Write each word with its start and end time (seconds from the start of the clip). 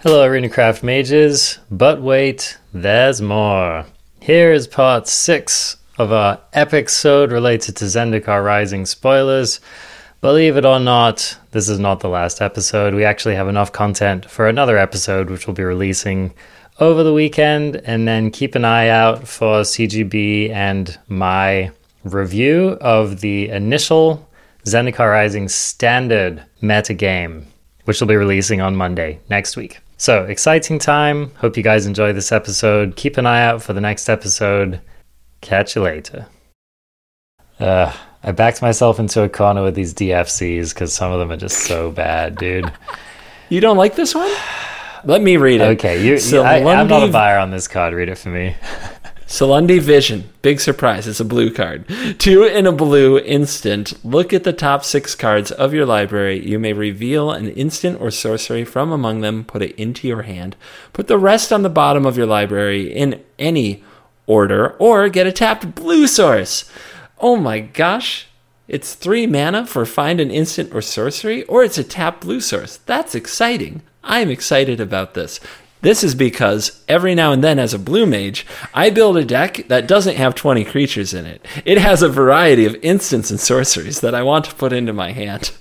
Hello, 0.00 0.24
Arena 0.24 0.48
Craft 0.48 0.82
mages, 0.82 1.58
but 1.70 2.00
wait, 2.00 2.56
there's 2.72 3.20
more. 3.20 3.84
Here 4.20 4.52
is 4.52 4.66
part 4.66 5.08
6 5.08 5.76
of 5.98 6.12
our 6.12 6.40
epic 6.52 6.88
sode 6.88 7.32
related 7.32 7.76
to 7.76 7.84
Zendikar 7.84 8.44
Rising 8.44 8.86
spoilers. 8.86 9.60
Believe 10.20 10.56
it 10.56 10.64
or 10.64 10.80
not, 10.80 11.36
this 11.50 11.68
is 11.68 11.78
not 11.78 12.00
the 12.00 12.08
last 12.08 12.40
episode. 12.40 12.94
We 12.94 13.04
actually 13.04 13.34
have 13.34 13.48
enough 13.48 13.72
content 13.72 14.30
for 14.30 14.48
another 14.48 14.78
episode, 14.78 15.30
which 15.30 15.46
we'll 15.46 15.54
be 15.54 15.62
releasing 15.62 16.32
over 16.80 17.02
the 17.02 17.12
weekend. 17.12 17.76
And 17.84 18.06
then 18.06 18.30
keep 18.30 18.54
an 18.54 18.64
eye 18.64 18.88
out 18.88 19.26
for 19.26 19.62
CGB 19.62 20.50
and 20.50 20.98
my 21.08 21.70
review 22.04 22.78
of 22.80 23.20
the 23.20 23.48
initial 23.48 24.28
Zendikar 24.64 25.10
Rising 25.10 25.48
standard 25.48 26.44
metagame, 26.62 27.44
which 27.84 28.00
we'll 28.00 28.08
be 28.08 28.16
releasing 28.16 28.60
on 28.60 28.76
Monday 28.76 29.20
next 29.28 29.56
week. 29.56 29.80
So, 29.96 30.24
exciting 30.24 30.78
time. 30.78 31.34
Hope 31.36 31.56
you 31.56 31.62
guys 31.62 31.86
enjoy 31.86 32.12
this 32.12 32.30
episode. 32.30 32.94
Keep 32.94 33.16
an 33.16 33.26
eye 33.26 33.42
out 33.42 33.62
for 33.62 33.72
the 33.72 33.80
next 33.80 34.08
episode. 34.08 34.80
Catch 35.40 35.74
you 35.74 35.82
later. 35.82 36.26
Uh, 37.58 37.92
I 38.22 38.30
backed 38.30 38.62
myself 38.62 39.00
into 39.00 39.22
a 39.22 39.28
corner 39.28 39.64
with 39.64 39.74
these 39.74 39.94
DFCs 39.94 40.72
because 40.72 40.92
some 40.92 41.10
of 41.10 41.18
them 41.18 41.32
are 41.32 41.36
just 41.36 41.64
so 41.66 41.90
bad, 41.90 42.36
dude. 42.36 42.70
You 43.48 43.60
don't 43.60 43.76
like 43.76 43.96
this 43.96 44.14
one? 44.14 44.30
Let 45.04 45.22
me 45.22 45.36
read 45.36 45.60
it. 45.60 45.78
Okay, 45.78 46.04
you, 46.04 46.16
you 46.16 46.40
I, 46.40 46.58
am 46.58 46.88
not 46.88 47.08
a 47.08 47.12
buyer 47.12 47.38
on 47.38 47.50
this 47.50 47.68
card. 47.68 47.94
Read 47.94 48.08
it 48.08 48.18
for 48.18 48.30
me. 48.30 48.56
Silundi 49.28 49.78
Vision. 49.78 50.30
Big 50.40 50.58
surprise. 50.58 51.06
It's 51.06 51.20
a 51.20 51.24
blue 51.24 51.52
card. 51.52 51.86
Two 52.18 52.44
in 52.44 52.66
a 52.66 52.72
blue 52.72 53.18
instant. 53.18 54.02
Look 54.02 54.32
at 54.32 54.44
the 54.44 54.54
top 54.54 54.84
six 54.84 55.14
cards 55.14 55.50
of 55.50 55.74
your 55.74 55.84
library. 55.84 56.44
You 56.48 56.58
may 56.58 56.72
reveal 56.72 57.30
an 57.30 57.50
instant 57.50 58.00
or 58.00 58.10
sorcery 58.10 58.64
from 58.64 58.90
among 58.90 59.20
them, 59.20 59.44
put 59.44 59.60
it 59.60 59.76
into 59.76 60.08
your 60.08 60.22
hand. 60.22 60.56
Put 60.94 61.08
the 61.08 61.18
rest 61.18 61.52
on 61.52 61.62
the 61.62 61.68
bottom 61.68 62.06
of 62.06 62.16
your 62.16 62.26
library 62.26 62.90
in 62.90 63.22
any 63.38 63.84
order, 64.26 64.70
or 64.78 65.10
get 65.10 65.26
a 65.26 65.32
tapped 65.32 65.74
blue 65.74 66.06
source. 66.06 66.70
Oh 67.18 67.36
my 67.36 67.60
gosh. 67.60 68.28
It's 68.66 68.94
three 68.94 69.26
mana 69.26 69.66
for 69.66 69.84
find 69.84 70.20
an 70.20 70.30
instant 70.30 70.74
or 70.74 70.80
sorcery, 70.80 71.44
or 71.44 71.62
it's 71.62 71.78
a 71.78 71.84
tapped 71.84 72.22
blue 72.22 72.40
source. 72.40 72.78
That's 72.86 73.14
exciting. 73.14 73.82
I'm 74.08 74.30
excited 74.30 74.80
about 74.80 75.14
this. 75.14 75.38
This 75.80 76.02
is 76.02 76.16
because 76.16 76.82
every 76.88 77.14
now 77.14 77.30
and 77.30 77.44
then, 77.44 77.58
as 77.60 77.72
a 77.72 77.78
blue 77.78 78.04
mage, 78.04 78.44
I 78.74 78.90
build 78.90 79.16
a 79.16 79.24
deck 79.24 79.68
that 79.68 79.86
doesn't 79.86 80.16
have 80.16 80.34
20 80.34 80.64
creatures 80.64 81.14
in 81.14 81.24
it. 81.24 81.44
It 81.64 81.78
has 81.78 82.02
a 82.02 82.08
variety 82.08 82.64
of 82.64 82.74
instants 82.82 83.30
and 83.30 83.38
sorceries 83.38 84.00
that 84.00 84.14
I 84.14 84.24
want 84.24 84.46
to 84.46 84.54
put 84.56 84.72
into 84.72 84.92
my 84.92 85.12
hand. 85.12 85.52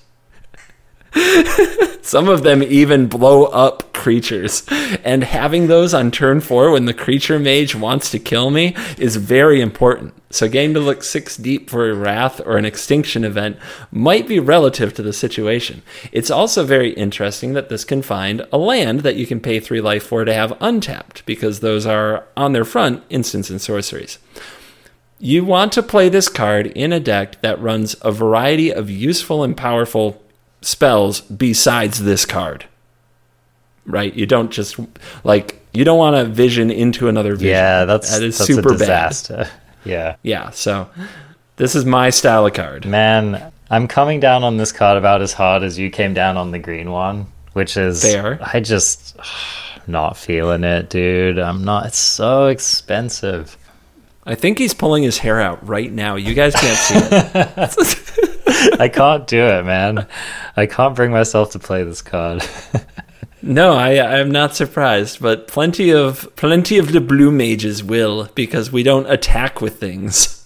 Some 2.01 2.29
of 2.29 2.41
them 2.41 2.63
even 2.63 3.07
blow 3.07 3.45
up 3.45 3.86
creatures. 3.97 4.63
And 5.03 5.23
having 5.23 5.67
those 5.67 5.93
on 5.93 6.11
turn 6.11 6.39
four 6.39 6.71
when 6.71 6.85
the 6.85 6.93
creature 6.93 7.39
mage 7.39 7.75
wants 7.75 8.11
to 8.11 8.19
kill 8.19 8.51
me 8.51 8.75
is 8.97 9.15
very 9.15 9.59
important. 9.59 10.13
So, 10.29 10.47
getting 10.47 10.73
to 10.75 10.79
look 10.79 11.03
six 11.03 11.35
deep 11.35 11.69
for 11.69 11.89
a 11.89 11.95
wrath 11.95 12.39
or 12.45 12.57
an 12.57 12.65
extinction 12.65 13.23
event 13.23 13.57
might 13.91 14.27
be 14.27 14.39
relative 14.39 14.93
to 14.93 15.01
the 15.01 15.13
situation. 15.13 15.81
It's 16.11 16.29
also 16.29 16.63
very 16.63 16.91
interesting 16.91 17.53
that 17.53 17.69
this 17.69 17.85
can 17.85 18.01
find 18.01 18.45
a 18.51 18.57
land 18.57 18.99
that 18.99 19.15
you 19.15 19.25
can 19.25 19.39
pay 19.39 19.59
three 19.59 19.81
life 19.81 20.03
for 20.03 20.25
to 20.25 20.33
have 20.33 20.57
untapped, 20.61 21.25
because 21.25 21.61
those 21.61 21.85
are 21.85 22.25
on 22.35 22.53
their 22.53 22.65
front 22.65 23.03
instants 23.09 23.49
and 23.49 23.61
sorceries. 23.61 24.19
You 25.17 25.43
want 25.45 25.71
to 25.73 25.81
play 25.81 26.09
this 26.09 26.29
card 26.29 26.67
in 26.67 26.93
a 26.93 26.99
deck 26.99 27.41
that 27.41 27.59
runs 27.59 27.95
a 28.01 28.11
variety 28.11 28.71
of 28.71 28.89
useful 28.89 29.43
and 29.43 29.57
powerful 29.57 30.21
spells 30.61 31.21
besides 31.21 32.03
this 32.03 32.25
card. 32.25 32.65
Right? 33.87 34.13
You 34.13 34.27
don't 34.27 34.51
just 34.51 34.77
like 35.23 35.59
you 35.73 35.83
don't 35.83 35.97
want 35.97 36.15
to 36.15 36.25
vision 36.25 36.69
into 36.69 37.07
another 37.07 37.33
vision. 37.35 37.49
Yeah, 37.49 37.85
that's 37.85 38.11
that 38.11 38.21
is 38.21 38.37
that's 38.37 38.47
super 38.47 38.73
a 38.73 38.77
disaster. 38.77 39.37
Bad. 39.37 39.51
Yeah. 39.85 40.17
Yeah, 40.21 40.49
so 40.49 40.89
this 41.55 41.73
is 41.73 41.85
my 41.85 42.09
style 42.09 42.45
of 42.45 42.53
card. 42.53 42.85
Man, 42.85 43.53
I'm 43.69 43.87
coming 43.87 44.19
down 44.19 44.43
on 44.43 44.57
this 44.57 44.73
card 44.73 44.97
about 44.97 45.21
as 45.21 45.31
hard 45.31 45.63
as 45.63 45.79
you 45.79 45.89
came 45.89 46.13
down 46.13 46.35
on 46.35 46.51
the 46.51 46.59
green 46.59 46.91
one, 46.91 47.27
which 47.53 47.77
is 47.77 48.01
fair. 48.03 48.37
I 48.41 48.59
just 48.59 49.15
not 49.87 50.17
feeling 50.17 50.65
it, 50.65 50.89
dude. 50.89 51.39
I'm 51.39 51.63
not 51.63 51.85
it's 51.85 51.97
so 51.97 52.47
expensive. 52.47 53.57
I 54.25 54.35
think 54.35 54.57
he's 54.57 54.73
pulling 54.73 55.03
his 55.03 55.19
hair 55.19 55.39
out 55.39 55.65
right 55.65 55.89
now. 55.89 56.17
You 56.17 56.33
guys 56.33 56.53
can't 56.53 56.77
see 56.77 56.95
it. 56.97 58.77
I 58.79 58.89
can't 58.89 59.25
do 59.25 59.41
it, 59.41 59.63
man. 59.63 60.05
I 60.57 60.65
can't 60.65 60.95
bring 60.95 61.11
myself 61.11 61.51
to 61.51 61.59
play 61.59 61.83
this 61.83 62.01
card. 62.01 62.43
No, 63.41 63.73
I 63.73 64.19
I'm 64.19 64.31
not 64.31 64.55
surprised, 64.55 65.21
but 65.21 65.47
plenty 65.47 65.91
of 65.91 66.33
plenty 66.35 66.77
of 66.77 66.91
the 66.91 67.01
blue 67.01 67.31
mages 67.31 67.83
will 67.83 68.29
because 68.35 68.71
we 68.71 68.83
don't 68.83 69.09
attack 69.09 69.61
with 69.61 69.79
things. 69.79 70.33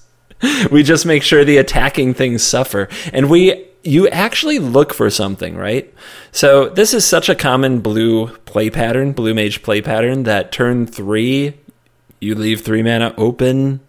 We 0.72 0.82
just 0.82 1.06
make 1.06 1.22
sure 1.22 1.46
the 1.46 1.58
attacking 1.58 2.16
things 2.16 2.42
suffer. 2.42 2.90
And 3.14 3.30
we 3.30 3.64
you 3.84 4.08
actually 4.08 4.58
look 4.58 4.92
for 4.92 5.12
something, 5.12 5.56
right? 5.56 5.94
So 6.32 6.68
this 6.68 6.96
is 6.96 7.06
such 7.06 7.30
a 7.30 7.36
common 7.36 7.80
blue 7.80 8.30
play 8.46 8.72
pattern, 8.72 9.12
blue 9.12 9.36
mage 9.36 9.62
play 9.62 9.84
pattern 9.84 10.24
that 10.24 10.52
turn 10.52 10.88
3 10.88 11.54
you 12.22 12.36
leave 12.36 12.62
three 12.62 12.84
mana 12.84 13.14
open. 13.18 13.82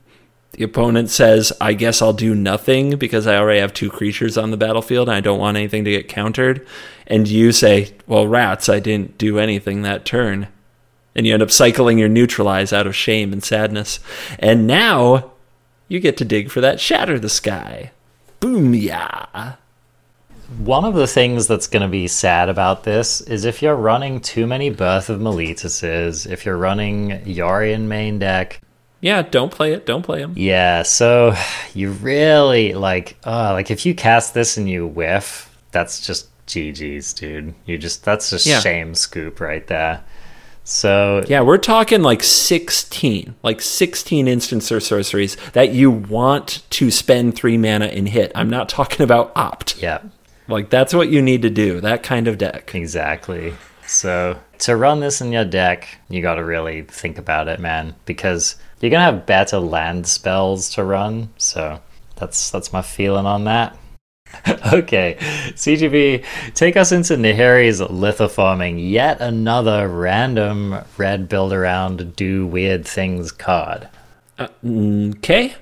The 0.52 0.64
opponent 0.64 1.08
says, 1.08 1.52
I 1.60 1.72
guess 1.72 2.02
I'll 2.02 2.12
do 2.12 2.34
nothing 2.34 2.96
because 2.96 3.26
I 3.26 3.36
already 3.36 3.60
have 3.60 3.72
two 3.72 3.88
creatures 3.88 4.36
on 4.36 4.50
the 4.50 4.58
battlefield 4.58 5.08
and 5.08 5.16
I 5.16 5.20
don't 5.20 5.38
want 5.38 5.56
anything 5.56 5.84
to 5.84 5.90
get 5.90 6.08
countered. 6.08 6.66
And 7.06 7.26
you 7.26 7.52
say, 7.52 7.94
Well, 8.06 8.26
rats, 8.26 8.68
I 8.68 8.78
didn't 8.78 9.16
do 9.16 9.38
anything 9.38 9.82
that 9.82 10.04
turn. 10.04 10.48
And 11.14 11.26
you 11.26 11.32
end 11.32 11.42
up 11.42 11.50
cycling 11.50 11.98
your 11.98 12.08
neutralize 12.08 12.72
out 12.72 12.86
of 12.86 12.94
shame 12.94 13.32
and 13.32 13.42
sadness. 13.42 13.98
And 14.38 14.66
now 14.66 15.32
you 15.88 16.00
get 16.00 16.16
to 16.18 16.24
dig 16.24 16.50
for 16.50 16.60
that 16.60 16.80
shatter 16.80 17.18
the 17.18 17.28
sky. 17.28 17.92
Boom, 18.40 18.74
yeah. 18.74 19.54
One 20.58 20.84
of 20.84 20.94
the 20.94 21.06
things 21.06 21.46
that's 21.46 21.66
going 21.66 21.82
to 21.82 21.88
be 21.88 22.08
sad 22.08 22.48
about 22.48 22.84
this 22.84 23.20
is 23.22 23.44
if 23.44 23.62
you're 23.62 23.76
running 23.76 24.20
too 24.20 24.46
many 24.46 24.68
Birth 24.68 25.08
of 25.08 25.20
Meletises, 25.20 26.30
if 26.30 26.44
you're 26.44 26.56
running 26.56 27.20
Yorion 27.24 27.82
main 27.82 28.18
deck. 28.18 28.60
Yeah, 29.02 29.22
don't 29.22 29.50
play 29.50 29.72
it. 29.72 29.84
Don't 29.84 30.02
play 30.02 30.20
them. 30.20 30.32
Yeah, 30.36 30.84
so 30.84 31.34
you 31.74 31.90
really 31.90 32.72
like, 32.72 33.18
uh, 33.26 33.52
like 33.52 33.70
if 33.70 33.84
you 33.84 33.94
cast 33.94 34.32
this 34.32 34.56
and 34.56 34.70
you 34.70 34.86
whiff, 34.86 35.54
that's 35.72 36.06
just 36.06 36.28
GG's, 36.46 37.12
dude. 37.12 37.52
You 37.66 37.78
just 37.78 38.04
that's 38.04 38.30
just 38.30 38.46
yeah. 38.46 38.60
shame 38.60 38.94
scoop 38.94 39.40
right 39.40 39.66
there. 39.66 40.04
So 40.64 41.24
yeah, 41.26 41.40
we're 41.40 41.58
talking 41.58 42.02
like 42.02 42.22
sixteen, 42.22 43.34
like 43.42 43.60
sixteen 43.60 44.28
instants 44.28 44.70
or 44.70 44.78
sorceries 44.78 45.36
that 45.52 45.72
you 45.72 45.90
want 45.90 46.62
to 46.70 46.90
spend 46.92 47.34
three 47.34 47.58
mana 47.58 47.86
and 47.86 48.08
hit. 48.08 48.30
I'm 48.36 48.48
not 48.48 48.68
talking 48.68 49.02
about 49.02 49.32
opt. 49.34 49.82
Yeah, 49.82 50.00
like 50.46 50.70
that's 50.70 50.94
what 50.94 51.08
you 51.08 51.20
need 51.20 51.42
to 51.42 51.50
do. 51.50 51.80
That 51.80 52.04
kind 52.04 52.28
of 52.28 52.38
deck. 52.38 52.72
Exactly. 52.74 53.54
So 53.86 54.38
to 54.60 54.76
run 54.76 55.00
this 55.00 55.20
in 55.20 55.32
your 55.32 55.44
deck, 55.44 55.88
you 56.08 56.22
got 56.22 56.36
to 56.36 56.44
really 56.44 56.82
think 56.82 57.18
about 57.18 57.48
it, 57.48 57.58
man, 57.58 57.96
because 58.06 58.54
you're 58.82 58.90
gonna 58.90 59.04
have 59.04 59.24
better 59.24 59.58
land 59.58 60.06
spells 60.06 60.68
to 60.74 60.84
run. 60.84 61.30
So 61.38 61.80
that's 62.16 62.50
that's 62.50 62.72
my 62.72 62.82
feeling 62.82 63.26
on 63.26 63.44
that. 63.44 63.78
okay, 64.72 65.16
CGB, 65.20 66.24
take 66.54 66.76
us 66.76 66.90
into 66.90 67.14
Nahiri's 67.14 67.80
lithoforming, 67.80 68.90
yet 68.90 69.20
another 69.20 69.88
random 69.88 70.82
red 70.96 71.28
build 71.28 71.52
around 71.52 72.16
do 72.16 72.46
weird 72.46 72.86
things 72.86 73.30
card. 73.30 73.88
Uh, 74.38 74.48
okay. 74.64 75.54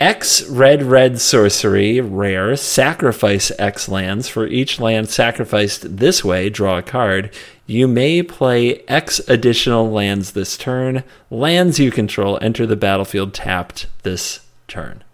X 0.00 0.48
red 0.48 0.82
red 0.82 1.20
sorcery 1.20 2.00
rare 2.00 2.56
sacrifice 2.56 3.52
X 3.58 3.88
lands. 3.88 4.28
For 4.28 4.46
each 4.46 4.80
land 4.80 5.08
sacrificed 5.08 5.98
this 5.98 6.24
way, 6.24 6.50
draw 6.50 6.78
a 6.78 6.82
card. 6.82 7.32
You 7.66 7.86
may 7.86 8.22
play 8.22 8.82
X 8.88 9.20
additional 9.28 9.90
lands 9.90 10.32
this 10.32 10.58
turn. 10.58 11.04
Lands 11.30 11.78
you 11.78 11.90
control 11.90 12.38
enter 12.42 12.66
the 12.66 12.76
battlefield 12.76 13.32
tapped 13.32 13.86
this 14.02 14.40
turn. 14.66 15.04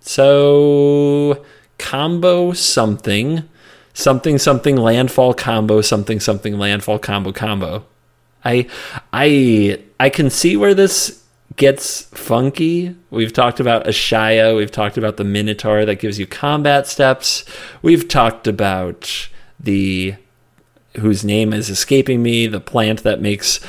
So 0.00 1.44
combo 1.78 2.52
something 2.52 3.48
something 3.94 4.38
something 4.38 4.76
landfall 4.76 5.34
combo 5.34 5.80
something 5.80 6.20
something 6.20 6.58
landfall 6.58 6.98
combo 6.98 7.32
combo. 7.32 7.84
I 8.44 8.68
I 9.12 9.80
I 9.98 10.10
can 10.10 10.28
see 10.30 10.56
where 10.56 10.74
this 10.74 11.21
gets 11.56 12.02
funky. 12.02 12.94
We've 13.10 13.32
talked 13.32 13.60
about 13.60 13.86
Ashaya, 13.86 14.56
we've 14.56 14.70
talked 14.70 14.96
about 14.96 15.16
the 15.16 15.24
Minotaur 15.24 15.84
that 15.84 15.96
gives 15.96 16.18
you 16.18 16.26
combat 16.26 16.86
steps. 16.86 17.44
We've 17.82 18.08
talked 18.08 18.46
about 18.46 19.28
the 19.58 20.14
whose 20.98 21.24
name 21.24 21.52
is 21.52 21.70
escaping 21.70 22.22
me, 22.22 22.46
the 22.46 22.60
plant 22.60 23.02
that 23.02 23.20
makes 23.20 23.60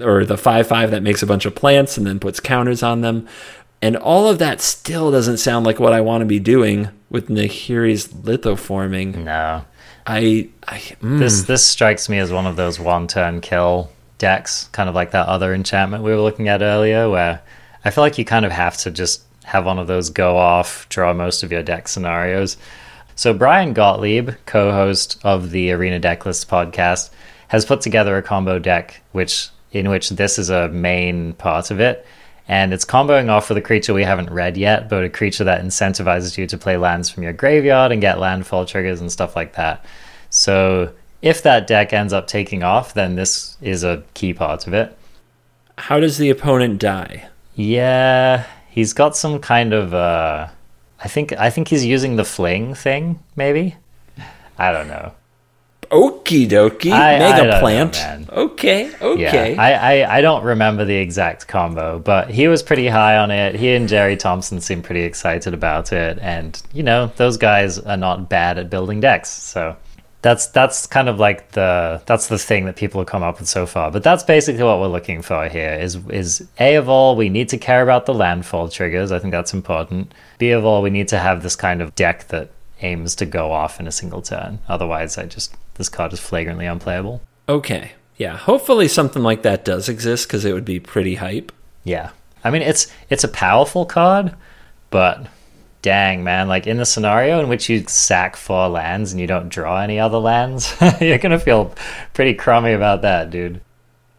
or 0.00 0.24
the 0.24 0.36
5 0.36 0.66
5 0.66 0.90
that 0.90 1.02
makes 1.02 1.22
a 1.22 1.26
bunch 1.26 1.44
of 1.46 1.54
plants 1.54 1.96
and 1.96 2.06
then 2.06 2.18
puts 2.18 2.40
counters 2.40 2.82
on 2.82 3.00
them. 3.00 3.28
And 3.80 3.96
all 3.96 4.28
of 4.28 4.38
that 4.38 4.60
still 4.60 5.10
doesn't 5.10 5.36
sound 5.36 5.66
like 5.66 5.78
what 5.78 5.92
I 5.92 6.00
want 6.00 6.22
to 6.22 6.26
be 6.26 6.40
doing 6.40 6.88
with 7.10 7.28
Nahiri's 7.28 8.08
lithoforming. 8.08 9.24
No. 9.24 9.64
I, 10.06 10.48
I 10.66 10.78
mm. 10.78 11.18
This 11.18 11.42
this 11.42 11.64
strikes 11.64 12.08
me 12.08 12.18
as 12.18 12.32
one 12.32 12.46
of 12.46 12.56
those 12.56 12.78
one 12.80 13.06
turn 13.06 13.40
kill 13.40 13.90
decks, 14.24 14.70
kind 14.72 14.88
of 14.88 14.94
like 14.94 15.10
that 15.10 15.28
other 15.28 15.52
enchantment 15.52 16.02
we 16.02 16.10
were 16.10 16.22
looking 16.22 16.48
at 16.48 16.62
earlier, 16.62 17.10
where 17.10 17.42
I 17.84 17.90
feel 17.90 18.02
like 18.02 18.16
you 18.16 18.24
kind 18.24 18.46
of 18.46 18.52
have 18.52 18.74
to 18.78 18.90
just 18.90 19.22
have 19.44 19.66
one 19.66 19.78
of 19.78 19.86
those 19.86 20.08
go 20.08 20.38
off, 20.38 20.88
draw 20.88 21.12
most 21.12 21.42
of 21.42 21.52
your 21.52 21.62
deck 21.62 21.88
scenarios. 21.88 22.56
So 23.16 23.34
Brian 23.34 23.74
Gottlieb, 23.74 24.30
co-host 24.46 25.20
of 25.24 25.50
the 25.50 25.72
Arena 25.72 26.00
Decklist 26.00 26.46
podcast, 26.46 27.10
has 27.48 27.66
put 27.66 27.82
together 27.82 28.16
a 28.16 28.22
combo 28.22 28.58
deck 28.58 29.02
which 29.12 29.50
in 29.72 29.90
which 29.90 30.08
this 30.08 30.38
is 30.38 30.48
a 30.48 30.70
main 30.70 31.34
part 31.34 31.70
of 31.70 31.78
it. 31.78 32.06
And 32.48 32.72
it's 32.72 32.86
comboing 32.86 33.28
off 33.28 33.50
with 33.50 33.58
a 33.58 33.62
creature 33.62 33.92
we 33.92 34.04
haven't 34.04 34.30
read 34.30 34.56
yet, 34.56 34.88
but 34.88 35.04
a 35.04 35.10
creature 35.10 35.44
that 35.44 35.62
incentivizes 35.62 36.38
you 36.38 36.46
to 36.46 36.56
play 36.56 36.78
lands 36.78 37.10
from 37.10 37.24
your 37.24 37.34
graveyard 37.34 37.92
and 37.92 38.00
get 38.00 38.18
landfall 38.18 38.64
triggers 38.64 39.02
and 39.02 39.12
stuff 39.12 39.36
like 39.36 39.54
that. 39.56 39.84
So 40.30 40.94
if 41.24 41.42
that 41.42 41.66
deck 41.66 41.92
ends 41.92 42.12
up 42.12 42.26
taking 42.26 42.62
off, 42.62 42.92
then 42.94 43.16
this 43.16 43.56
is 43.62 43.82
a 43.82 44.02
key 44.14 44.32
part 44.34 44.66
of 44.66 44.74
it. 44.74 44.96
How 45.78 45.98
does 45.98 46.18
the 46.18 46.30
opponent 46.30 46.78
die? 46.78 47.28
Yeah, 47.54 48.44
he's 48.68 48.92
got 48.92 49.16
some 49.16 49.38
kind 49.40 49.72
of 49.72 49.94
uh 49.94 50.48
I 51.02 51.08
think 51.08 51.32
I 51.32 51.50
think 51.50 51.68
he's 51.68 51.84
using 51.84 52.16
the 52.16 52.24
fling 52.24 52.74
thing, 52.74 53.18
maybe. 53.36 53.76
I 54.58 54.70
don't 54.72 54.88
know. 54.88 55.12
Okie 55.90 56.48
dokie, 56.48 56.90
I- 56.92 57.16
I 57.16 57.18
mega 57.18 57.44
don't 57.46 57.60
plant. 57.60 57.94
know, 58.28 58.34
okay, 58.44 58.90
okay. 59.00 59.54
Yeah, 59.54 59.62
I, 59.62 59.72
I, 60.02 60.16
I 60.16 60.20
don't 60.22 60.42
remember 60.42 60.84
the 60.84 60.96
exact 60.96 61.46
combo, 61.46 61.98
but 61.98 62.30
he 62.30 62.48
was 62.48 62.62
pretty 62.62 62.88
high 62.88 63.16
on 63.18 63.30
it. 63.30 63.54
He 63.54 63.74
and 63.74 63.88
Jerry 63.88 64.16
Thompson 64.16 64.60
seemed 64.60 64.84
pretty 64.84 65.02
excited 65.02 65.52
about 65.54 65.92
it, 65.92 66.18
and 66.20 66.60
you 66.72 66.82
know 66.82 67.12
those 67.16 67.36
guys 67.36 67.78
are 67.78 67.96
not 67.98 68.28
bad 68.28 68.58
at 68.58 68.70
building 68.70 69.00
decks, 69.00 69.28
so 69.30 69.76
that's 70.24 70.46
that's 70.46 70.86
kind 70.86 71.10
of 71.10 71.20
like 71.20 71.50
the 71.52 72.00
that's 72.06 72.28
the 72.28 72.38
thing 72.38 72.64
that 72.64 72.76
people 72.76 72.98
have 72.98 73.06
come 73.06 73.22
up 73.22 73.38
with 73.38 73.48
so 73.48 73.66
far. 73.66 73.90
But 73.90 74.02
that's 74.02 74.22
basically 74.22 74.64
what 74.64 74.80
we're 74.80 74.86
looking 74.86 75.20
for 75.20 75.50
here. 75.50 75.74
Is 75.74 75.96
is 76.08 76.48
a 76.58 76.76
of 76.76 76.88
all 76.88 77.14
we 77.14 77.28
need 77.28 77.50
to 77.50 77.58
care 77.58 77.82
about 77.82 78.06
the 78.06 78.14
landfall 78.14 78.70
triggers. 78.70 79.12
I 79.12 79.18
think 79.18 79.32
that's 79.32 79.52
important. 79.52 80.14
B 80.38 80.48
of 80.50 80.64
all 80.64 80.80
we 80.80 80.88
need 80.88 81.08
to 81.08 81.18
have 81.18 81.42
this 81.42 81.54
kind 81.54 81.82
of 81.82 81.94
deck 81.94 82.28
that 82.28 82.50
aims 82.80 83.14
to 83.16 83.26
go 83.26 83.52
off 83.52 83.78
in 83.78 83.86
a 83.86 83.92
single 83.92 84.22
turn. 84.22 84.60
Otherwise, 84.66 85.18
I 85.18 85.26
just 85.26 85.54
this 85.74 85.90
card 85.90 86.14
is 86.14 86.20
flagrantly 86.20 86.64
unplayable. 86.64 87.20
okay, 87.46 87.92
yeah. 88.16 88.38
Hopefully, 88.38 88.88
something 88.88 89.22
like 89.22 89.42
that 89.42 89.62
does 89.66 89.90
exist 89.90 90.26
because 90.26 90.46
it 90.46 90.54
would 90.54 90.64
be 90.64 90.80
pretty 90.80 91.16
hype. 91.16 91.52
Yeah. 91.84 92.10
I 92.42 92.50
mean 92.50 92.62
it's 92.62 92.86
it's 93.10 93.24
a 93.24 93.28
powerful 93.28 93.84
card, 93.84 94.34
but 94.88 95.26
dang 95.84 96.24
man, 96.24 96.48
like 96.48 96.66
in 96.66 96.78
the 96.78 96.86
scenario 96.86 97.40
in 97.40 97.48
which 97.50 97.68
you 97.68 97.84
sack 97.86 98.36
four 98.36 98.68
lands 98.68 99.12
and 99.12 99.20
you 99.20 99.26
don't 99.26 99.50
draw 99.50 99.80
any 99.80 100.00
other 100.00 100.16
lands, 100.16 100.74
you're 101.00 101.18
gonna 101.18 101.38
feel 101.38 101.74
pretty 102.14 102.32
crummy 102.32 102.72
about 102.72 103.02
that, 103.02 103.28
dude. 103.28 103.60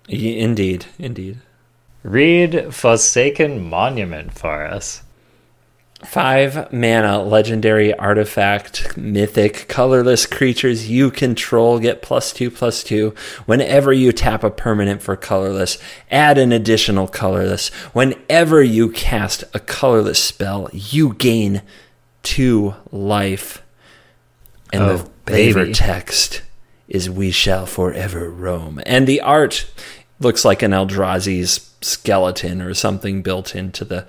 Indeed, 0.08 0.86
indeed. 1.00 1.40
Read 2.04 2.72
Forsaken 2.72 3.68
Monument 3.68 4.38
for 4.38 4.64
us. 4.64 5.02
Five 6.08 6.72
mana, 6.72 7.22
legendary 7.22 7.94
artifact, 7.94 8.96
mythic, 8.98 9.68
colorless 9.68 10.26
creatures 10.26 10.90
you 10.90 11.12
control 11.12 11.80
get 11.80 12.02
plus 12.02 12.32
two, 12.32 12.50
plus 12.52 12.84
two. 12.84 13.14
Whenever 13.46 13.92
you 13.92 14.12
tap 14.12 14.44
a 14.44 14.50
permanent 14.50 15.02
for 15.02 15.16
colorless, 15.16 15.78
add 16.12 16.38
an 16.38 16.52
additional 16.52 17.08
colorless. 17.08 17.70
Whenever 17.94 18.62
you 18.64 18.90
cast 18.92 19.44
a 19.54 19.60
colorless 19.60 20.22
spell, 20.24 20.70
you 20.72 21.14
gain 21.16 21.62
two 22.24 22.76
life. 22.92 23.62
And 24.72 24.84
Oh, 24.84 24.98
the 24.98 25.10
baby. 25.26 25.74
text 25.74 26.42
is 26.88 27.10
We 27.10 27.32
Shall 27.32 27.66
Forever 27.66 28.30
Roam. 28.30 28.80
And 28.86 29.08
the 29.08 29.22
art 29.22 29.66
looks 30.20 30.46
like 30.46 30.62
an 30.62 30.72
Eldrazi's 30.72 31.72
skeleton 31.82 32.62
or 32.62 32.74
something 32.74 33.22
built 33.22 33.56
into 33.56 33.84
the 33.86 34.08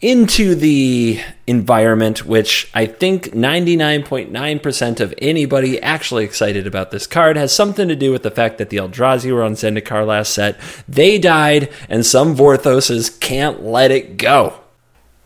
into 0.00 0.54
the 0.54 1.20
environment, 1.46 2.24
which 2.24 2.70
I 2.72 2.86
think 2.86 3.32
99.9% 3.32 5.00
of 5.00 5.14
anybody 5.18 5.80
actually 5.82 6.24
excited 6.24 6.66
about 6.66 6.90
this 6.90 7.06
card 7.06 7.36
has 7.36 7.54
something 7.54 7.86
to 7.88 7.96
do 7.96 8.10
with 8.10 8.22
the 8.22 8.30
fact 8.30 8.58
that 8.58 8.70
the 8.70 8.78
Eldrazi 8.78 9.32
were 9.32 9.42
on 9.42 9.52
Zendikar 9.52 10.06
last 10.06 10.32
set. 10.32 10.58
They 10.88 11.18
died, 11.18 11.70
and 11.88 12.06
some 12.06 12.34
Vorthoses 12.34 13.20
can't 13.20 13.62
let 13.62 13.90
it 13.90 14.16
go. 14.16 14.60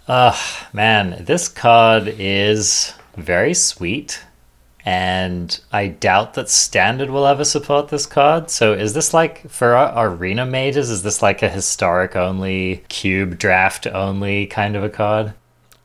Ugh, 0.09 0.67
man, 0.73 1.25
this 1.25 1.49
card 1.49 2.15
is 2.19 2.93
very 3.17 3.55
sweet, 3.55 4.21
and 4.85 5.59
I 5.73 5.87
doubt 5.89 6.35
that 6.35 6.51
Standard 6.51 7.09
will 7.11 7.27
ever 7.27 7.45
support 7.45 7.89
this 7.89 8.07
card. 8.07 8.51
So, 8.51 8.75
is 8.75 8.93
this 8.93 9.15
like 9.15 9.49
for 9.51 9.75
our 9.75 10.09
arena 10.09 10.45
mages? 10.45 10.91
Is 10.91 11.03
this 11.03 11.23
like 11.23 11.43
a 11.43 11.49
historic 11.49 12.17
only, 12.17 12.85
cube 12.89 13.39
draft 13.39 13.87
only 13.87 14.47
kind 14.47 14.77
of 14.77 14.85
a 14.85 14.91
card? 14.91 15.33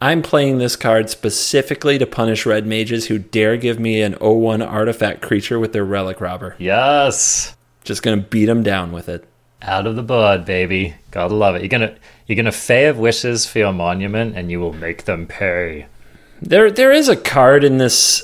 I'm 0.01 0.21
playing 0.21 0.57
this 0.59 0.75
card 0.77 1.09
specifically 1.09 1.97
to 1.97 2.05
punish 2.05 2.45
red 2.45 2.65
mages 2.65 3.07
who 3.07 3.19
dare 3.19 3.57
give 3.57 3.79
me 3.79 4.01
an 4.01 4.13
01 4.13 4.61
artifact 4.61 5.21
creature 5.21 5.59
with 5.59 5.73
their 5.73 5.83
relic 5.83 6.21
robber. 6.21 6.55
Yes, 6.57 7.55
Just 7.83 8.03
gonna 8.03 8.17
beat 8.17 8.45
them 8.45 8.63
down 8.63 8.91
with 8.91 9.09
it. 9.09 9.25
out 9.61 9.85
of 9.87 9.95
the 9.97 10.03
board, 10.03 10.45
baby. 10.45 10.93
Gotta 11.11 11.33
love 11.35 11.55
it. 11.55 11.61
You're 11.61 11.69
gonna 11.69 11.95
you're 12.27 12.35
gonna 12.37 12.87
of 12.89 12.99
Wishes 12.99 13.45
for 13.45 13.59
your 13.59 13.73
monument, 13.73 14.37
and 14.37 14.51
you 14.51 14.59
will 14.59 14.73
make 14.73 15.05
them 15.05 15.25
pay. 15.25 15.87
There, 16.41 16.71
there 16.71 16.91
is 16.91 17.09
a 17.09 17.17
card 17.17 17.63
in 17.65 17.77
this 17.79 18.23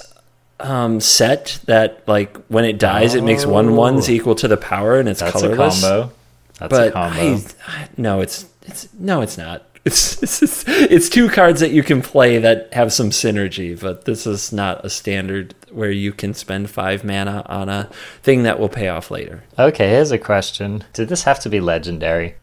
um, 0.60 1.00
set 1.00 1.60
that, 1.66 2.08
like, 2.08 2.38
when 2.48 2.66
it 2.66 2.80
dies, 2.80 3.16
it 3.16 3.24
makes 3.24 3.46
one 3.46 3.76
ones 3.76 4.10
equal 4.10 4.36
to 4.36 4.48
the 4.48 4.58
power, 4.58 5.00
and 5.00 5.10
it's 5.10 5.20
That's 5.20 5.32
colorless. 5.34 5.84
a 5.84 5.88
combo. 5.88 6.14
That's 6.60 6.70
but 6.70 6.88
a 6.88 6.92
combo. 6.92 7.20
I, 7.20 7.44
I- 7.68 7.90
no, 7.98 8.22
it's 8.22 8.46
it's 8.64 8.88
no, 8.98 9.22
it's 9.22 9.38
not. 9.38 9.64
It's, 9.86 10.24
it's 10.24 10.68
it's 10.68 11.10
two 11.10 11.30
cards 11.30 11.60
that 11.60 11.70
you 11.70 11.84
can 11.84 12.02
play 12.02 12.40
that 12.40 12.74
have 12.74 12.92
some 12.92 13.12
synergy, 13.12 13.80
but 13.80 14.06
this 14.06 14.26
is 14.26 14.52
not 14.52 14.84
a 14.84 14.90
standard 14.90 15.54
where 15.70 15.92
you 15.92 16.12
can 16.12 16.34
spend 16.34 16.72
five 16.72 17.04
mana 17.04 17.44
on 17.46 17.70
a 17.70 17.88
thing 18.24 18.42
that 18.44 18.60
will 18.60 18.68
pay 18.68 18.88
off 18.88 19.12
later. 19.12 19.44
Okay, 19.60 19.88
here's 19.92 20.10
a 20.12 20.18
question. 20.18 20.84
Did 20.94 21.10
this 21.10 21.22
have 21.26 21.40
to 21.42 21.50
be 21.50 21.60
legendary? 21.60 22.34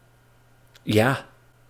Yeah. 0.85 1.17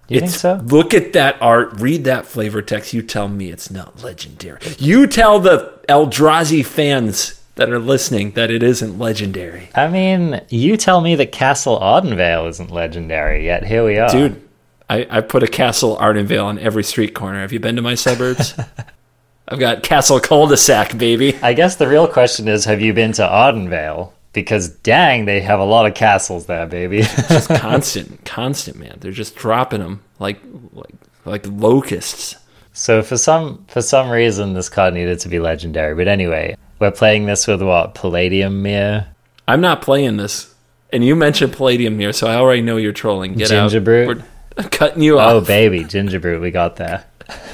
You 0.10 0.20
think 0.20 0.32
so? 0.32 0.62
Look 0.66 0.94
at 0.94 1.14
that 1.14 1.42
art. 1.42 1.80
Read 1.80 2.04
that 2.04 2.26
flavor 2.26 2.62
text. 2.62 2.94
You 2.94 3.02
tell 3.02 3.28
me 3.28 3.50
it's 3.50 3.72
not 3.72 4.04
legendary. 4.04 4.60
You 4.78 5.08
tell 5.08 5.40
the 5.40 5.80
Eldrazi 5.88 6.66
fans 6.66 7.42
that 7.56 7.70
are 7.70 7.80
listening 7.80 8.32
that 8.32 8.52
it 8.52 8.64
isn't 8.64 8.98
legendary. 9.00 9.70
I 9.76 9.88
mean, 9.88 10.42
you 10.50 10.76
tell 10.76 11.02
me 11.02 11.16
that 11.16 11.32
Castle 11.32 11.80
Ardenvale 11.80 12.50
isn't 12.50 12.72
legendary, 12.72 13.46
yet 13.46 13.64
here 13.64 13.86
we 13.86 13.98
are. 13.98 14.10
Dude, 14.10 14.42
I, 14.90 15.08
I 15.10 15.22
put 15.22 15.44
a 15.44 15.48
Castle 15.48 15.98
Ardenvale 15.98 16.46
on 16.46 16.60
every 16.60 16.84
street 16.84 17.14
corner. 17.14 17.42
Have 17.42 17.54
you 17.54 17.60
been 17.60 17.76
to 17.76 17.82
my 17.82 17.96
suburbs? 17.96 18.56
I've 19.48 19.60
got 19.60 19.84
Castle 19.84 20.20
Cul-de-sac, 20.20 20.98
baby. 20.98 21.36
I 21.42 21.54
guess 21.54 21.76
the 21.76 21.88
real 21.88 22.08
question 22.08 22.48
is 22.48 22.66
have 22.66 22.82
you 22.82 22.94
been 22.94 23.12
to 23.14 23.22
Ardenvale? 23.24 24.12
Because 24.34 24.70
dang, 24.70 25.26
they 25.26 25.40
have 25.42 25.60
a 25.60 25.64
lot 25.64 25.86
of 25.86 25.94
castles 25.94 26.48
there, 26.48 26.66
baby. 26.66 27.02
Just 27.04 27.50
constant, 27.56 28.26
constant, 28.26 28.78
man. 28.78 28.98
They're 29.00 29.12
just 29.12 29.36
dropping 29.36 29.80
them 29.82 30.02
like 30.20 30.40
like 30.74 30.96
like 31.26 31.46
locusts. 31.48 32.36
so 32.74 33.02
for 33.04 33.16
some 33.18 33.64
for 33.68 33.82
some 33.82 34.10
reason 34.10 34.54
this 34.54 34.70
card 34.70 34.94
needed 34.96 35.20
to 35.20 35.30
be 35.30 35.40
legendary. 35.40 35.94
But 35.96 36.08
anyway, 36.08 36.58
we're 36.80 36.92
playing 36.92 37.28
this 37.28 37.46
with 37.48 37.62
what? 37.62 37.94
Palladium 37.94 38.62
Myr? 38.64 39.08
I'm 39.48 39.62
not 39.62 39.82
playing 39.82 40.18
this. 40.18 40.54
And 40.92 41.04
you 41.04 41.16
mentioned 41.16 41.54
Palladium 41.54 42.00
here, 42.00 42.14
so 42.14 42.28
I 42.28 42.36
already 42.36 42.62
know 42.62 42.78
you're 42.78 42.92
trolling. 42.92 43.34
Get 43.34 43.52
out. 43.52 43.72
Gingerbrute? 43.72 44.08
We're 44.08 44.24
oh, 44.58 44.68
cutting 44.72 45.02
you 45.04 45.20
off. 45.20 45.32
Oh 45.32 45.38
off. 45.38 45.48
baby, 45.48 45.82
Gingerbrute, 45.84 46.42
we 46.42 46.52
got 46.52 46.76
there. 46.76 47.04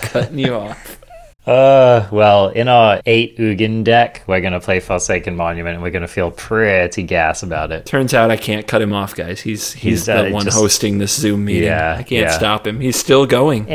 cutting 0.02 0.40
you 0.40 0.56
off. 0.56 0.99
Uh, 1.50 2.08
well, 2.12 2.50
in 2.50 2.68
our 2.68 3.02
eight 3.08 3.36
Ugin 3.40 3.84
deck, 3.84 4.24
we're 4.28 4.40
gonna 4.40 4.60
play 4.60 4.80
Forsaken 4.80 5.36
Monument, 5.36 5.74
and 5.74 5.82
we're 5.82 5.90
gonna 5.90 6.08
feel 6.08 6.30
pretty 6.30 7.02
gas 7.02 7.42
about 7.42 7.72
it. 7.72 7.88
Turns 7.88 8.14
out 8.14 8.30
I 8.30 8.38
can't 8.38 8.68
cut 8.68 8.84
him 8.84 8.94
off, 8.94 9.16
guys. 9.16 9.42
He's 9.42 9.72
he's, 9.72 9.82
He's, 9.82 10.06
the 10.06 10.28
uh, 10.28 10.30
one 10.30 10.46
just- 10.46 10.56
hosting 10.56 11.00
this 11.00 11.12
Zoom 11.20 11.46
meeting. 11.46 11.64
Yeah, 11.64 11.96
I 11.98 12.04
can't 12.04 12.28
yeah. 12.28 12.38
stop 12.38 12.68
him. 12.68 12.80
He's 12.80 12.98
still 13.00 13.26
going. 13.26 13.62
All 13.64 13.72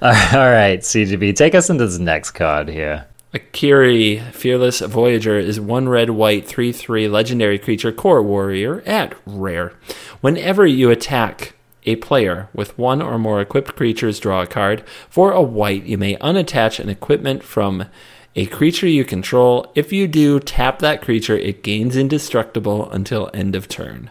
right, 0.00 0.78
CGB, 0.78 1.34
take 1.34 1.56
us 1.56 1.68
into 1.68 1.86
this 1.86 1.98
next 1.98 2.30
card 2.30 2.68
here. 2.68 3.06
Akiri, 3.34 4.22
Fearless 4.30 4.78
Voyager, 4.78 5.36
is 5.36 5.58
one 5.58 5.88
red 5.88 6.10
white 6.10 6.46
3 6.46 6.70
3 6.70 7.08
legendary 7.08 7.58
creature 7.58 7.90
Kor 7.90 8.22
warrior 8.22 8.80
at 8.86 9.16
rare. 9.26 9.72
Whenever 10.20 10.64
you 10.64 10.92
attack 10.92 11.53
a 11.84 11.96
player 11.96 12.48
with 12.54 12.78
one 12.78 13.02
or 13.02 13.18
more 13.18 13.40
equipped 13.40 13.76
creatures, 13.76 14.18
draw 14.18 14.42
a 14.42 14.46
card. 14.46 14.84
For 15.08 15.32
a 15.32 15.42
white, 15.42 15.84
you 15.84 15.98
may 15.98 16.16
unattach 16.16 16.78
an 16.78 16.88
equipment 16.88 17.42
from 17.42 17.86
a 18.36 18.46
creature 18.46 18.88
you 18.88 19.04
control. 19.04 19.70
If 19.74 19.92
you 19.92 20.08
do, 20.08 20.40
tap 20.40 20.80
that 20.80 21.02
creature. 21.02 21.36
It 21.36 21.62
gains 21.62 21.96
indestructible 21.96 22.90
until 22.90 23.30
end 23.32 23.54
of 23.54 23.68
turn. 23.68 24.10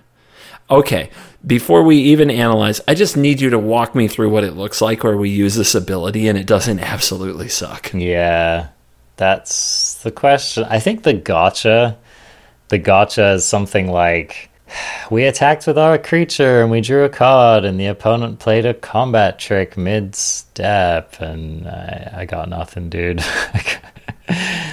Okay, 0.69 1.09
before 1.45 1.83
we 1.83 1.97
even 1.97 2.31
analyze, 2.31 2.79
I 2.87 2.95
just 2.95 3.17
need 3.17 3.41
you 3.41 3.49
to 3.49 3.59
walk 3.59 3.95
me 3.95 4.07
through 4.07 4.29
what 4.29 4.45
it 4.45 4.53
looks 4.53 4.81
like 4.81 5.03
where 5.03 5.17
we 5.17 5.29
use 5.29 5.55
this 5.55 5.75
ability 5.75 6.27
and 6.27 6.37
it 6.37 6.47
doesn't 6.47 6.79
absolutely 6.79 7.49
suck. 7.49 7.93
Yeah, 7.93 8.69
that's 9.17 9.95
the 10.03 10.11
question. 10.11 10.63
I 10.69 10.79
think 10.79 11.03
the 11.03 11.13
gotcha, 11.13 11.97
the 12.69 12.77
gotcha 12.77 13.33
is 13.33 13.45
something 13.45 13.91
like 13.91 14.49
we 15.11 15.25
attacked 15.25 15.67
with 15.67 15.77
our 15.77 15.97
creature 15.97 16.61
and 16.61 16.71
we 16.71 16.81
drew 16.81 17.03
a 17.03 17.09
card, 17.09 17.65
and 17.65 17.79
the 17.79 17.87
opponent 17.87 18.39
played 18.39 18.65
a 18.65 18.73
combat 18.73 19.39
trick 19.39 19.77
mid 19.77 20.15
step, 20.15 21.19
and 21.19 21.67
I, 21.67 22.13
I 22.17 22.25
got 22.25 22.49
nothing, 22.49 22.89
dude. 22.89 23.23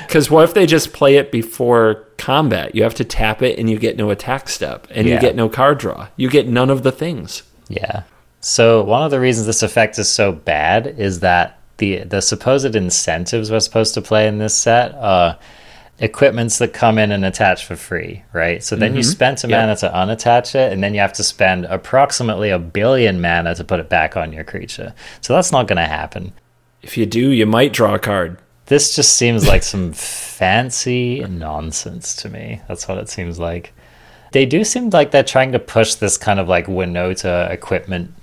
Because 0.07 0.31
what 0.31 0.45
if 0.45 0.55
they 0.55 0.67
just 0.67 0.93
play 0.93 1.17
it 1.17 1.31
before 1.31 2.07
combat? 2.19 2.75
You 2.75 2.83
have 2.83 2.95
to 2.97 3.05
tap 3.05 3.43
it 3.43 3.59
and 3.59 3.71
you 3.71 3.79
get 3.79 3.97
no 3.97 4.11
attack 4.11 4.49
step 4.49 4.87
and 4.91 5.07
you 5.07 5.21
get 5.21 5.37
no 5.37 5.49
card 5.49 5.79
draw. 5.79 6.09
You 6.17 6.29
get 6.29 6.49
none 6.49 6.71
of 6.71 6.83
the 6.83 6.93
things. 6.93 7.45
Yeah. 7.69 8.03
So 8.41 8.83
one 8.83 9.03
of 9.05 9.11
the 9.11 9.21
reasons 9.21 9.47
this 9.47 9.63
effect 9.63 9.99
is 9.99 10.09
so 10.09 10.33
bad 10.33 10.87
is 10.87 11.21
that 11.21 11.61
the 11.77 12.05
the 12.05 12.21
supposed 12.21 12.75
incentives 12.75 13.51
we're 13.51 13.61
supposed 13.61 13.95
to 13.95 14.03
play 14.03 14.27
in 14.27 14.39
this 14.39 14.57
set 14.57 14.95
are 14.97 15.39
equipments 16.01 16.59
that 16.59 16.73
come 16.73 16.99
in 16.99 17.13
and 17.13 17.25
attach 17.25 17.65
for 17.65 17.77
free, 17.77 18.25
right? 18.33 18.65
So 18.65 18.75
then 18.75 18.95
you 18.95 19.01
mm-hmm. 19.01 19.11
spent 19.11 19.45
a 19.45 19.49
Yep. 19.49 19.61
mana 19.61 19.77
to 19.77 19.89
unattach 19.91 20.55
it, 20.55 20.73
and 20.73 20.83
then 20.83 20.95
you 20.95 21.01
have 21.01 21.13
to 21.15 21.23
spend 21.23 21.67
approximately 21.67 22.51
a 22.51 22.59
billion 22.59 23.21
mana 23.21 23.55
to 23.55 23.65
put 23.65 23.81
it 23.81 23.89
back 23.89 24.17
on 24.17 24.33
your 24.33 24.45
creature. 24.45 24.95
So 25.21 25.35
that's 25.35 25.53
not 25.53 25.69
going 25.69 25.77
to 25.77 25.87
happen. 25.87 26.33
If 26.83 26.97
you 26.97 27.05
do, 27.05 27.31
you 27.31 27.45
might 27.45 27.75
draw 27.75 27.95
a 27.95 27.99
card. 27.99 28.39
This 28.67 28.97
just 28.97 29.17
seems 29.17 29.47
like 29.47 29.63
some 29.63 29.93
fancy 30.41 31.21
nonsense 31.21 32.17
to 32.17 32.31
me. 32.31 32.63
That's 32.67 32.89
what 32.89 32.99
it 32.99 33.11
seems 33.11 33.39
like. 33.39 33.75
They 34.33 34.47
do 34.47 34.65
seem 34.65 34.91
like 34.91 35.11
they're 35.11 35.23
trying 35.23 35.53
to 35.53 35.59
push 35.59 35.97
this 35.97 36.17
kind 36.17 36.41
of 36.41 36.49
like 36.49 36.67
Winota 36.67 37.51
equipment 37.51 38.15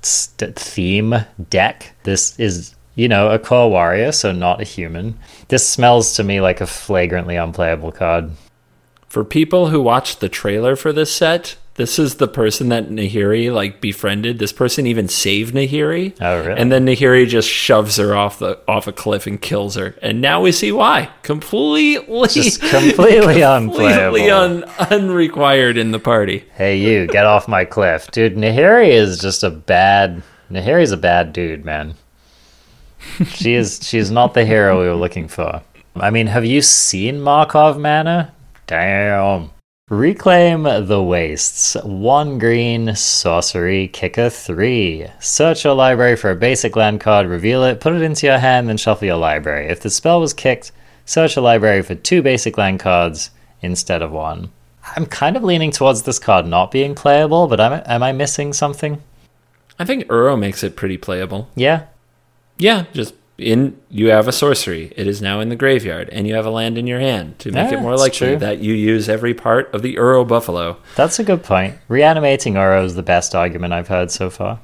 st- 0.00 0.56
theme 0.56 1.14
deck. 1.50 1.92
This 2.04 2.38
is, 2.38 2.74
you 2.94 3.08
know, 3.08 3.30
a 3.30 3.38
Kor 3.38 3.68
warrior, 3.68 4.12
so 4.12 4.32
not 4.32 4.60
a 4.60 4.64
human. 4.64 5.18
This 5.48 5.68
smells 5.68 6.14
to 6.14 6.24
me 6.24 6.40
like 6.40 6.60
a 6.60 6.66
flagrantly 6.66 7.36
unplayable 7.36 7.92
card. 7.92 8.30
For 9.08 9.24
people 9.24 9.68
who 9.68 9.80
watched 9.80 10.20
the 10.20 10.28
trailer 10.28 10.76
for 10.76 10.92
this 10.92 11.12
set, 11.12 11.56
this 11.76 11.98
is 11.98 12.16
the 12.16 12.26
person 12.26 12.70
that 12.70 12.88
Nahiri 12.88 13.52
like 13.52 13.80
befriended. 13.80 14.38
This 14.38 14.52
person 14.52 14.86
even 14.86 15.08
saved 15.08 15.54
Nahiri. 15.54 16.16
Oh, 16.20 16.40
really? 16.40 16.58
And 16.60 16.72
then 16.72 16.86
Nahiri 16.86 17.28
just 17.28 17.48
shoves 17.48 17.96
her 17.96 18.16
off 18.16 18.38
the 18.38 18.58
off 18.66 18.86
a 18.86 18.92
cliff 18.92 19.26
and 19.26 19.40
kills 19.40 19.74
her. 19.76 19.94
And 20.02 20.20
now 20.20 20.40
we 20.40 20.52
see 20.52 20.72
why. 20.72 21.10
Completely 21.22 22.28
Just 22.28 22.60
completely 22.70 23.42
unplayable. 23.42 24.16
completely 24.16 24.30
un, 24.30 24.64
unrequired 24.90 25.76
in 25.76 25.92
the 25.92 25.98
party. 25.98 26.44
Hey, 26.54 26.78
you, 26.78 27.06
get 27.06 27.26
off 27.26 27.46
my 27.46 27.64
cliff. 27.64 28.10
Dude, 28.10 28.36
Nahiri 28.36 28.88
is 28.88 29.18
just 29.18 29.44
a 29.44 29.50
bad. 29.50 30.22
Nahiri's 30.50 30.92
a 30.92 30.96
bad 30.96 31.32
dude, 31.32 31.64
man. 31.64 31.94
She 33.28 33.54
is. 33.54 33.80
She's 33.82 34.10
not 34.10 34.34
the 34.34 34.44
hero 34.44 34.80
we 34.80 34.88
were 34.88 34.94
looking 34.94 35.28
for. 35.28 35.62
I 35.96 36.10
mean, 36.10 36.26
have 36.26 36.44
you 36.44 36.62
seen 36.62 37.20
Markov 37.20 37.78
Manor? 37.78 38.32
Damn. 38.66 39.50
Reclaim 39.88 40.64
the 40.64 41.00
Wastes. 41.00 41.76
One 41.84 42.38
green, 42.38 42.96
sorcery, 42.96 43.86
kicker 43.86 44.30
three. 44.30 45.06
Search 45.20 45.64
your 45.64 45.74
library 45.74 46.16
for 46.16 46.32
a 46.32 46.36
basic 46.36 46.74
land 46.74 47.00
card, 47.00 47.28
reveal 47.28 47.62
it, 47.62 47.80
put 47.80 47.94
it 47.94 48.02
into 48.02 48.26
your 48.26 48.38
hand, 48.38 48.68
then 48.68 48.78
shuffle 48.78 49.06
your 49.06 49.16
library. 49.16 49.68
If 49.68 49.80
the 49.80 49.90
spell 49.90 50.20
was 50.20 50.34
kicked, 50.34 50.72
search 51.04 51.36
your 51.36 51.44
library 51.44 51.82
for 51.82 51.94
two 51.94 52.20
basic 52.20 52.58
land 52.58 52.80
cards 52.80 53.30
instead 53.62 54.02
of 54.02 54.10
one. 54.10 54.50
I'm 54.96 55.06
kind 55.06 55.36
of 55.36 55.44
leaning 55.44 55.70
towards 55.70 56.02
this 56.02 56.18
card 56.18 56.46
not 56.46 56.72
being 56.72 56.96
playable, 56.96 57.46
but 57.46 57.60
am, 57.60 57.82
am 57.86 58.02
I 58.02 58.10
missing 58.10 58.52
something? 58.52 59.00
I 59.78 59.84
think 59.84 60.06
Uro 60.06 60.36
makes 60.38 60.64
it 60.64 60.74
pretty 60.74 60.96
playable. 60.96 61.48
Yeah. 61.54 61.86
Yeah, 62.58 62.84
just 62.92 63.14
in 63.38 63.76
you 63.90 64.08
have 64.08 64.28
a 64.28 64.32
sorcery. 64.32 64.92
It 64.96 65.06
is 65.06 65.20
now 65.20 65.40
in 65.40 65.48
the 65.50 65.56
graveyard, 65.56 66.08
and 66.10 66.26
you 66.26 66.34
have 66.34 66.46
a 66.46 66.50
land 66.50 66.78
in 66.78 66.86
your 66.86 67.00
hand 67.00 67.38
to 67.40 67.52
make 67.52 67.70
Yeah, 67.70 67.78
it 67.78 67.82
more 67.82 67.96
likely 67.96 68.28
true. 68.28 68.36
that 68.38 68.60
you 68.60 68.72
use 68.72 69.08
every 69.08 69.34
part 69.34 69.72
of 69.74 69.82
the 69.82 69.94
Uro 69.96 70.26
Buffalo. 70.26 70.78
That's 70.94 71.18
a 71.18 71.24
good 71.24 71.42
point. 71.42 71.76
Reanimating 71.88 72.54
Uro 72.54 72.84
is 72.84 72.94
the 72.94 73.02
best 73.02 73.34
argument 73.34 73.72
I've 73.74 73.88
heard 73.88 74.10
so 74.10 74.30
far. 74.30 74.60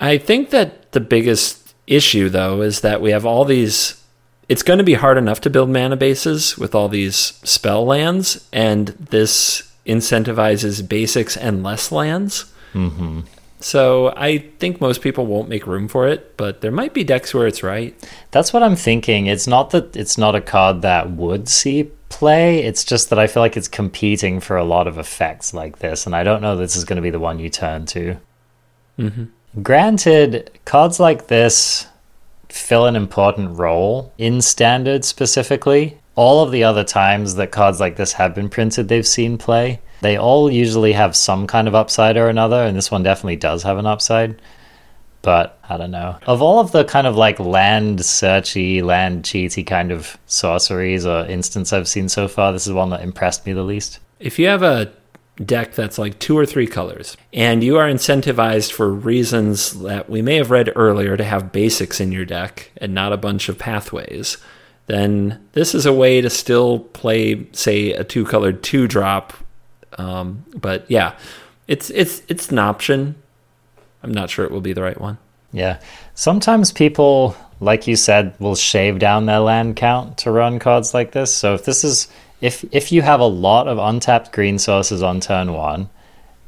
I 0.00 0.18
think 0.18 0.50
that 0.50 0.92
the 0.92 1.00
biggest 1.00 1.74
issue, 1.86 2.28
though, 2.28 2.60
is 2.62 2.80
that 2.82 3.00
we 3.00 3.10
have 3.10 3.26
all 3.26 3.44
these. 3.44 4.02
It's 4.48 4.62
going 4.62 4.78
to 4.78 4.84
be 4.84 4.94
hard 4.94 5.18
enough 5.18 5.40
to 5.40 5.50
build 5.50 5.70
mana 5.70 5.96
bases 5.96 6.56
with 6.56 6.74
all 6.76 6.88
these 6.88 7.16
spell 7.42 7.84
lands, 7.84 8.46
and 8.52 8.88
this 8.88 9.72
incentivizes 9.84 10.88
basics 10.88 11.36
and 11.36 11.62
less 11.64 11.90
lands. 11.90 12.44
hmm 12.72 13.20
So 13.60 14.12
I 14.16 14.38
think 14.58 14.80
most 14.80 15.00
people 15.00 15.26
won't 15.26 15.48
make 15.48 15.66
room 15.66 15.88
for 15.88 16.06
it, 16.06 16.36
but 16.36 16.60
there 16.60 16.70
might 16.70 16.92
be 16.92 17.04
decks 17.04 17.32
where 17.32 17.46
it's 17.46 17.62
right. 17.62 17.94
That's 18.30 18.52
what 18.52 18.62
I'm 18.62 18.76
thinking. 18.76 19.26
It's 19.26 19.46
not 19.46 19.70
that 19.70 19.96
it's 19.96 20.18
not 20.18 20.34
a 20.34 20.40
card 20.40 20.82
that 20.82 21.10
would 21.10 21.48
see 21.48 21.90
play. 22.08 22.62
It's 22.62 22.84
just 22.84 23.10
that 23.10 23.18
I 23.18 23.26
feel 23.26 23.42
like 23.42 23.56
it's 23.56 23.68
competing 23.68 24.40
for 24.40 24.56
a 24.56 24.64
lot 24.64 24.86
of 24.86 24.98
effects 24.98 25.54
like 25.54 25.78
this, 25.78 26.06
and 26.06 26.14
I 26.14 26.22
don't 26.22 26.42
know 26.42 26.56
this 26.56 26.76
is 26.76 26.84
going 26.84 26.96
to 26.96 27.02
be 27.02 27.10
the 27.10 27.18
one 27.18 27.38
you 27.38 27.48
turn 27.48 27.86
to. 27.86 28.18
Mm-hmm. 28.98 29.62
Granted, 29.62 30.50
cards 30.64 31.00
like 31.00 31.28
this 31.28 31.86
fill 32.48 32.86
an 32.86 32.96
important 32.96 33.58
role 33.58 34.12
in 34.18 34.40
standard 34.40 35.04
specifically. 35.04 35.98
All 36.16 36.42
of 36.42 36.50
the 36.50 36.64
other 36.64 36.82
times 36.84 37.36
that 37.36 37.52
cards 37.52 37.78
like 37.78 37.96
this 37.96 38.12
have 38.14 38.34
been 38.34 38.48
printed, 38.48 38.88
they've 38.88 39.06
seen 39.06 39.38
play. 39.38 39.80
They 40.00 40.16
all 40.16 40.50
usually 40.50 40.92
have 40.92 41.14
some 41.14 41.46
kind 41.46 41.68
of 41.68 41.74
upside 41.74 42.16
or 42.16 42.28
another, 42.28 42.64
and 42.64 42.76
this 42.76 42.90
one 42.90 43.02
definitely 43.02 43.36
does 43.36 43.62
have 43.62 43.78
an 43.78 43.86
upside. 43.86 44.40
But 45.22 45.58
I 45.68 45.76
don't 45.76 45.90
know. 45.90 46.18
Of 46.26 46.42
all 46.42 46.60
of 46.60 46.72
the 46.72 46.84
kind 46.84 47.06
of 47.06 47.16
like 47.16 47.38
land 47.40 47.98
searchy, 48.00 48.82
land 48.82 49.24
cheaty 49.24 49.66
kind 49.66 49.90
of 49.90 50.16
sorceries 50.26 51.04
or 51.04 51.26
instants 51.26 51.72
I've 51.72 51.88
seen 51.88 52.08
so 52.08 52.28
far, 52.28 52.52
this 52.52 52.66
is 52.66 52.72
one 52.72 52.90
that 52.90 53.02
impressed 53.02 53.46
me 53.46 53.52
the 53.52 53.62
least. 53.62 53.98
If 54.20 54.38
you 54.38 54.46
have 54.46 54.62
a 54.62 54.92
deck 55.44 55.74
that's 55.74 55.98
like 55.98 56.18
two 56.18 56.38
or 56.38 56.46
three 56.46 56.66
colors, 56.66 57.16
and 57.32 57.62
you 57.62 57.76
are 57.76 57.90
incentivized 57.90 58.72
for 58.72 58.88
reasons 58.88 59.82
that 59.82 60.08
we 60.08 60.22
may 60.22 60.36
have 60.36 60.50
read 60.50 60.72
earlier 60.76 61.16
to 61.16 61.24
have 61.24 61.52
basics 61.52 62.00
in 62.00 62.12
your 62.12 62.24
deck 62.24 62.70
and 62.78 62.94
not 62.94 63.12
a 63.12 63.18
bunch 63.18 63.48
of 63.48 63.58
pathways, 63.58 64.38
then 64.86 65.44
this 65.52 65.74
is 65.74 65.86
a 65.86 65.92
way 65.92 66.20
to 66.20 66.30
still 66.30 66.80
play, 66.80 67.46
say, 67.52 67.92
a 67.92 68.04
two 68.04 68.24
colored 68.24 68.62
two 68.62 68.86
drop. 68.86 69.32
Um, 69.98 70.44
but 70.54 70.88
yeah, 70.88 71.18
it's 71.66 71.90
it's 71.90 72.22
it's 72.28 72.50
an 72.50 72.58
option. 72.58 73.16
I'm 74.02 74.12
not 74.12 74.30
sure 74.30 74.44
it 74.44 74.52
will 74.52 74.60
be 74.60 74.72
the 74.72 74.82
right 74.82 75.00
one. 75.00 75.18
Yeah. 75.52 75.80
Sometimes 76.14 76.70
people, 76.70 77.36
like 77.60 77.86
you 77.86 77.96
said, 77.96 78.34
will 78.38 78.54
shave 78.54 78.98
down 78.98 79.26
their 79.26 79.40
land 79.40 79.76
count 79.76 80.18
to 80.18 80.30
run 80.30 80.58
cards 80.58 80.94
like 80.94 81.12
this. 81.12 81.34
So 81.34 81.54
if 81.54 81.64
this 81.64 81.82
is 81.82 82.08
if 82.40 82.64
if 82.72 82.92
you 82.92 83.02
have 83.02 83.20
a 83.20 83.24
lot 83.24 83.68
of 83.68 83.78
untapped 83.78 84.32
green 84.32 84.58
sources 84.58 85.02
on 85.02 85.20
turn 85.20 85.52
one 85.52 85.88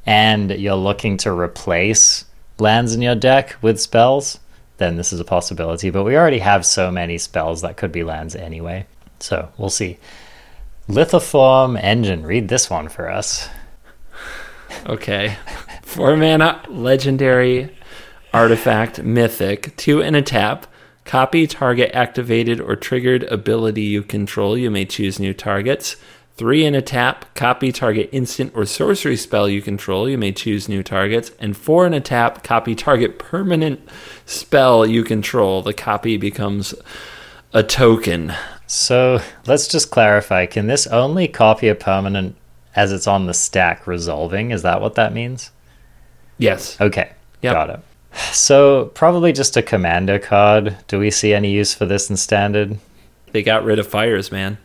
and 0.06 0.50
you're 0.50 0.74
looking 0.74 1.16
to 1.18 1.32
replace 1.32 2.24
lands 2.58 2.94
in 2.94 3.02
your 3.02 3.14
deck 3.14 3.56
with 3.62 3.80
spells, 3.80 4.38
then 4.78 4.96
this 4.96 5.12
is 5.12 5.20
a 5.20 5.24
possibility. 5.24 5.90
But 5.90 6.04
we 6.04 6.16
already 6.16 6.38
have 6.38 6.64
so 6.64 6.90
many 6.90 7.18
spells 7.18 7.62
that 7.62 7.76
could 7.76 7.92
be 7.92 8.02
lands 8.02 8.34
anyway. 8.34 8.86
So 9.20 9.50
we'll 9.58 9.70
see. 9.70 9.98
Lithoform 10.88 11.78
Engine, 11.80 12.24
read 12.24 12.48
this 12.48 12.70
one 12.70 12.88
for 12.88 13.10
us. 13.10 13.48
Okay. 14.86 15.36
Four 15.82 16.16
mana, 16.16 16.62
legendary, 16.68 17.76
artifact, 18.32 19.02
mythic, 19.02 19.76
two 19.76 20.02
and 20.02 20.16
a 20.16 20.22
tap. 20.22 20.66
Copy 21.04 21.46
target 21.46 21.90
activated 21.94 22.60
or 22.60 22.76
triggered 22.76 23.24
ability 23.24 23.82
you 23.82 24.02
control. 24.02 24.56
You 24.56 24.70
may 24.70 24.84
choose 24.84 25.18
new 25.18 25.32
targets. 25.32 25.96
Three 26.38 26.64
in 26.64 26.76
a 26.76 26.80
tap. 26.80 27.34
Copy 27.34 27.72
target 27.72 28.08
instant 28.12 28.52
or 28.54 28.64
sorcery 28.64 29.16
spell 29.16 29.48
you 29.48 29.60
control. 29.60 30.08
You 30.08 30.16
may 30.16 30.30
choose 30.30 30.68
new 30.68 30.84
targets. 30.84 31.32
And 31.40 31.56
four 31.56 31.84
and 31.84 31.96
a 31.96 32.00
tap. 32.00 32.44
Copy 32.44 32.76
target 32.76 33.18
permanent 33.18 33.80
spell 34.24 34.86
you 34.86 35.02
control. 35.02 35.62
The 35.62 35.74
copy 35.74 36.16
becomes 36.16 36.74
a 37.52 37.64
token. 37.64 38.32
So 38.68 39.20
let's 39.46 39.66
just 39.66 39.90
clarify. 39.90 40.46
Can 40.46 40.68
this 40.68 40.86
only 40.86 41.26
copy 41.26 41.66
a 41.68 41.74
permanent 41.74 42.36
as 42.76 42.92
it's 42.92 43.08
on 43.08 43.26
the 43.26 43.34
stack 43.34 43.88
resolving? 43.88 44.52
Is 44.52 44.62
that 44.62 44.80
what 44.80 44.94
that 44.94 45.12
means? 45.12 45.50
Yes. 46.38 46.80
Okay, 46.80 47.10
Yep. 47.42 47.52
got 47.52 47.70
it. 47.70 47.80
So 48.32 48.86
probably 48.94 49.32
just 49.32 49.56
a 49.56 49.62
commander 49.62 50.20
card. 50.20 50.76
Do 50.86 51.00
we 51.00 51.10
see 51.10 51.34
any 51.34 51.50
use 51.50 51.74
for 51.74 51.84
this 51.84 52.08
in 52.08 52.16
standard? 52.16 52.78
They 53.32 53.42
got 53.42 53.64
rid 53.64 53.80
of 53.80 53.88
fires, 53.88 54.30
man. 54.30 54.58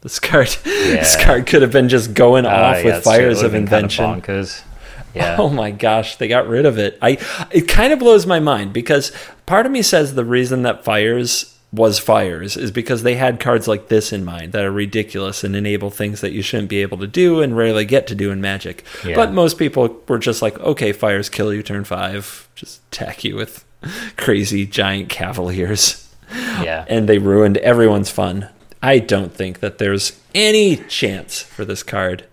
This 0.02 0.18
card, 0.18 0.48
this 0.64 1.22
card 1.22 1.46
could 1.46 1.60
have 1.60 1.72
been 1.72 1.90
just 1.90 2.14
going 2.14 2.46
Ah, 2.46 2.48
off 2.70 2.76
yeah, 2.78 2.84
with 2.84 2.94
that's 2.94 3.04
true. 3.04 3.12
It 3.12 3.18
fires 3.18 3.42
of 3.42 3.52
been 3.52 3.66
kind 3.66 3.84
invention. 3.84 4.04
bonkers. 4.04 4.62
Yeah. 5.12 5.36
Oh 5.40 5.48
my 5.48 5.72
gosh, 5.72 6.14
they 6.16 6.28
got 6.28 6.46
rid 6.46 6.64
of 6.64 6.78
it. 6.78 6.96
I 7.02 7.18
it 7.50 7.62
kind 7.62 7.92
of 7.92 7.98
blows 7.98 8.26
my 8.26 8.38
mind 8.38 8.72
because 8.72 9.10
part 9.44 9.66
of 9.66 9.72
me 9.72 9.82
says 9.82 10.14
the 10.14 10.24
reason 10.24 10.62
that 10.62 10.84
fires 10.84 11.58
was 11.72 11.98
fires 11.98 12.56
is 12.56 12.70
because 12.70 13.02
they 13.02 13.16
had 13.16 13.40
cards 13.40 13.66
like 13.66 13.88
this 13.88 14.12
in 14.12 14.24
mind 14.24 14.52
that 14.52 14.64
are 14.64 14.70
ridiculous 14.70 15.42
and 15.42 15.56
enable 15.56 15.90
things 15.90 16.20
that 16.20 16.30
you 16.30 16.42
shouldn't 16.42 16.68
be 16.68 16.80
able 16.80 16.96
to 16.98 17.08
do 17.08 17.40
and 17.42 17.56
rarely 17.56 17.84
get 17.84 18.06
to 18.06 18.14
do 18.14 18.30
in 18.30 18.40
magic. 18.40 18.84
Yeah. 19.04 19.16
But 19.16 19.32
most 19.32 19.58
people 19.58 20.00
were 20.06 20.18
just 20.20 20.42
like, 20.42 20.58
okay, 20.60 20.92
fires 20.92 21.28
kill 21.28 21.52
you 21.52 21.64
turn 21.64 21.82
five, 21.82 22.48
just 22.54 22.80
attack 22.92 23.24
you 23.24 23.34
with 23.34 23.64
crazy 24.16 24.64
giant 24.64 25.08
cavaliers. 25.08 26.08
Yeah. 26.32 26.84
And 26.88 27.08
they 27.08 27.18
ruined 27.18 27.56
everyone's 27.58 28.10
fun. 28.10 28.48
I 28.82 28.98
don't 28.98 29.32
think 29.32 29.60
that 29.60 29.78
there's 29.78 30.18
any 30.34 30.76
chance 30.76 31.40
for 31.40 31.64
this 31.64 31.82
card 31.82 32.24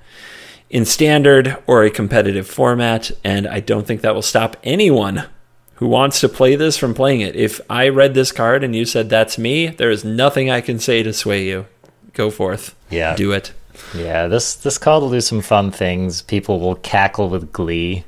in 0.70 0.86
standard 0.86 1.58
or 1.66 1.84
a 1.84 1.90
competitive 1.90 2.48
format, 2.48 3.12
and 3.24 3.48
I 3.48 3.60
don't 3.60 3.88
think 3.88 4.02
that 4.02 4.16
will 4.16 4.22
stop 4.22 4.58
anyone 4.64 5.26
who 5.76 5.88
wants 5.88 6.20
to 6.22 6.30
play 6.30 6.56
this 6.56 6.78
from 6.78 6.94
playing 6.94 7.22
it. 7.22 7.36
If 7.36 7.62
I 7.70 7.90
read 7.90 8.14
this 8.14 8.32
card 8.32 8.64
and 8.64 8.76
you 8.76 8.86
said 8.86 9.10
that's 9.10 9.38
me, 9.38 9.68
there 9.68 9.92
is 9.92 10.04
nothing 10.04 10.50
I 10.50 10.62
can 10.62 10.80
say 10.80 11.04
to 11.04 11.14
sway 11.14 11.46
you. 11.46 11.68
Go 12.14 12.32
forth. 12.32 12.76
Yeah. 12.90 13.16
Do 13.16 13.32
it. 13.32 13.54
Yeah, 13.94 14.28
this 14.28 14.56
this 14.56 14.80
card 14.80 15.04
will 15.04 15.12
do 15.12 15.22
some 15.22 15.42
fun 15.42 15.70
things. 15.72 16.24
People 16.24 16.60
will 16.60 16.76
cackle 16.76 17.30
with 17.30 17.54
glee. 17.54 18.06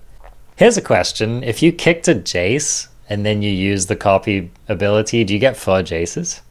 Here's 0.55 0.77
a 0.77 0.81
question: 0.81 1.43
If 1.43 1.62
you 1.62 1.72
kicked 1.72 2.08
a 2.08 2.15
Jace 2.15 2.88
and 3.08 3.24
then 3.24 3.43
you 3.43 3.51
use 3.51 3.86
the 3.86 3.96
copy 3.96 4.51
ability, 4.67 5.24
do 5.24 5.34
you 5.34 5.39
get 5.39 5.55
four 5.55 5.84
Jaces? 5.84 6.41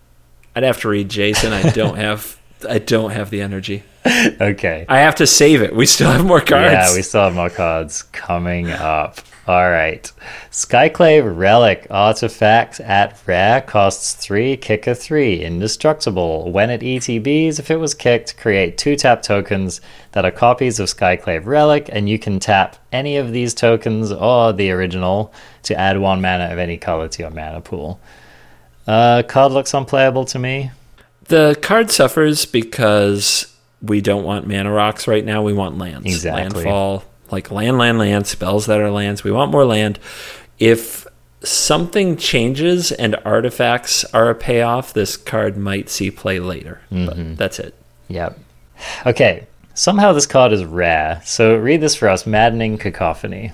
I'd 0.59 0.65
have 0.65 0.81
to 0.81 0.88
read 0.88 1.09
Jason. 1.09 1.53
I 1.53 1.71
don't 1.71 1.97
have 2.07 2.37
I 2.69 2.81
don't 2.81 3.12
have 3.12 3.31
the 3.31 3.41
energy. 3.43 3.85
Okay. 4.05 4.85
I 4.88 4.99
have 4.99 5.15
to 5.17 5.27
save 5.27 5.62
it. 5.62 5.73
We 5.73 5.87
still 5.87 6.11
have 6.11 6.25
more 6.25 6.41
cards. 6.41 6.73
Yeah, 6.73 6.95
we 6.97 7.03
still 7.03 7.23
have 7.23 7.35
more 7.37 7.49
cards 7.49 8.03
coming 8.03 8.69
up. 8.71 9.21
All 9.47 9.71
right. 9.71 10.11
Skyclave 10.50 11.38
Relic 11.38 11.87
artifact 11.91 12.81
at 12.81 13.23
rare 13.25 13.61
costs 13.61 14.15
three, 14.15 14.57
kick 14.57 14.88
a 14.88 14.97
three, 14.97 15.45
indestructible. 15.45 16.50
When 16.50 16.71
it 16.71 16.81
ETBs, 16.81 17.61
if 17.61 17.71
it 17.71 17.77
was 17.77 17.95
kicked, 17.95 18.37
create 18.37 18.77
two 18.77 18.97
tap 18.97 19.23
tokens 19.23 19.81
that 20.11 20.25
are 20.25 20.33
copies 20.33 20.81
of 20.81 20.88
Skyclave 20.88 21.47
Relic, 21.47 21.88
and 21.93 22.09
you 22.09 22.19
can 22.19 22.41
tap 22.41 22.79
any 22.91 23.17
of 23.17 23.31
these 23.31 23.55
tokens 23.55 24.11
or 24.11 24.53
the 24.53 24.73
original 24.73 25.33
to 25.62 25.79
add 25.79 26.00
one 26.00 26.21
mana 26.21 26.53
of 26.53 26.59
any 26.59 26.77
color 26.77 27.07
to 27.07 27.23
your 27.23 27.31
mana 27.31 27.61
pool. 27.61 28.00
Uh, 28.88 29.23
card 29.23 29.52
looks 29.52 29.75
unplayable 29.75 30.25
to 30.25 30.38
me. 30.38 30.71
The 31.25 31.59
card 31.61 31.90
suffers 31.90 32.47
because 32.47 33.54
we 33.83 34.00
don't 34.00 34.25
want 34.25 34.47
mana 34.47 34.73
rocks 34.73 35.07
right 35.07 35.25
now. 35.25 35.42
We 35.42 35.52
want 35.52 35.76
lands. 35.76 36.07
Exactly. 36.07 36.64
Landfall, 36.64 37.04
like 37.30 37.50
land, 37.50 37.76
land, 37.76 37.99
land, 37.99 38.26
spells 38.26 38.64
that 38.66 38.80
are 38.80 38.90
lands. 38.90 39.23
We 39.23 39.30
want 39.30 39.52
more 39.52 39.66
land. 39.66 39.99
If 40.59 41.07
something 41.42 42.16
changes 42.16 42.90
and 42.90 43.14
artifacts 43.26 44.04
are 44.07 44.30
a 44.30 44.35
payoff, 44.35 44.95
this 44.95 45.18
card 45.18 45.59
might 45.59 45.90
see 45.90 46.11
play 46.11 46.40
later. 46.40 46.80
But 46.90 47.37
that's 47.37 47.59
it. 47.59 47.75
Yep. 48.09 48.38
Okay. 49.04 49.47
Somehow 49.75 50.12
this 50.12 50.26
card 50.26 50.52
is 50.52 50.64
rare. 50.64 51.21
So 51.26 51.54
read 51.57 51.83
this 51.83 51.95
for 51.95 52.09
us 52.09 52.26
Maddening 52.26 52.78
Cacophony. 52.78 53.52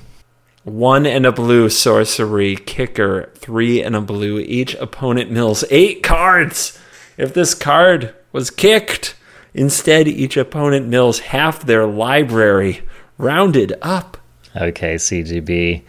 One 0.64 1.04
and 1.04 1.26
a 1.26 1.32
blue 1.32 1.68
sorcery 1.68 2.56
kicker, 2.56 3.30
three 3.34 3.82
and 3.82 3.94
a 3.94 4.00
blue. 4.00 4.38
Each 4.38 4.74
opponent 4.76 5.30
mills 5.30 5.62
eight 5.70 6.02
cards. 6.02 6.78
If 7.18 7.34
this 7.34 7.54
card 7.54 8.14
was 8.32 8.50
kicked, 8.50 9.14
instead 9.52 10.08
each 10.08 10.38
opponent 10.38 10.88
mills 10.88 11.18
half 11.20 11.64
their 11.64 11.86
library, 11.86 12.82
rounded 13.18 13.74
up. 13.82 14.16
Okay, 14.56 14.94
CGB. 14.94 15.82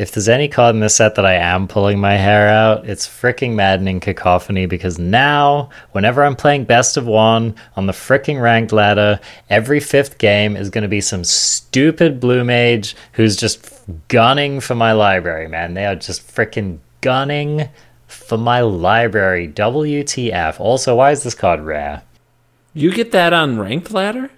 If 0.00 0.12
there's 0.12 0.30
any 0.30 0.48
card 0.48 0.74
in 0.74 0.80
this 0.80 0.96
set 0.96 1.16
that 1.16 1.26
I 1.26 1.34
am 1.34 1.68
pulling 1.68 1.98
my 1.98 2.16
hair 2.16 2.48
out, 2.48 2.88
it's 2.88 3.06
freaking 3.06 3.54
maddening 3.54 4.00
cacophony 4.00 4.64
because 4.64 4.98
now, 4.98 5.68
whenever 5.92 6.24
I'm 6.24 6.36
playing 6.36 6.64
best 6.64 6.96
of 6.96 7.06
one 7.06 7.54
on 7.76 7.84
the 7.84 7.92
freaking 7.92 8.40
ranked 8.40 8.72
ladder, 8.72 9.20
every 9.50 9.78
fifth 9.78 10.16
game 10.16 10.56
is 10.56 10.70
going 10.70 10.84
to 10.84 10.88
be 10.88 11.02
some 11.02 11.22
stupid 11.22 12.18
blue 12.18 12.44
mage 12.44 12.96
who's 13.12 13.36
just 13.36 13.82
gunning 14.08 14.60
for 14.60 14.74
my 14.74 14.92
library, 14.92 15.48
man. 15.48 15.74
They 15.74 15.84
are 15.84 15.96
just 15.96 16.26
fricking 16.26 16.78
gunning 17.02 17.68
for 18.06 18.38
my 18.38 18.62
library. 18.62 19.48
WTF. 19.48 20.58
Also, 20.58 20.96
why 20.96 21.10
is 21.10 21.24
this 21.24 21.34
card 21.34 21.60
rare? 21.60 22.04
You 22.72 22.90
get 22.90 23.12
that 23.12 23.34
on 23.34 23.58
ranked 23.58 23.90
ladder? 23.90 24.30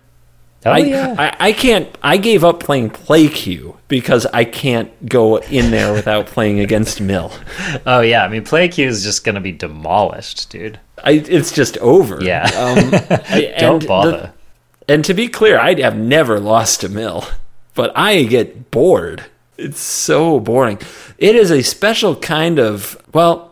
Oh, 0.64 0.70
I, 0.70 0.78
yeah. 0.78 1.14
I, 1.18 1.48
I 1.48 1.52
can't. 1.52 1.88
I 2.02 2.16
gave 2.18 2.44
up 2.44 2.60
playing 2.60 2.90
play 2.90 3.28
queue 3.28 3.76
because 3.88 4.26
I 4.26 4.44
can't 4.44 4.90
go 5.08 5.38
in 5.38 5.70
there 5.70 5.92
without 5.92 6.26
playing 6.26 6.60
against 6.60 7.00
Mill. 7.00 7.32
oh, 7.86 8.00
yeah. 8.00 8.24
I 8.24 8.28
mean, 8.28 8.44
Play 8.44 8.68
Q 8.68 8.86
is 8.86 9.02
just 9.02 9.24
going 9.24 9.34
to 9.34 9.40
be 9.40 9.52
demolished, 9.52 10.50
dude. 10.50 10.78
I, 11.02 11.12
it's 11.12 11.52
just 11.52 11.76
over. 11.78 12.22
Yeah. 12.22 12.44
Um, 12.44 12.78
I- 13.28 13.54
Don't 13.58 13.72
and 13.74 13.82
the- 13.82 13.86
bother. 13.88 14.32
and 14.88 15.04
to 15.04 15.14
be 15.14 15.26
clear, 15.28 15.58
I 15.58 15.74
have 15.80 15.96
never 15.96 16.38
lost 16.38 16.80
to 16.82 16.88
Mill, 16.88 17.24
but 17.74 17.90
I 17.96 18.22
get 18.22 18.70
bored. 18.70 19.24
It's 19.58 19.80
so 19.80 20.38
boring. 20.40 20.78
It 21.18 21.34
is 21.36 21.50
a 21.50 21.62
special 21.62 22.16
kind 22.16 22.58
of 22.58 22.96
well. 23.12 23.50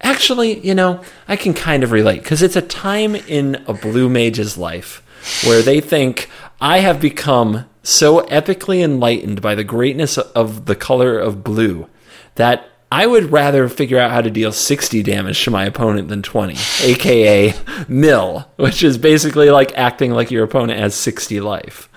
Actually, 0.00 0.58
you 0.66 0.74
know, 0.74 1.00
I 1.28 1.36
can 1.36 1.54
kind 1.54 1.84
of 1.84 1.92
relate 1.92 2.22
because 2.22 2.42
it's 2.42 2.56
a 2.56 2.62
time 2.62 3.14
in 3.14 3.62
a 3.68 3.72
blue 3.72 4.08
mage's 4.08 4.58
life 4.58 5.00
where 5.46 5.62
they 5.62 5.80
think 5.80 6.28
I 6.62 6.78
have 6.78 7.00
become 7.00 7.64
so 7.82 8.20
epically 8.26 8.84
enlightened 8.84 9.42
by 9.42 9.56
the 9.56 9.64
greatness 9.64 10.16
of 10.16 10.66
the 10.66 10.76
color 10.76 11.18
of 11.18 11.42
blue 11.42 11.88
that 12.36 12.64
I 12.92 13.04
would 13.08 13.32
rather 13.32 13.68
figure 13.68 13.98
out 13.98 14.12
how 14.12 14.20
to 14.20 14.30
deal 14.30 14.52
60 14.52 15.02
damage 15.02 15.42
to 15.42 15.50
my 15.50 15.64
opponent 15.64 16.06
than 16.06 16.22
20, 16.22 16.54
aka 16.84 17.52
mill, 17.88 18.48
which 18.56 18.84
is 18.84 18.96
basically 18.96 19.50
like 19.50 19.76
acting 19.76 20.12
like 20.12 20.30
your 20.30 20.44
opponent 20.44 20.78
has 20.78 20.94
60 20.94 21.40
life. 21.40 21.88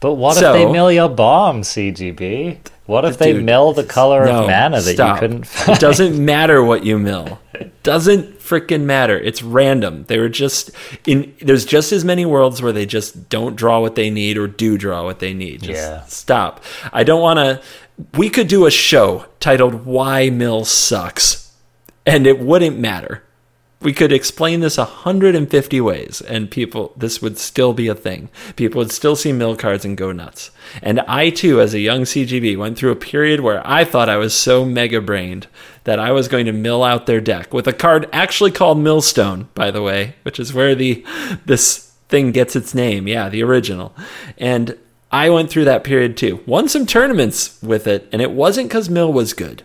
But 0.00 0.14
what 0.14 0.36
So- 0.38 0.54
if 0.54 0.66
they 0.66 0.72
mill 0.72 0.90
your 0.90 1.10
bomb, 1.10 1.60
CGB? 1.62 2.56
What 2.88 3.04
if 3.04 3.18
they 3.18 3.34
Dude, 3.34 3.44
mill 3.44 3.74
the 3.74 3.84
color 3.84 4.24
No, 4.24 4.44
of 4.44 4.46
mana 4.48 4.80
that 4.80 4.94
stop. 4.94 5.16
you 5.16 5.20
couldn't 5.20 5.40
It 5.42 5.46
find? 5.46 5.78
doesn't 5.78 6.24
matter 6.24 6.62
what 6.64 6.86
you 6.86 6.98
mill. 6.98 7.38
It 7.52 7.82
doesn't 7.82 8.38
freaking 8.38 8.84
matter. 8.84 9.18
It's 9.18 9.42
random. 9.42 10.04
They 10.08 10.18
were 10.18 10.30
just 10.30 10.70
in. 11.06 11.34
There's 11.42 11.66
just 11.66 11.92
as 11.92 12.02
many 12.02 12.24
worlds 12.24 12.62
where 12.62 12.72
they 12.72 12.86
just 12.86 13.28
don't 13.28 13.56
draw 13.56 13.78
what 13.80 13.94
they 13.94 14.08
need 14.08 14.38
or 14.38 14.46
do 14.46 14.78
draw 14.78 15.04
what 15.04 15.18
they 15.18 15.34
need. 15.34 15.62
Just 15.64 15.82
Yeah. 15.82 16.02
stop. 16.06 16.64
I 16.90 17.04
don't 17.04 17.20
want 17.20 17.36
to. 17.38 17.60
We 18.16 18.30
could 18.30 18.48
do 18.48 18.64
a 18.64 18.70
show 18.70 19.26
titled 19.38 19.84
"Why 19.84 20.30
Mill 20.30 20.64
Sucks," 20.64 21.52
and 22.06 22.26
it 22.26 22.38
wouldn't 22.38 22.78
matter. 22.78 23.22
We 23.80 23.92
could 23.92 24.10
explain 24.10 24.58
this 24.58 24.76
150 24.76 25.80
ways, 25.80 26.20
and 26.20 26.50
people, 26.50 26.92
this 26.96 27.22
would 27.22 27.38
still 27.38 27.72
be 27.72 27.86
a 27.86 27.94
thing. 27.94 28.28
People 28.56 28.80
would 28.80 28.90
still 28.90 29.14
see 29.14 29.32
mill 29.32 29.56
cards 29.56 29.84
and 29.84 29.96
go 29.96 30.10
nuts. 30.10 30.50
And 30.82 30.98
I, 31.00 31.30
too, 31.30 31.60
as 31.60 31.74
a 31.74 31.78
young 31.78 32.02
CGB, 32.02 32.56
went 32.56 32.76
through 32.76 32.90
a 32.90 32.96
period 32.96 33.40
where 33.40 33.64
I 33.64 33.84
thought 33.84 34.08
I 34.08 34.16
was 34.16 34.34
so 34.34 34.64
mega 34.64 35.00
brained 35.00 35.46
that 35.84 36.00
I 36.00 36.10
was 36.10 36.26
going 36.26 36.46
to 36.46 36.52
mill 36.52 36.82
out 36.82 37.06
their 37.06 37.20
deck 37.20 37.54
with 37.54 37.68
a 37.68 37.72
card 37.72 38.08
actually 38.12 38.50
called 38.50 38.78
Millstone, 38.78 39.48
by 39.54 39.70
the 39.70 39.82
way, 39.82 40.16
which 40.22 40.40
is 40.40 40.52
where 40.52 40.74
the 40.74 41.04
this 41.46 41.94
thing 42.08 42.32
gets 42.32 42.56
its 42.56 42.74
name. 42.74 43.06
Yeah, 43.06 43.28
the 43.28 43.42
original. 43.42 43.94
And 44.36 44.76
I 45.10 45.30
went 45.30 45.50
through 45.50 45.64
that 45.66 45.84
period 45.84 46.16
too. 46.16 46.42
Won 46.46 46.68
some 46.68 46.84
tournaments 46.84 47.62
with 47.62 47.86
it, 47.86 48.08
and 48.12 48.20
it 48.20 48.32
wasn't 48.32 48.68
because 48.68 48.90
Mill 48.90 49.12
was 49.12 49.32
good. 49.32 49.62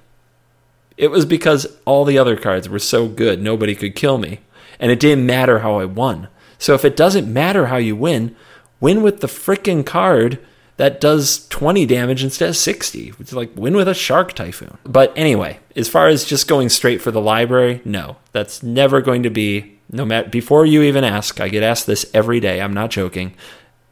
It 0.97 1.09
was 1.09 1.25
because 1.25 1.65
all 1.85 2.05
the 2.05 2.17
other 2.17 2.37
cards 2.37 2.69
were 2.69 2.79
so 2.79 3.07
good, 3.07 3.41
nobody 3.41 3.75
could 3.75 3.95
kill 3.95 4.17
me. 4.17 4.39
And 4.79 4.91
it 4.91 4.99
didn't 4.99 5.25
matter 5.25 5.59
how 5.59 5.79
I 5.79 5.85
won. 5.85 6.27
So 6.57 6.73
if 6.73 6.85
it 6.85 6.95
doesn't 6.95 7.31
matter 7.31 7.67
how 7.67 7.77
you 7.77 7.95
win, 7.95 8.35
win 8.79 9.01
with 9.01 9.21
the 9.21 9.27
frickin' 9.27 9.85
card 9.85 10.39
that 10.77 10.99
does 10.99 11.47
20 11.49 11.85
damage 11.85 12.23
instead 12.23 12.49
of 12.49 12.57
60. 12.57 13.13
It's 13.19 13.33
like 13.33 13.51
win 13.55 13.75
with 13.75 13.87
a 13.87 13.93
Shark 13.93 14.33
Typhoon. 14.33 14.77
But 14.83 15.13
anyway, 15.15 15.59
as 15.75 15.87
far 15.87 16.07
as 16.07 16.25
just 16.25 16.47
going 16.47 16.69
straight 16.69 17.01
for 17.01 17.11
the 17.11 17.21
library, 17.21 17.81
no. 17.85 18.17
That's 18.31 18.63
never 18.63 19.01
going 19.01 19.23
to 19.23 19.29
be, 19.29 19.79
no 19.91 20.05
matter, 20.05 20.29
before 20.29 20.65
you 20.65 20.81
even 20.81 21.03
ask, 21.03 21.39
I 21.39 21.49
get 21.49 21.63
asked 21.63 21.85
this 21.85 22.09
every 22.13 22.39
day, 22.39 22.61
I'm 22.61 22.73
not 22.73 22.89
joking. 22.89 23.35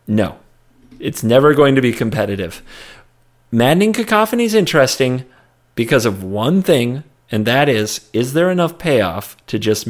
No. 0.07 0.39
It's 0.99 1.23
never 1.23 1.53
going 1.53 1.75
to 1.75 1.81
be 1.81 1.93
competitive. 1.93 2.61
Maddening 3.51 3.93
Cacophony 3.93 4.45
is 4.45 4.53
interesting 4.53 5.25
because 5.75 6.05
of 6.05 6.23
one 6.23 6.61
thing, 6.61 7.03
and 7.31 7.45
that 7.45 7.69
is 7.69 8.09
is 8.13 8.33
there 8.33 8.49
enough 8.51 8.77
payoff 8.77 9.37
to 9.47 9.57
just 9.59 9.87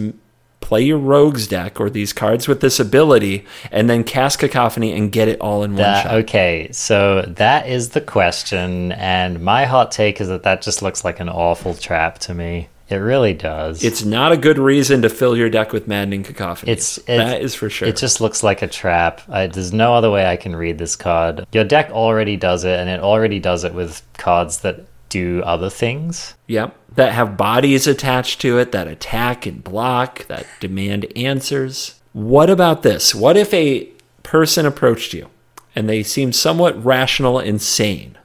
play 0.59 0.81
your 0.83 0.97
rogues 0.99 1.47
deck 1.47 1.79
or 1.81 1.89
these 1.89 2.13
cards 2.13 2.47
with 2.47 2.61
this 2.61 2.79
ability 2.79 3.43
and 3.71 3.89
then 3.89 4.03
cast 4.03 4.37
Cacophony 4.37 4.91
and 4.95 5.11
get 5.11 5.27
it 5.27 5.41
all 5.41 5.63
in 5.63 5.71
one 5.71 5.77
That, 5.81 6.03
shot? 6.03 6.13
okay, 6.19 6.69
so 6.71 7.23
that 7.23 7.67
is 7.67 7.89
the 7.89 7.99
question, 8.01 8.91
and 8.91 9.41
my 9.41 9.65
hot 9.65 9.91
take 9.91 10.21
is 10.21 10.27
that 10.27 10.43
that 10.43 10.61
just 10.61 10.81
looks 10.83 11.03
like 11.03 11.19
an 11.19 11.29
awful 11.29 11.73
trap 11.73 12.19
to 12.19 12.33
me. 12.35 12.69
It 12.89 12.97
really 12.97 13.33
does. 13.33 13.83
It's 13.85 14.03
not 14.03 14.33
a 14.33 14.37
good 14.37 14.59
reason 14.59 15.01
to 15.03 15.09
fill 15.09 15.35
your 15.37 15.49
deck 15.49 15.71
with 15.71 15.87
Maddening 15.87 16.23
Cacophony. 16.23 16.73
It's- 16.73 16.97
it- 17.07 17.17
that 17.17 17.41
is 17.41 17.55
for 17.55 17.69
sure. 17.69 17.87
It 17.87 17.95
just 17.95 18.19
looks 18.21 18.43
like 18.43 18.61
a 18.61 18.67
trap. 18.67 19.21
I, 19.29 19.47
there's 19.47 19.71
no 19.73 19.95
other 19.95 20.11
way 20.11 20.25
I 20.25 20.35
can 20.35 20.55
read 20.55 20.77
this 20.77 20.97
card. 20.97 21.45
Your 21.53 21.63
deck 21.63 21.89
already 21.91 22.35
does 22.35 22.65
it, 22.65 22.77
and 22.79 22.89
it 22.89 22.99
already 22.99 23.39
does 23.39 23.63
it 23.63 23.73
with 23.73 24.01
cards 24.17 24.57
that 24.59 24.81
do 25.11 25.43
other 25.43 25.69
things. 25.69 26.33
Yep. 26.47 26.75
That 26.95 27.13
have 27.13 27.37
bodies 27.37 27.85
attached 27.85 28.41
to 28.41 28.57
it 28.57 28.71
that 28.71 28.87
attack 28.87 29.45
and 29.45 29.63
block, 29.63 30.25
that 30.25 30.47
demand 30.59 31.05
answers. 31.15 31.99
What 32.13 32.49
about 32.49 32.81
this? 32.81 33.13
What 33.13 33.37
if 33.37 33.53
a 33.53 33.89
person 34.23 34.65
approached 34.65 35.13
you 35.13 35.29
and 35.75 35.87
they 35.87 36.01
seemed 36.01 36.35
somewhat 36.35 36.83
rational 36.83 37.37
and 37.37 37.61
sane? 37.61 38.17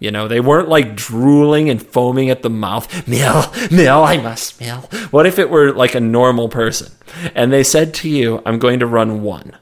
You 0.00 0.12
know, 0.12 0.28
they 0.28 0.40
weren't 0.40 0.68
like 0.68 0.94
drooling 0.94 1.68
and 1.68 1.84
foaming 1.84 2.30
at 2.30 2.42
the 2.42 2.50
mouth. 2.50 3.08
Mill, 3.08 3.52
mill, 3.70 4.04
I 4.04 4.16
must 4.16 4.60
mill. 4.60 4.82
What 5.10 5.26
if 5.26 5.38
it 5.38 5.50
were 5.50 5.72
like 5.72 5.94
a 5.94 6.00
normal 6.00 6.48
person 6.48 6.92
and 7.34 7.52
they 7.52 7.64
said 7.64 7.94
to 7.94 8.08
you, 8.08 8.40
I'm 8.46 8.58
going 8.58 8.78
to 8.78 8.86
run 8.86 9.22
one? 9.22 9.56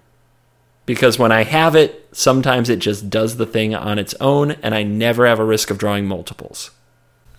Because 0.86 1.18
when 1.18 1.32
I 1.32 1.42
have 1.42 1.74
it, 1.74 2.08
sometimes 2.12 2.70
it 2.70 2.78
just 2.78 3.10
does 3.10 3.36
the 3.36 3.46
thing 3.46 3.74
on 3.74 3.98
its 3.98 4.14
own 4.20 4.52
and 4.52 4.74
I 4.74 4.84
never 4.84 5.26
have 5.26 5.40
a 5.40 5.44
risk 5.44 5.70
of 5.70 5.78
drawing 5.78 6.06
multiples. 6.06 6.70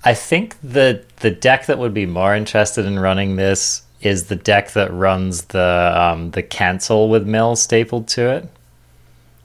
I 0.03 0.13
think 0.13 0.55
the 0.62 1.03
the 1.21 1.31
deck 1.31 1.65
that 1.65 1.79
would 1.79 1.93
be 1.93 2.05
more 2.05 2.36
interested 2.36 2.86
in 2.86 2.99
running 2.99 3.36
this 3.36 3.81
is 4.01 4.25
the 4.25 4.36
deck 4.36 4.71
that 4.71 4.93
runs 4.93 5.45
the 5.45 5.93
um, 5.95 6.31
the 6.31 6.43
cancel 6.43 7.10
with 7.10 7.27
mill 7.27 7.55
stapled 7.55 8.07
to 8.10 8.29
it. 8.29 8.49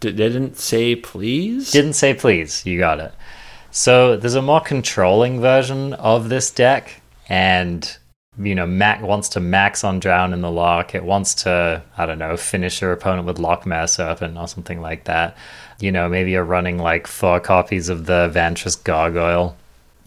D- 0.01 0.13
didn't 0.13 0.59
say 0.59 0.95
please? 0.95 1.71
Didn't 1.71 1.95
say 1.95 2.13
please. 2.13 2.67
You 2.67 2.79
got 2.79 3.01
it. 3.01 3.13
So 3.71 4.17
there's 4.17 4.35
a 4.35 4.43
more 4.43 4.61
controlling 4.61 5.41
version 5.41 5.95
of 5.95 6.29
this 6.29 6.51
deck, 6.51 7.01
and 7.29 7.97
you 8.39 8.55
know, 8.55 8.67
Mac 8.67 9.03
wants 9.03 9.29
to 9.31 9.41
max 9.41 9.85
on 9.85 10.01
Drown 10.01 10.33
in 10.33 10.41
the 10.41 10.51
Loch. 10.51 10.95
It 10.95 11.05
wants 11.05 11.35
to, 11.35 11.83
I 11.99 12.07
don't 12.07 12.19
know, 12.19 12.37
finish 12.37 12.81
your 12.81 12.93
opponent 12.93 13.27
with 13.27 13.37
Lochmere 13.37 13.89
Serpent 13.89 14.39
or 14.39 14.49
something 14.49 14.81
like 14.81 15.05
that. 15.05 15.37
You 15.81 15.93
know, 15.93 16.09
maybe 16.09 16.31
you're 16.31 16.45
running 16.45 16.79
like 16.79 17.07
four 17.07 17.41
copies 17.41 17.89
of 17.89 18.07
the 18.07 18.31
Vantress 18.35 18.83
Gargoyle. 18.83 19.57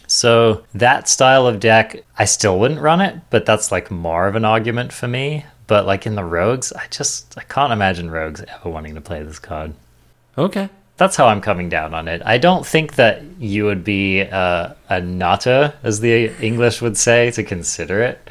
So 0.07 0.63
that 0.73 1.07
style 1.07 1.47
of 1.47 1.59
deck, 1.59 2.03
I 2.17 2.25
still 2.25 2.59
wouldn't 2.59 2.81
run 2.81 3.01
it, 3.01 3.19
but 3.29 3.45
that's 3.45 3.71
like 3.71 3.91
more 3.91 4.27
of 4.27 4.35
an 4.35 4.45
argument 4.45 4.91
for 4.91 5.07
me. 5.07 5.45
But 5.67 5.85
like 5.85 6.05
in 6.05 6.15
the 6.15 6.23
rogues, 6.23 6.71
I 6.73 6.85
just 6.89 7.37
I 7.37 7.41
can't 7.43 7.73
imagine 7.73 8.11
rogues 8.11 8.41
ever 8.41 8.69
wanting 8.69 8.95
to 8.95 9.01
play 9.01 9.23
this 9.23 9.39
card. 9.39 9.73
Okay. 10.37 10.69
That's 10.97 11.17
how 11.17 11.27
I'm 11.27 11.41
coming 11.41 11.67
down 11.67 11.93
on 11.93 12.07
it. 12.07 12.21
I 12.25 12.37
don't 12.37 12.65
think 12.65 12.95
that 12.95 13.21
you 13.37 13.65
would 13.65 13.83
be 13.83 14.21
uh, 14.21 14.73
a 14.87 15.01
nutter, 15.01 15.73
as 15.83 15.99
the 15.99 16.31
English 16.41 16.81
would 16.81 16.97
say, 16.97 17.31
to 17.31 17.43
consider 17.43 18.01
it. 18.01 18.29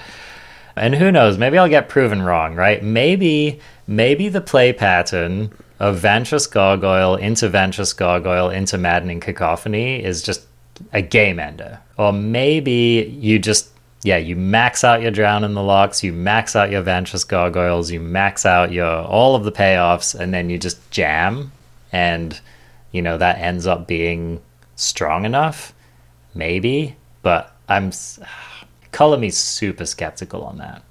And 0.74 0.94
who 0.94 1.12
knows? 1.12 1.36
Maybe 1.36 1.58
I'll 1.58 1.68
get 1.68 1.88
proven 1.88 2.22
wrong, 2.22 2.54
right? 2.54 2.82
Maybe, 2.82 3.60
maybe 3.86 4.28
the 4.28 4.40
play 4.40 4.72
pattern 4.72 5.52
of 5.78 6.00
Vantress 6.00 6.50
Gargoyle 6.50 7.16
into 7.16 7.48
Vantress 7.50 7.94
Gargoyle 7.94 8.48
into 8.48 8.78
Maddening 8.78 9.20
Cacophony 9.20 10.02
is 10.02 10.22
just 10.22 10.46
a 10.92 11.02
game 11.02 11.38
ender. 11.38 11.80
Or 11.98 12.12
maybe 12.12 13.16
you 13.20 13.38
just, 13.38 13.68
yeah, 14.02 14.16
you 14.16 14.36
max 14.36 14.84
out 14.84 15.02
your 15.02 15.10
Drown 15.10 15.44
in 15.44 15.52
the 15.52 15.62
Lochs, 15.62 16.02
you 16.02 16.12
max 16.12 16.56
out 16.56 16.70
your 16.70 16.82
Vantress 16.82 17.28
Gargoyles, 17.28 17.90
you 17.90 18.00
max 18.00 18.46
out 18.46 18.72
your 18.72 19.02
all 19.02 19.36
of 19.36 19.44
the 19.44 19.52
payoffs, 19.52 20.18
and 20.18 20.32
then 20.32 20.48
you 20.48 20.58
just 20.58 20.90
jam 20.90 21.52
and 21.92 22.40
you 22.94 23.02
know 23.02 23.18
that 23.18 23.38
ends 23.38 23.66
up 23.66 23.86
being 23.86 24.40
strong 24.76 25.24
enough 25.24 25.74
maybe 26.34 26.96
but 27.22 27.54
i'm 27.68 27.90
color 28.92 29.16
me 29.18 29.30
super 29.30 29.84
skeptical 29.84 30.42
on 30.44 30.58
that. 30.58 30.82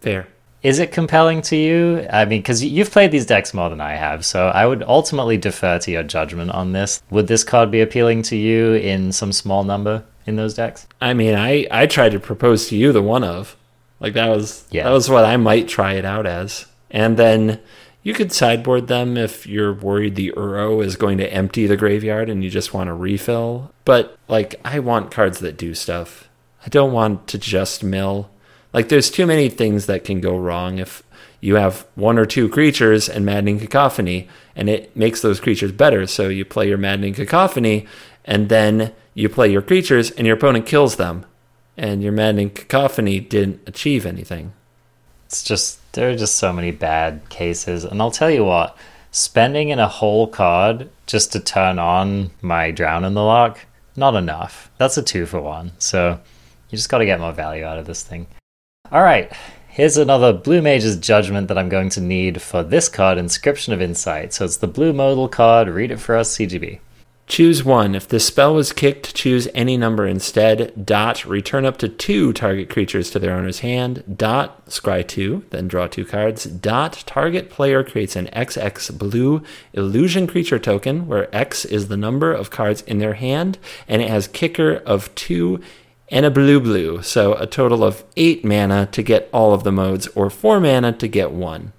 Fair. 0.00 0.26
is 0.62 0.78
it 0.78 0.92
compelling 0.92 1.42
to 1.42 1.56
you? 1.56 2.06
I 2.10 2.24
mean 2.24 2.40
because 2.40 2.64
you've 2.64 2.90
played 2.90 3.10
these 3.10 3.26
decks 3.26 3.52
more 3.54 3.68
than 3.70 3.80
i 3.80 3.92
have 3.94 4.24
so 4.24 4.48
i 4.48 4.64
would 4.66 4.82
ultimately 4.84 5.36
defer 5.36 5.78
to 5.80 5.90
your 5.90 6.02
judgment 6.04 6.50
on 6.52 6.72
this. 6.72 7.02
Would 7.10 7.26
this 7.26 7.44
card 7.44 7.70
be 7.70 7.80
appealing 7.80 8.22
to 8.30 8.36
you 8.36 8.74
in 8.74 9.12
some 9.12 9.32
small 9.32 9.64
number 9.64 10.04
in 10.26 10.36
those 10.36 10.54
decks? 10.54 10.86
I 11.00 11.14
mean, 11.14 11.34
I 11.34 11.66
I 11.70 11.86
tried 11.86 12.12
to 12.12 12.20
propose 12.20 12.68
to 12.68 12.76
you 12.76 12.92
the 12.92 13.02
one 13.02 13.24
of, 13.24 13.56
like 14.00 14.14
that 14.14 14.28
was 14.28 14.64
Yeah. 14.70 14.84
that 14.84 14.90
was 14.98 15.08
what 15.10 15.24
I 15.24 15.36
might 15.36 15.66
try 15.68 15.94
it 15.94 16.04
out 16.04 16.26
as, 16.26 16.66
and 16.92 17.16
then 17.16 17.58
you 18.02 18.14
could 18.14 18.32
sideboard 18.32 18.88
them 18.88 19.16
if 19.16 19.46
you're 19.46 19.72
worried 19.72 20.16
the 20.16 20.32
Uro 20.32 20.84
is 20.84 20.96
going 20.96 21.18
to 21.18 21.32
empty 21.32 21.66
the 21.66 21.76
graveyard 21.76 22.28
and 22.28 22.42
you 22.42 22.50
just 22.50 22.74
want 22.74 22.88
to 22.88 22.94
refill. 22.94 23.72
But 23.84 24.18
like, 24.28 24.60
I 24.64 24.80
want 24.80 25.10
cards 25.10 25.38
that 25.40 25.56
do 25.56 25.74
stuff. 25.74 26.28
I 26.64 26.68
don't 26.68 26.92
want 26.92 27.26
to 27.28 27.38
just 27.38 27.84
mill. 27.84 28.30
Like, 28.72 28.88
there's 28.88 29.10
too 29.10 29.26
many 29.26 29.48
things 29.48 29.86
that 29.86 30.04
can 30.04 30.20
go 30.20 30.36
wrong 30.36 30.78
if 30.78 31.02
you 31.40 31.56
have 31.56 31.86
one 31.94 32.18
or 32.18 32.24
two 32.24 32.48
creatures 32.48 33.08
and 33.08 33.26
Maddening 33.26 33.58
Cacophony, 33.58 34.28
and 34.56 34.68
it 34.68 34.96
makes 34.96 35.20
those 35.20 35.40
creatures 35.40 35.72
better. 35.72 36.06
So 36.06 36.28
you 36.28 36.44
play 36.44 36.68
your 36.68 36.78
Maddening 36.78 37.14
Cacophony, 37.14 37.86
and 38.24 38.48
then 38.48 38.92
you 39.14 39.28
play 39.28 39.50
your 39.50 39.60
creatures, 39.60 40.10
and 40.12 40.26
your 40.26 40.36
opponent 40.36 40.66
kills 40.66 40.96
them, 40.96 41.26
and 41.76 42.02
your 42.02 42.12
Maddening 42.12 42.50
Cacophony 42.50 43.20
didn't 43.20 43.60
achieve 43.66 44.06
anything. 44.06 44.52
It's 45.32 45.42
just 45.42 45.80
there 45.94 46.10
are 46.10 46.14
just 46.16 46.36
so 46.36 46.52
many 46.52 46.72
bad 46.72 47.26
cases. 47.30 47.84
And 47.84 48.02
i'll 48.02 48.10
tell 48.10 48.30
you 48.30 48.44
what 48.44 48.76
spending 49.12 49.70
in 49.70 49.78
a 49.78 49.88
whole 49.88 50.26
card 50.26 50.90
just 51.06 51.32
to 51.32 51.40
turn 51.40 51.78
on 51.78 52.32
my 52.42 52.70
Drown 52.70 53.02
in 53.02 53.14
the 53.14 53.22
Loch 53.22 53.58
not 53.96 54.14
enough. 54.14 54.70
That's 54.76 54.98
a 54.98 55.02
two 55.02 55.24
for 55.24 55.40
one. 55.40 55.72
So 55.78 56.20
you 56.68 56.76
just 56.76 56.90
got 56.90 56.98
to 56.98 57.06
get 57.06 57.18
more 57.18 57.32
value 57.32 57.64
out 57.64 57.78
of 57.78 57.86
this 57.86 58.02
thing. 58.02 58.26
All 58.90 59.02
right 59.02 59.32
here's 59.68 59.96
another 59.96 60.34
blue 60.34 60.60
mage's 60.60 60.98
judgment 60.98 61.48
that 61.48 61.56
i'm 61.56 61.70
going 61.70 61.88
to 61.88 61.98
need 61.98 62.42
for 62.42 62.62
this 62.62 62.90
card 62.90 63.16
inscription 63.16 63.72
of 63.72 63.80
insight. 63.80 64.34
So 64.34 64.44
it's 64.44 64.58
the 64.58 64.66
blue 64.66 64.92
modal 64.92 65.28
card. 65.28 65.66
Read 65.66 65.90
it 65.90 65.98
for 65.98 66.14
us 66.14 66.36
cgb 66.36 66.78
Choose 67.26 67.64
one. 67.64 67.94
If 67.94 68.08
the 68.08 68.20
spell 68.20 68.54
was 68.54 68.72
kicked, 68.72 69.14
choose 69.14 69.48
any 69.54 69.76
number 69.76 70.06
instead. 70.06 70.84
Dot, 70.84 71.24
return 71.24 71.64
up 71.64 71.78
to 71.78 71.88
two 71.88 72.32
target 72.32 72.68
creatures 72.68 73.10
to 73.10 73.18
their 73.18 73.34
owner's 73.34 73.60
hand. 73.60 74.02
Dot, 74.18 74.66
scry 74.66 75.06
two, 75.06 75.44
then 75.50 75.68
draw 75.68 75.86
two 75.86 76.04
cards. 76.04 76.44
Dot, 76.44 77.04
target 77.06 77.48
player 77.48 77.82
creates 77.84 78.16
an 78.16 78.28
XX 78.34 78.98
blue 78.98 79.42
illusion 79.72 80.26
creature 80.26 80.58
token, 80.58 81.06
where 81.06 81.34
X 81.34 81.64
is 81.64 81.88
the 81.88 81.96
number 81.96 82.32
of 82.32 82.50
cards 82.50 82.82
in 82.82 82.98
their 82.98 83.14
hand, 83.14 83.58
and 83.88 84.02
it 84.02 84.10
has 84.10 84.28
kicker 84.28 84.74
of 84.84 85.14
two 85.14 85.60
and 86.10 86.26
a 86.26 86.30
blue 86.30 86.60
blue. 86.60 87.00
So 87.02 87.34
a 87.34 87.46
total 87.46 87.82
of 87.82 88.04
eight 88.16 88.44
mana 88.44 88.86
to 88.92 89.02
get 89.02 89.30
all 89.32 89.54
of 89.54 89.64
the 89.64 89.72
modes, 89.72 90.06
or 90.08 90.28
four 90.28 90.60
mana 90.60 90.92
to 90.92 91.08
get 91.08 91.32
one. 91.32 91.72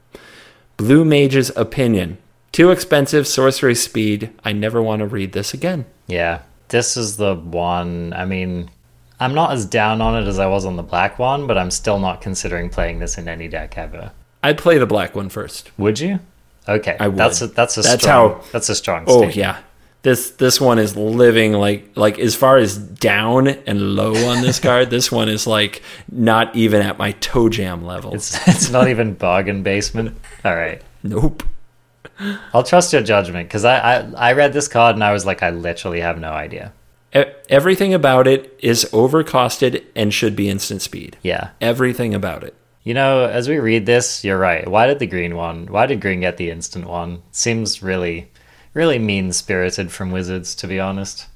Blue 0.78 1.06
Mage's 1.06 1.52
opinion. 1.56 2.18
Too 2.54 2.72
expensive, 2.72 3.28
sorcery 3.28 3.76
speed. 3.76 4.30
I 4.46 4.54
never 4.54 4.82
want 4.82 5.00
to 5.02 5.06
read 5.08 5.34
this 5.34 5.54
again. 5.54 5.86
Yeah, 6.08 6.44
this 6.70 6.96
is 6.96 7.18
the 7.18 7.36
one. 7.36 8.14
I 8.16 8.24
mean, 8.26 8.70
I'm 9.20 9.34
not 9.34 9.52
as 9.52 9.66
down 9.66 10.02
on 10.02 10.22
it 10.22 10.28
as 10.28 10.40
I 10.40 10.46
was 10.48 10.66
on 10.66 10.76
the 10.78 10.84
black 10.84 11.18
one, 11.20 11.48
but 11.48 11.58
I'm 11.58 11.72
still 11.72 12.00
not 12.00 12.22
considering 12.22 12.70
playing 12.70 13.00
this 13.00 13.18
in 13.18 13.28
any 13.28 13.48
deck 13.48 13.78
ever. 13.78 14.12
I'd 14.44 14.58
play 14.58 14.78
the 14.78 14.86
black 14.86 15.16
one 15.16 15.30
first. 15.30 15.72
Would 15.78 16.00
you? 16.00 16.20
Okay, 16.70 16.96
I 17.00 17.08
would. 17.10 17.18
That's 17.18 17.42
a, 17.42 17.48
that's 17.48 17.78
a 17.78 17.82
That's 17.82 18.04
strong, 18.04 18.30
how- 18.36 18.42
that's 18.54 18.70
a 18.70 18.76
strong. 18.76 19.04
Oh 19.08 19.18
statement. 19.18 19.36
yeah. 19.36 19.58
This 20.04 20.32
this 20.32 20.60
one 20.62 20.80
is 20.80 20.96
living 20.98 21.54
like 21.54 21.92
like 21.96 22.20
as 22.20 22.36
far 22.36 22.58
as 22.58 22.78
down 22.78 23.48
and 23.48 23.96
low 23.96 24.14
on 24.30 24.42
this 24.42 24.60
card, 24.68 24.90
this 24.90 25.12
one 25.12 25.28
is 25.30 25.48
like 25.48 25.82
not 26.12 26.56
even 26.56 26.82
at 26.82 26.98
my 27.00 27.14
toe 27.14 27.48
jam 27.50 27.84
level. 27.86 28.14
It's 28.14 28.48
it's 28.48 28.70
not 28.70 28.90
even 28.90 29.14
bargain 29.14 29.64
basement. 29.64 30.18
All 30.46 30.56
right, 30.56 30.82
nope. 31.04 31.44
I'll 32.54 32.64
trust 32.64 32.94
your 32.94 33.02
judgment 33.02 33.48
because 33.50 33.66
I, 33.66 33.78
I 33.78 34.30
I 34.30 34.34
read 34.34 34.54
this 34.54 34.68
card 34.68 34.96
and 34.96 35.04
I 35.04 35.14
was 35.14 35.26
like, 35.26 35.42
I 35.44 35.50
literally 35.50 36.02
have 36.02 36.20
no 36.20 36.32
idea. 36.32 36.74
Everything 37.48 37.94
about 37.94 38.26
it 38.28 38.58
is 38.60 38.86
overcosted 38.86 39.84
and 39.96 40.12
should 40.12 40.36
be 40.36 40.50
instant 40.50 40.82
speed. 40.82 41.16
Yeah, 41.22 41.52
Everything 41.62 42.16
about 42.16 42.44
it. 42.44 42.56
you 42.84 42.96
know, 42.96 43.26
as 43.26 43.48
we 43.48 43.60
read 43.60 43.86
this, 43.86 44.24
you're 44.24 44.40
right. 44.40 44.68
Why 44.68 44.88
did 44.88 44.98
the 44.98 45.06
green 45.06 45.36
one? 45.36 45.68
Why 45.68 45.86
did 45.86 46.02
green 46.02 46.22
get 46.22 46.38
the 46.38 46.50
instant 46.50 46.88
one? 46.88 47.22
Seems 47.32 47.84
really, 47.84 48.32
really 48.74 48.98
mean 48.98 49.32
spirited 49.32 49.92
from 49.92 50.10
Wizards, 50.12 50.56
to 50.56 50.68
be 50.68 50.80
honest. 50.80 51.28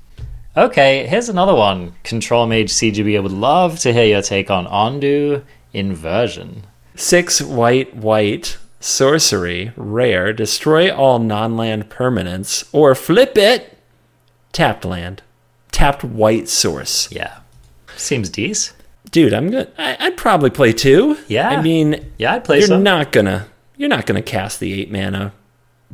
Okay, 0.56 1.06
here's 1.06 1.30
another 1.30 1.54
one. 1.54 1.94
Control 2.04 2.48
Mage 2.48 2.72
CGB. 2.72 3.16
I 3.16 3.20
would 3.20 3.32
love 3.32 3.78
to 3.82 3.94
hear 3.94 4.06
your 4.06 4.24
take 4.24 4.50
on 4.50 4.66
Ondu 4.66 5.44
Inversion. 5.74 6.64
Six 6.96 7.40
white 7.40 7.96
white 7.96 8.58
sorcery 8.80 9.72
rare 9.76 10.32
destroy 10.34 10.94
all 10.94 11.20
non-land 11.20 11.90
permanents 11.90 12.68
or 12.72 12.94
flip 12.94 13.38
it 13.38 13.78
tapped 14.52 14.86
land 14.86 15.22
tapped 15.72 16.04
white 16.04 16.48
source 16.48 17.12
Yeah, 17.12 17.40
seems 17.96 18.30
decent. 18.30 18.78
dude 19.12 19.34
i'm 19.34 19.50
gonna 19.50 19.68
I, 19.78 19.98
i'd 20.02 20.18
probably 20.18 20.50
play 20.52 20.74
two 20.74 21.18
Yeah. 21.28 21.50
i 21.50 21.62
mean 21.62 22.06
Yeah, 22.18 22.36
I'd 22.36 22.44
play 22.44 22.60
you're 22.60 22.68
some. 22.68 22.84
not 22.84 23.12
gonna 23.12 23.48
you're 23.78 23.90
not 23.90 24.06
gonna 24.06 24.22
cast 24.22 24.60
the 24.60 24.80
eight 24.80 24.92
mana 24.92 25.34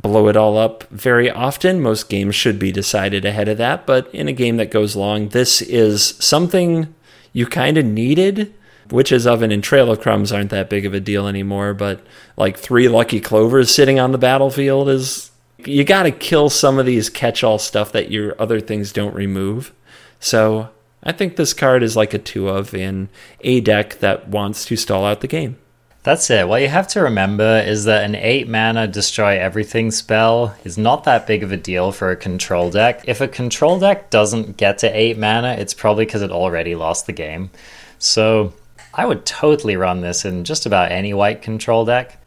blow 0.00 0.28
it 0.28 0.36
all 0.36 0.58
up 0.58 0.84
very 0.90 1.30
often 1.30 1.80
most 1.80 2.10
games 2.10 2.34
should 2.34 2.58
be 2.58 2.70
decided 2.70 3.24
ahead 3.24 3.48
of 3.48 3.56
that 3.58 3.86
but 3.86 4.14
in 4.14 4.28
a 4.28 4.32
game 4.32 4.58
that 4.58 4.70
goes 4.70 4.94
long 4.94 5.28
this 5.30 5.62
is 5.62 6.14
something 6.18 6.94
you 7.32 7.46
kind 7.46 7.78
of 7.78 7.84
needed 7.86 8.52
Witch's 8.94 9.26
Oven 9.26 9.50
and 9.50 9.62
Trail 9.62 9.90
of 9.90 10.00
Crumbs 10.00 10.32
aren't 10.32 10.50
that 10.50 10.70
big 10.70 10.86
of 10.86 10.94
a 10.94 11.00
deal 11.00 11.26
anymore, 11.26 11.74
but 11.74 12.00
like 12.36 12.56
three 12.56 12.88
Lucky 12.88 13.20
Clovers 13.20 13.74
sitting 13.74 13.98
on 13.98 14.12
the 14.12 14.18
battlefield 14.18 14.88
is. 14.88 15.30
You 15.58 15.82
gotta 15.82 16.10
kill 16.10 16.50
some 16.50 16.78
of 16.78 16.84
these 16.84 17.08
catch 17.08 17.42
all 17.42 17.58
stuff 17.58 17.90
that 17.92 18.10
your 18.10 18.40
other 18.40 18.60
things 18.60 18.92
don't 18.92 19.14
remove. 19.14 19.72
So 20.20 20.68
I 21.02 21.12
think 21.12 21.36
this 21.36 21.54
card 21.54 21.82
is 21.82 21.96
like 21.96 22.14
a 22.14 22.18
two 22.18 22.48
of 22.48 22.74
in 22.74 23.08
a 23.40 23.60
deck 23.60 23.98
that 24.00 24.28
wants 24.28 24.64
to 24.66 24.76
stall 24.76 25.04
out 25.04 25.20
the 25.20 25.26
game. 25.26 25.56
That's 26.02 26.28
it. 26.28 26.46
What 26.46 26.60
you 26.60 26.68
have 26.68 26.88
to 26.88 27.00
remember 27.00 27.62
is 27.64 27.84
that 27.84 28.04
an 28.04 28.14
8 28.14 28.46
mana 28.46 28.86
destroy 28.86 29.38
everything 29.38 29.90
spell 29.90 30.54
is 30.62 30.76
not 30.76 31.04
that 31.04 31.26
big 31.26 31.42
of 31.42 31.50
a 31.50 31.56
deal 31.56 31.92
for 31.92 32.10
a 32.10 32.16
control 32.16 32.70
deck. 32.70 33.02
If 33.06 33.22
a 33.22 33.28
control 33.28 33.78
deck 33.78 34.10
doesn't 34.10 34.58
get 34.58 34.78
to 34.78 34.94
8 34.94 35.16
mana, 35.16 35.54
it's 35.54 35.72
probably 35.72 36.04
because 36.04 36.20
it 36.20 36.30
already 36.30 36.74
lost 36.74 37.06
the 37.06 37.12
game. 37.12 37.50
So 37.98 38.52
I 38.96 39.04
would 39.06 39.26
totally 39.26 39.76
run 39.76 40.00
this 40.00 40.24
in 40.24 40.44
just 40.44 40.66
about 40.66 40.92
any 40.92 41.12
white 41.14 41.42
control 41.42 41.84
deck. 41.84 42.20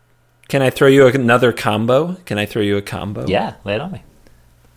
Can 0.50 0.62
I 0.62 0.70
throw 0.70 0.88
you 0.88 1.08
another 1.08 1.52
combo? 1.52 2.16
Can 2.26 2.38
I 2.38 2.46
throw 2.46 2.62
you 2.62 2.78
a 2.78 2.82
combo? 2.82 3.26
Yeah, 3.28 3.56
lay 3.66 3.76
it 3.76 3.82
on 3.82 3.92
me. 3.92 4.04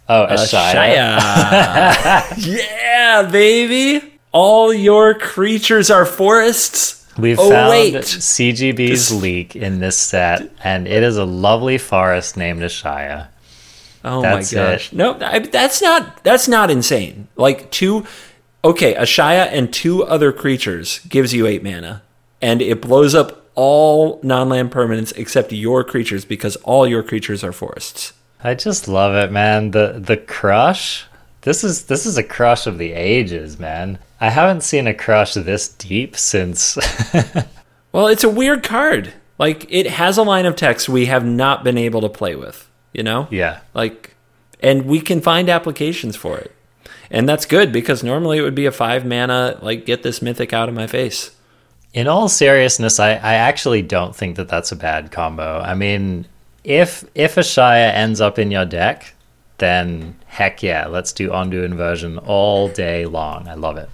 Oh, 0.08 0.26
Ashaya. 0.28 1.18
Ashaya. 1.18 2.36
yeah, 2.68 3.28
baby. 3.30 4.14
All 4.32 4.72
your 4.72 5.14
creatures 5.14 5.90
are 5.90 6.04
forests. 6.06 7.06
We 7.18 7.36
Oh, 7.36 7.50
found 7.50 7.70
wait. 7.70 7.94
CGB's 7.96 9.12
leak 9.12 9.54
in 9.56 9.80
this 9.80 9.96
set, 9.98 10.48
and 10.64 10.86
it 10.88 11.02
is 11.02 11.16
a 11.16 11.24
lovely 11.24 11.78
forest 11.78 12.36
named 12.36 12.62
Ashaya. 12.62 13.28
Oh 14.04 14.22
That's 14.22 14.52
my 14.52 14.60
gosh. 14.60 14.92
No, 14.92 15.18
I, 15.20 15.40
that's 15.40 15.82
not 15.82 16.24
that's 16.24 16.48
not 16.48 16.70
insane. 16.70 17.28
Like 17.36 17.70
two 17.70 18.06
okay, 18.64 18.94
Ashaya 18.94 19.46
and 19.46 19.72
two 19.72 20.04
other 20.04 20.32
creatures 20.32 21.00
gives 21.08 21.32
you 21.32 21.46
8 21.46 21.62
mana 21.62 22.02
and 22.40 22.62
it 22.62 22.80
blows 22.80 23.14
up 23.14 23.46
all 23.54 24.20
non-land 24.22 24.70
permanents 24.70 25.12
except 25.16 25.52
your 25.52 25.84
creatures 25.84 26.24
because 26.24 26.56
all 26.56 26.86
your 26.86 27.02
creatures 27.02 27.44
are 27.44 27.52
forests. 27.52 28.12
I 28.42 28.54
just 28.54 28.88
love 28.88 29.14
it, 29.14 29.30
man. 29.32 29.72
The 29.72 30.00
the 30.02 30.16
crush. 30.16 31.04
This 31.42 31.62
is 31.64 31.84
this 31.86 32.06
is 32.06 32.16
a 32.16 32.22
crush 32.22 32.66
of 32.66 32.78
the 32.78 32.92
ages, 32.92 33.58
man. 33.58 33.98
I 34.20 34.30
haven't 34.30 34.62
seen 34.62 34.86
a 34.86 34.94
crush 34.94 35.34
this 35.34 35.68
deep 35.68 36.16
since 36.16 36.78
Well, 37.92 38.06
it's 38.06 38.24
a 38.24 38.30
weird 38.30 38.62
card. 38.62 39.12
Like 39.38 39.66
it 39.68 39.86
has 39.86 40.16
a 40.16 40.22
line 40.22 40.46
of 40.46 40.56
text 40.56 40.88
we 40.88 41.06
have 41.06 41.24
not 41.24 41.64
been 41.64 41.78
able 41.78 42.00
to 42.02 42.08
play 42.08 42.36
with, 42.36 42.70
you 42.92 43.02
know? 43.02 43.26
Yeah. 43.30 43.60
Like 43.74 44.14
and 44.60 44.86
we 44.86 45.00
can 45.00 45.20
find 45.20 45.48
applications 45.48 46.16
for 46.16 46.38
it. 46.38 46.54
And 47.10 47.28
that's 47.28 47.46
good 47.46 47.72
because 47.72 48.04
normally 48.04 48.38
it 48.38 48.42
would 48.42 48.54
be 48.54 48.66
a 48.66 48.72
5 48.72 49.04
mana 49.04 49.58
like 49.62 49.84
get 49.84 50.02
this 50.02 50.22
mythic 50.22 50.52
out 50.52 50.68
of 50.68 50.74
my 50.74 50.86
face. 50.86 51.32
In 51.92 52.06
all 52.06 52.28
seriousness, 52.28 53.00
I, 53.00 53.10
I 53.14 53.34
actually 53.34 53.82
don't 53.82 54.14
think 54.14 54.36
that 54.36 54.48
that's 54.48 54.70
a 54.70 54.76
bad 54.76 55.10
combo. 55.10 55.58
I 55.58 55.74
mean, 55.74 56.26
if 56.62 57.04
if 57.14 57.34
Ashaya 57.34 57.92
ends 57.92 58.20
up 58.20 58.38
in 58.38 58.52
your 58.52 58.64
deck, 58.64 59.14
then 59.58 60.14
heck 60.26 60.62
yeah, 60.62 60.86
let's 60.86 61.12
do 61.12 61.30
Ondu 61.30 61.64
Inversion 61.64 62.18
all 62.18 62.68
day 62.68 63.06
long. 63.06 63.48
I 63.48 63.54
love 63.54 63.76
it. 63.76 63.90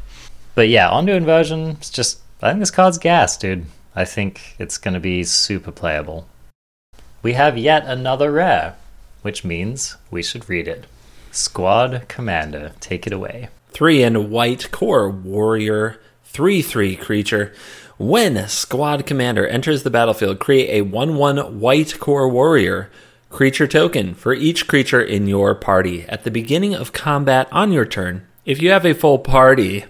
But 0.54 0.68
yeah, 0.68 0.90
Ondu 0.90 1.16
Inversion, 1.16 1.70
it's 1.70 1.90
just 1.90 2.20
I 2.42 2.50
think 2.50 2.60
this 2.60 2.70
card's 2.70 2.98
gas, 2.98 3.38
dude. 3.38 3.64
I 3.94 4.04
think 4.04 4.56
it's 4.58 4.76
gonna 4.76 5.00
be 5.00 5.24
super 5.24 5.72
playable. 5.72 6.28
We 7.22 7.32
have 7.32 7.56
yet 7.56 7.86
another 7.86 8.30
rare, 8.30 8.76
which 9.22 9.42
means 9.42 9.96
we 10.10 10.22
should 10.22 10.50
read 10.50 10.68
it. 10.68 10.84
Squad 11.36 12.06
Commander, 12.08 12.72
take 12.80 13.06
it 13.06 13.12
away. 13.12 13.50
Three 13.68 14.02
and 14.02 14.30
white 14.30 14.70
Kor 14.70 15.10
warrior, 15.10 16.00
3 16.24 16.62
3 16.62 16.96
creature. 16.96 17.52
When 17.98 18.48
squad 18.48 19.04
commander 19.04 19.46
enters 19.46 19.82
the 19.82 19.90
battlefield, 19.90 20.38
create 20.38 20.70
a 20.70 20.80
1 20.80 21.16
1 21.16 21.60
white 21.60 22.00
Kor 22.00 22.26
warrior 22.26 22.90
creature 23.28 23.66
token 23.66 24.14
for 24.14 24.32
each 24.32 24.66
creature 24.66 25.02
in 25.02 25.26
your 25.26 25.54
party 25.54 26.06
at 26.08 26.24
the 26.24 26.30
beginning 26.30 26.74
of 26.74 26.94
combat 26.94 27.48
on 27.52 27.70
your 27.70 27.84
turn. 27.84 28.26
If 28.46 28.62
you 28.62 28.70
have 28.70 28.86
a 28.86 28.94
full 28.94 29.18
party, 29.18 29.84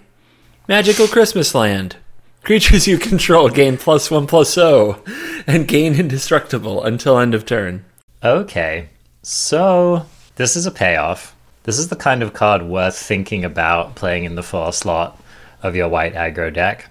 Magical 0.67 1.07
Christmas 1.07 1.55
Land. 1.55 1.95
Creatures 2.43 2.87
you 2.89 2.97
control 2.97 3.47
gain 3.47 3.77
plus 3.77 4.11
1 4.11 4.27
plus 4.27 4.53
0 4.53 5.01
and 5.47 5.65
gain 5.65 5.95
indestructible 5.95 6.83
until 6.83 7.17
end 7.17 7.33
of 7.33 7.45
turn. 7.45 7.85
Okay, 8.21 8.89
so 9.21 10.05
this 10.35 10.57
is 10.57 10.65
a 10.65 10.71
payoff. 10.71 11.36
This 11.67 11.79
is 11.79 11.89
the 11.89 11.97
kind 11.97 12.23
of 12.23 12.31
card 12.31 12.63
worth 12.63 12.97
thinking 12.97 13.43
about 13.43 13.93
playing 13.93 14.23
in 14.23 14.35
the 14.35 14.41
four 14.41 14.71
slot 14.71 15.21
of 15.61 15.75
your 15.75 15.89
white 15.89 16.13
aggro 16.13 16.51
deck. 16.51 16.87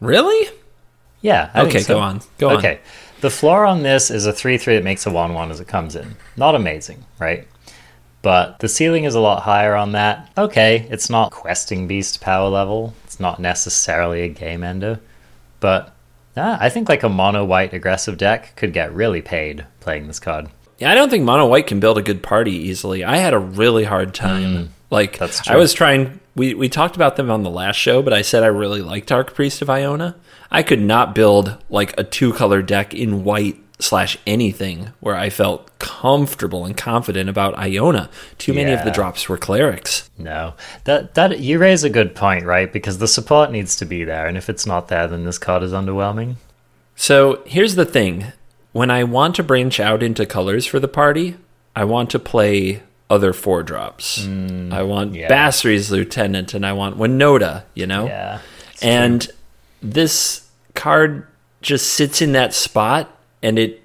Really? 0.00 0.52
Yeah. 1.20 1.52
I 1.54 1.60
Okay, 1.60 1.78
so. 1.78 1.94
go 1.94 2.00
on. 2.00 2.20
Go 2.38 2.50
on. 2.50 2.56
okay. 2.56 2.80
The 3.20 3.30
floor 3.30 3.64
on 3.64 3.84
this 3.84 4.10
is 4.10 4.26
a 4.26 4.32
3 4.32 4.58
3 4.58 4.74
that 4.74 4.82
makes 4.82 5.06
a 5.06 5.10
1 5.12 5.34
1 5.34 5.52
as 5.52 5.60
it 5.60 5.68
comes 5.68 5.94
in. 5.94 6.16
Not 6.36 6.56
amazing, 6.56 7.04
right? 7.20 7.46
But 8.22 8.58
the 8.58 8.68
ceiling 8.68 9.04
is 9.04 9.14
a 9.14 9.20
lot 9.20 9.44
higher 9.44 9.76
on 9.76 9.92
that. 9.92 10.28
Okay, 10.36 10.88
it's 10.90 11.08
not 11.08 11.30
questing 11.30 11.86
beast 11.86 12.20
power 12.20 12.48
level. 12.48 12.94
It's 13.04 13.20
not 13.20 13.38
necessarily 13.38 14.22
a 14.22 14.28
game 14.28 14.64
ender. 14.64 14.98
But 15.60 15.94
I 16.36 16.70
think 16.70 16.88
like 16.88 17.04
a 17.04 17.08
mono 17.08 17.44
white 17.44 17.72
aggressive 17.72 18.18
deck 18.18 18.56
could 18.56 18.72
get 18.72 18.92
really 18.92 19.22
paid 19.22 19.64
playing 19.78 20.08
this 20.08 20.18
card. 20.18 20.48
Yeah, 20.82 20.90
I 20.90 20.96
don't 20.96 21.10
think 21.10 21.22
mono 21.24 21.46
white 21.46 21.68
can 21.68 21.78
build 21.78 21.96
a 21.96 22.02
good 22.02 22.24
party 22.24 22.50
easily. 22.50 23.04
I 23.04 23.18
had 23.18 23.34
a 23.34 23.38
really 23.38 23.84
hard 23.84 24.14
time. 24.14 24.70
like 24.90 25.14
Mm. 25.14 25.18
that's 25.18 25.48
I 25.48 25.56
was 25.56 25.72
trying 25.72 26.18
we 26.34 26.54
we 26.54 26.68
talked 26.68 26.96
about 26.96 27.14
them 27.14 27.30
on 27.30 27.44
the 27.44 27.50
last 27.50 27.76
show, 27.76 28.02
but 28.02 28.12
I 28.12 28.22
said 28.22 28.42
I 28.42 28.46
really 28.48 28.82
liked 28.82 29.10
Archpriest 29.10 29.62
of 29.62 29.70
Iona. 29.70 30.16
I 30.50 30.64
could 30.64 30.80
not 30.80 31.14
build 31.14 31.56
like 31.70 31.94
a 31.96 32.02
two 32.02 32.32
color 32.32 32.62
deck 32.62 32.94
in 32.94 33.22
white 33.22 33.58
slash 33.78 34.18
anything 34.26 34.88
where 34.98 35.14
I 35.14 35.30
felt 35.30 35.70
comfortable 35.78 36.64
and 36.64 36.76
confident 36.76 37.30
about 37.30 37.56
Iona. 37.56 38.10
Too 38.38 38.52
many 38.52 38.72
of 38.72 38.84
the 38.84 38.90
drops 38.90 39.28
were 39.28 39.38
clerics. 39.38 40.10
No, 40.18 40.54
that 40.82 41.14
that 41.14 41.38
you 41.38 41.60
raise 41.60 41.84
a 41.84 41.90
good 41.90 42.16
point, 42.16 42.44
right? 42.44 42.72
Because 42.72 42.98
the 42.98 43.08
support 43.08 43.52
needs 43.52 43.76
to 43.76 43.84
be 43.84 44.02
there, 44.02 44.26
and 44.26 44.36
if 44.36 44.50
it's 44.50 44.66
not 44.66 44.88
there, 44.88 45.06
then 45.06 45.24
this 45.24 45.38
card 45.38 45.62
is 45.62 45.72
underwhelming. 45.72 46.36
So 46.96 47.42
here's 47.46 47.76
the 47.76 47.84
thing. 47.86 48.32
When 48.72 48.90
I 48.90 49.04
want 49.04 49.36
to 49.36 49.42
branch 49.42 49.78
out 49.80 50.02
into 50.02 50.24
colors 50.26 50.66
for 50.66 50.80
the 50.80 50.88
party, 50.88 51.36
I 51.76 51.84
want 51.84 52.10
to 52.10 52.18
play 52.18 52.82
other 53.10 53.32
four 53.34 53.62
drops. 53.62 54.24
I 54.26 54.82
want 54.82 55.12
Mm, 55.12 55.16
yeah. 55.16 55.28
Basri's 55.28 55.90
Lieutenant 55.90 56.54
and 56.54 56.64
I 56.64 56.72
want 56.72 56.96
Winota, 56.96 57.64
you 57.74 57.86
know? 57.86 58.06
Yeah, 58.06 58.38
And 58.80 59.28
this 59.82 60.48
card 60.74 61.26
just 61.60 61.92
sits 61.92 62.22
in 62.22 62.32
that 62.32 62.54
spot 62.54 63.14
and 63.42 63.58
it 63.58 63.82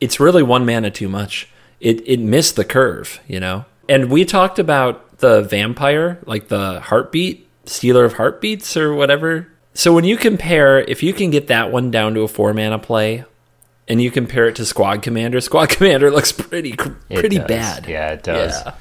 it's 0.00 0.20
really 0.20 0.44
one 0.44 0.64
mana 0.64 0.90
too 0.92 1.08
much. 1.08 1.48
It 1.80 2.06
it 2.06 2.20
missed 2.20 2.54
the 2.54 2.64
curve, 2.64 3.20
you 3.26 3.40
know? 3.40 3.64
And 3.88 4.10
we 4.10 4.24
talked 4.24 4.60
about 4.60 5.18
the 5.18 5.42
vampire, 5.42 6.18
like 6.26 6.46
the 6.48 6.78
heartbeat, 6.80 7.48
stealer 7.66 8.04
of 8.04 8.14
heartbeats 8.14 8.76
or 8.76 8.94
whatever. 8.94 9.48
So 9.74 9.92
when 9.92 10.04
you 10.04 10.16
compare 10.16 10.78
if 10.80 11.02
you 11.02 11.12
can 11.12 11.30
get 11.30 11.48
that 11.48 11.72
one 11.72 11.90
down 11.90 12.14
to 12.14 12.20
a 12.20 12.28
four 12.28 12.54
mana 12.54 12.78
play 12.78 13.24
and 13.88 14.00
you 14.00 14.10
compare 14.10 14.46
it 14.48 14.56
to 14.56 14.64
Squad 14.64 15.02
Commander, 15.02 15.40
Squad 15.40 15.68
Commander 15.70 16.10
looks 16.10 16.32
pretty 16.32 16.72
pretty 16.72 17.38
bad. 17.38 17.88
Yeah, 17.88 18.12
it 18.12 18.22
does. 18.22 18.62
Yeah. 18.64 18.74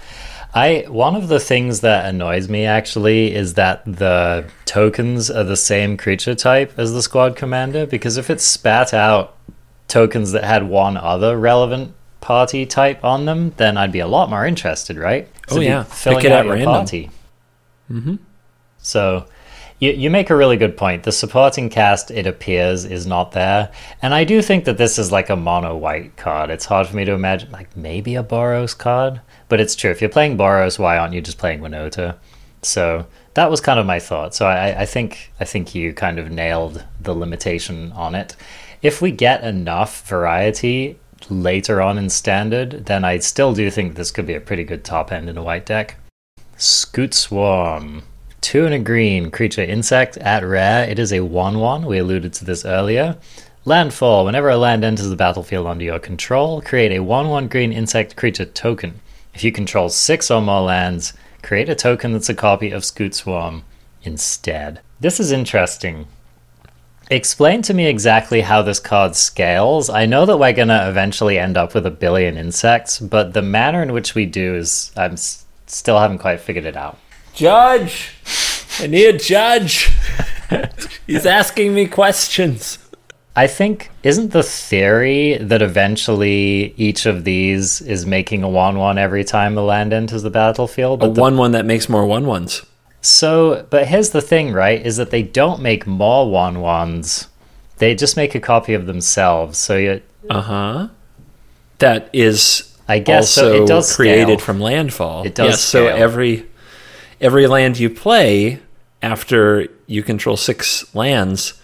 I 0.54 0.86
one 0.88 1.16
of 1.16 1.28
the 1.28 1.40
things 1.40 1.82
that 1.82 2.06
annoys 2.06 2.50
me 2.50 2.66
actually 2.66 3.34
is 3.34 3.56
that 3.56 3.84
the 3.86 4.46
tokens 4.66 5.30
are 5.30 5.44
the 5.44 5.58
same 5.58 5.98
creature 5.98 6.36
type 6.36 6.74
as 6.78 6.94
the 6.94 7.02
squad 7.02 7.36
commander 7.36 7.86
because 7.86 8.18
if 8.18 8.30
it 8.30 8.40
spat 8.42 8.94
out 8.94 9.36
tokens 9.88 10.32
that 10.32 10.44
had 10.44 10.68
one 10.68 10.98
other 10.98 11.38
relevant 11.38 11.94
party 12.22 12.66
type 12.66 13.04
on 13.04 13.26
them, 13.26 13.54
then 13.58 13.78
I'd 13.78 13.92
be 13.92 14.00
a 14.00 14.08
lot 14.08 14.30
more 14.30 14.46
interested, 14.46 14.98
right? 14.98 15.30
Oh, 15.50 15.60
yeah. 15.60 15.84
filling 15.84 16.20
Pick 16.20 16.26
it 16.26 16.32
out 16.32 16.40
at 16.40 16.46
your 16.46 16.56
random. 16.56 16.74
party. 16.74 17.12
Mm-hmm. 17.92 18.16
So 18.80 19.28
you, 19.80 19.92
you 19.92 20.10
make 20.10 20.30
a 20.30 20.36
really 20.36 20.58
good 20.58 20.76
point. 20.76 21.04
The 21.04 21.12
supporting 21.12 21.70
cast, 21.70 22.10
it 22.12 22.26
appears, 22.26 22.86
is 22.86 23.06
not 23.06 23.32
there. 23.32 23.72
And 24.02 24.14
I 24.14 24.24
do 24.24 24.42
think 24.42 24.66
that 24.66 24.78
this 24.78 24.98
is 24.98 25.12
like 25.12 25.30
a 25.30 25.36
mono 25.36 25.76
white 25.76 26.18
card. 26.18 26.50
It's 26.50 26.66
hard 26.66 26.88
for 26.88 26.96
me 26.96 27.06
to 27.06 27.14
imagine, 27.14 27.52
like 27.52 27.76
maybe 27.78 28.16
a 28.16 28.24
Boros 28.24 28.78
card. 28.78 29.22
But 29.50 29.62
it's 29.62 29.76
true. 29.76 29.92
If 29.92 30.02
you're 30.02 30.10
playing 30.10 30.38
Boros, 30.38 30.80
why 30.80 30.98
aren't 30.98 31.14
you 31.14 31.22
just 31.22 31.38
playing 31.38 31.60
Winota? 31.60 32.16
So 32.64 33.06
that 33.36 33.52
was 33.52 33.62
kind 33.62 33.80
of 33.80 33.86
my 33.86 34.00
thought. 34.00 34.34
So 34.34 34.48
I, 34.48 34.82
I 34.82 34.86
think 34.86 35.32
I 35.40 35.46
think 35.46 35.76
you 35.76 35.94
kind 35.94 36.18
of 36.18 36.32
nailed 36.32 36.84
the 37.00 37.14
limitation 37.14 37.92
on 37.92 38.16
it. 38.16 38.36
If 38.82 39.02
we 39.02 39.12
get 39.12 39.44
enough 39.44 40.08
variety 40.08 41.00
later 41.30 41.82
on 41.82 41.98
in 41.98 42.10
standard, 42.10 42.86
then 42.86 43.04
I 43.04 43.20
still 43.20 43.54
do 43.54 43.70
think 43.70 43.96
this 43.96 44.12
could 44.12 44.26
be 44.26 44.34
a 44.34 44.42
pretty 44.42 44.64
good 44.64 44.84
top 44.84 45.12
end 45.12 45.30
in 45.30 45.38
a 45.38 45.44
white 45.44 45.66
deck. 45.66 45.98
Scoot 46.58 47.14
Swarm. 47.14 48.04
Two 48.42 48.66
and 48.66 48.74
a 48.74 48.80
green 48.80 49.32
creature 49.32 49.64
insect 49.64 50.18
at 50.18 50.44
rare. 50.44 50.90
It 50.90 51.00
is 51.00 51.12
a 51.12 51.22
1 51.22 51.60
1. 51.60 51.86
We 51.86 51.98
alluded 51.98 52.34
to 52.34 52.46
this 52.46 52.66
earlier. 52.66 53.18
Landfall. 53.66 54.26
Whenever 54.26 54.50
a 54.50 54.58
land 54.58 54.84
enters 54.86 55.10
the 55.10 55.16
battlefield 55.16 55.68
under 55.68 55.84
your 55.84 56.00
control, 56.00 56.62
create 56.62 56.92
a 56.92 57.04
1 57.04 57.28
1 57.30 57.48
green 57.48 57.74
insect 57.74 58.16
creature 58.16 58.46
token. 58.46 59.02
If 59.34 59.44
you 59.44 59.52
control 59.52 59.90
six 59.90 60.32
or 60.32 60.42
more 60.42 60.62
lands, 60.62 61.14
create 61.42 61.70
a 61.70 61.76
token 61.76 62.14
that's 62.14 62.30
a 62.30 62.34
copy 62.34 62.72
of 62.72 62.86
Scoot 62.86 63.14
Swarm 63.14 63.64
instead. 64.04 64.80
This 65.00 65.20
is 65.20 65.32
interesting. 65.32 66.08
Explain 67.10 67.62
to 67.64 67.74
me 67.74 67.88
exactly 67.88 68.42
how 68.42 68.62
this 68.62 68.80
card 68.80 69.16
scales. 69.16 69.90
I 69.90 70.06
know 70.06 70.26
that 70.26 70.38
we're 70.38 70.54
going 70.54 70.68
to 70.68 70.90
eventually 70.90 71.40
end 71.40 71.56
up 71.56 71.74
with 71.74 71.86
a 71.86 71.92
billion 71.92 72.36
insects, 72.38 73.00
but 73.00 73.34
the 73.34 73.42
manner 73.42 73.82
in 73.82 73.94
which 73.94 74.14
we 74.14 74.26
do 74.26 74.56
is. 74.56 74.92
I'm 74.96 75.14
s- 75.14 75.46
still 75.68 76.00
haven't 76.00 76.18
quite 76.20 76.42
figured 76.42 76.66
it 76.66 76.76
out. 76.76 76.98
Judge. 77.38 78.10
I 78.80 78.88
need 78.88 79.06
a 79.06 79.18
judge. 79.18 79.92
He's 81.06 81.26
asking 81.28 81.76
me 81.76 81.86
questions. 81.86 82.80
I 83.36 83.46
think 83.46 83.92
isn't 84.02 84.32
the 84.32 84.42
theory 84.42 85.38
that 85.38 85.62
eventually 85.62 86.74
each 86.78 87.06
of 87.06 87.24
these 87.26 87.80
is 87.82 88.08
making 88.08 88.42
a 88.42 88.50
one 88.50 88.80
one 88.80 88.98
every 88.98 89.24
time 89.24 89.54
the 89.54 89.62
land 89.62 89.94
enters 89.94 90.24
the 90.24 90.32
battlefield? 90.32 91.04
A 91.04 91.06
But 91.08 91.14
the- 91.14 91.22
one 91.22 91.38
one 91.38 91.52
that 91.52 91.64
makes 91.68 91.88
more 91.88 92.08
one 92.08 92.26
ones. 92.26 92.64
so, 93.02 93.68
but 93.70 93.86
here's 93.88 94.10
the 94.10 94.22
thing, 94.22 94.52
right? 94.52 94.84
Is 94.84 94.98
that 94.98 95.12
they 95.12 95.22
don't 95.22 95.62
make 95.62 95.86
more 95.86 96.28
one 96.30 96.60
ones. 96.60 97.28
They 97.78 97.94
just 97.94 98.18
make 98.18 98.34
a 98.34 98.40
copy 98.40 98.74
of 98.74 98.88
themselves. 98.88 99.60
So 99.60 99.78
you, 99.78 100.02
Uh 100.28 100.42
huh. 100.42 100.88
That 101.78 102.10
is 102.14 102.76
I 102.88 102.98
guess 102.98 103.30
so 103.30 103.44
also 103.52 103.64
it 103.64 103.68
does 103.68 103.96
created 103.96 104.40
scale. 104.40 104.46
from 104.48 104.60
landfall. 104.60 105.24
It 105.24 105.36
does 105.36 105.50
Yes, 105.52 105.62
so 105.62 105.86
every 105.86 106.48
every 107.20 107.48
land 107.48 107.80
you 107.80 107.90
play 107.90 108.60
after 109.02 109.68
you 109.86 110.04
control 110.04 110.38
six 110.38 110.94
lands 110.96 111.62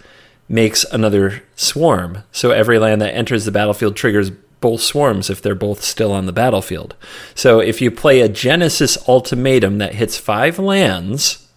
makes 0.48 0.84
another 0.84 1.42
swarm. 1.56 2.22
So 2.32 2.50
every 2.50 2.78
land 2.78 3.00
that 3.00 3.14
enters 3.14 3.44
the 3.44 3.52
battlefield 3.52 3.96
triggers 3.96 4.30
both 4.60 4.80
swarms 4.80 5.28
if 5.28 5.42
they're 5.42 5.54
both 5.54 5.82
still 5.82 6.12
on 6.12 6.26
the 6.26 6.32
battlefield. 6.32 6.94
So 7.34 7.60
if 7.60 7.80
you 7.80 7.90
play 7.90 8.20
a 8.20 8.28
Genesis 8.28 8.96
ultimatum 9.08 9.78
that 9.78 9.94
hits 9.94 10.16
five 10.16 10.58
lands, 10.58 11.48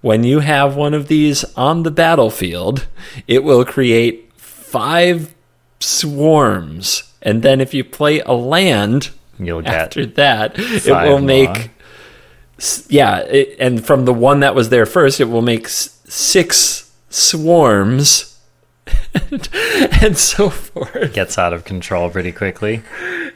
when 0.00 0.24
you 0.24 0.40
have 0.40 0.76
one 0.76 0.94
of 0.94 1.08
these 1.08 1.44
on 1.56 1.82
the 1.82 1.90
battlefield, 1.90 2.86
it 3.26 3.44
will 3.44 3.64
create 3.64 4.32
five 4.36 5.34
swarms. 5.80 7.12
And 7.22 7.42
then 7.42 7.60
if 7.60 7.74
you 7.74 7.84
play 7.84 8.20
a 8.20 8.32
land 8.32 9.10
you'll 9.38 9.62
get 9.62 9.74
after 9.74 10.06
that, 10.06 10.54
it 10.58 10.86
will 10.86 11.20
make 11.20 11.70
yeah, 12.88 13.20
it, 13.20 13.56
and 13.60 13.84
from 13.84 14.04
the 14.04 14.12
one 14.14 14.40
that 14.40 14.54
was 14.54 14.68
there 14.68 14.86
first, 14.86 15.20
it 15.20 15.24
will 15.26 15.42
make 15.42 15.64
s- 15.66 16.00
six 16.08 16.92
swarms, 17.10 18.38
and 20.02 20.16
so 20.16 20.50
forth. 20.50 21.12
gets 21.12 21.38
out 21.38 21.52
of 21.52 21.64
control 21.64 22.10
pretty 22.10 22.32
quickly. 22.32 22.82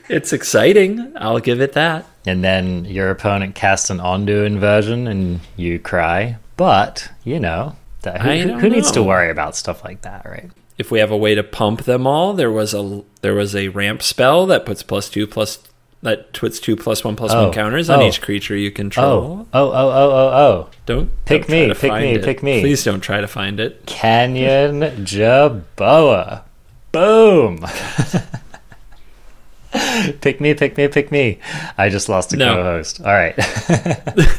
It's 0.09 0.33
exciting. 0.33 1.13
I'll 1.17 1.39
give 1.41 1.61
it 1.61 1.73
that. 1.75 2.07
And 2.27 2.43
then 2.43 2.85
your 2.85 3.11
opponent 3.11 3.55
casts 3.55 3.91
an 3.91 3.99
Ondu 3.99 4.45
inversion 4.47 5.07
and 5.07 5.41
you 5.57 5.79
cry. 5.79 6.37
But, 6.57 7.11
you 7.25 7.41
know, 7.41 7.77
that, 8.03 8.21
who, 8.23 8.55
who- 8.59 8.71
needs 8.71 8.91
to 8.93 9.03
worry 9.03 9.31
about 9.31 9.57
stuff 9.57 9.85
like 9.85 10.03
that, 10.03 10.25
right? 10.25 10.51
If 10.79 10.91
we 10.91 11.01
have 11.01 11.11
a 11.11 11.17
way 11.17 11.35
to 11.35 11.43
pump 11.43 11.83
them 11.83 12.07
all, 12.07 12.33
there 12.33 12.51
was 12.51 12.75
a 12.75 13.03
there 13.21 13.35
was 13.35 13.55
a 13.55 13.69
ramp 13.69 14.03
spell 14.03 14.47
that 14.47 14.65
puts 14.67 14.83
plus 14.83 15.09
two 15.11 15.27
plus 15.27 15.59
that 16.03 16.33
puts 16.33 16.59
two 16.61 16.75
plus 16.77 17.05
one 17.05 17.15
plus 17.17 17.33
Oh. 17.33 17.45
one 17.45 17.53
counters 17.53 17.89
on 17.89 18.01
Oh. 18.01 18.07
each 18.07 18.21
creature 18.21 18.57
you 18.57 18.71
control. 18.71 19.47
Oh, 19.53 19.61
oh, 19.61 19.71
oh, 19.73 19.89
oh, 19.91 20.11
oh, 20.11 20.31
oh. 20.35 20.69
Don't 20.87 21.11
Pick 21.25 21.47
don't 21.47 21.51
me, 21.69 21.75
pick 21.75 21.93
me, 21.93 22.15
it. 22.15 22.25
pick 22.25 22.43
me. 22.43 22.61
Please 22.61 22.83
don't 22.85 23.01
try 23.01 23.21
to 23.21 23.29
find 23.29 23.61
it. 23.61 23.87
Canyon 23.87 24.81
Jerboa. 25.05 26.43
Boom. 26.91 27.65
pick 30.21 30.41
me, 30.41 30.55
pick 30.55 30.77
me, 30.77 30.89
pick 30.89 31.11
me. 31.11 31.39
I 31.79 31.89
just 31.89 32.09
lost 32.09 32.33
a 32.33 32.37
No. 32.37 32.55
co-host. 32.57 33.01
All 33.01 33.13
right. 33.13 33.35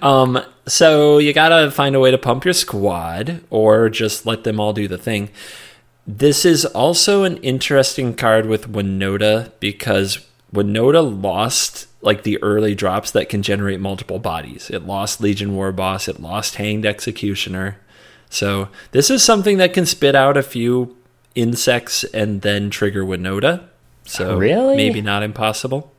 Um, 0.00 0.40
so 0.66 1.18
you 1.18 1.34
gotta 1.34 1.70
find 1.70 1.94
a 1.94 2.00
way 2.00 2.10
to 2.10 2.16
pump 2.16 2.46
your 2.46 2.54
squad, 2.54 3.42
or 3.50 3.90
just 3.90 4.24
let 4.24 4.44
them 4.44 4.58
all 4.58 4.72
do 4.72 4.88
the 4.88 4.96
thing. 4.96 5.28
This 6.06 6.46
is 6.46 6.64
also 6.64 7.24
an 7.24 7.36
interesting 7.38 8.14
card 8.14 8.46
with 8.46 8.72
Winota 8.72 9.52
because 9.60 10.20
Winota 10.52 11.22
lost 11.22 11.86
like 12.00 12.22
the 12.22 12.42
early 12.42 12.74
drops 12.74 13.10
that 13.10 13.28
can 13.28 13.42
generate 13.42 13.80
multiple 13.80 14.18
bodies. 14.18 14.70
It 14.70 14.86
lost 14.86 15.20
Legion 15.20 15.54
War 15.54 15.72
Boss, 15.72 16.08
it 16.08 16.20
lost 16.20 16.56
Hanged 16.56 16.86
Executioner. 16.86 17.76
So 18.30 18.68
this 18.92 19.10
is 19.10 19.22
something 19.22 19.56
that 19.58 19.72
can 19.72 19.84
spit 19.86 20.14
out 20.14 20.36
a 20.36 20.42
few 20.42 20.96
insects 21.34 22.04
and 22.04 22.42
then 22.42 22.70
trigger 22.70 23.04
Winota. 23.04 23.64
So 24.04 24.36
Really? 24.38 24.76
maybe 24.76 25.00
not 25.02 25.22
impossible. 25.22 25.92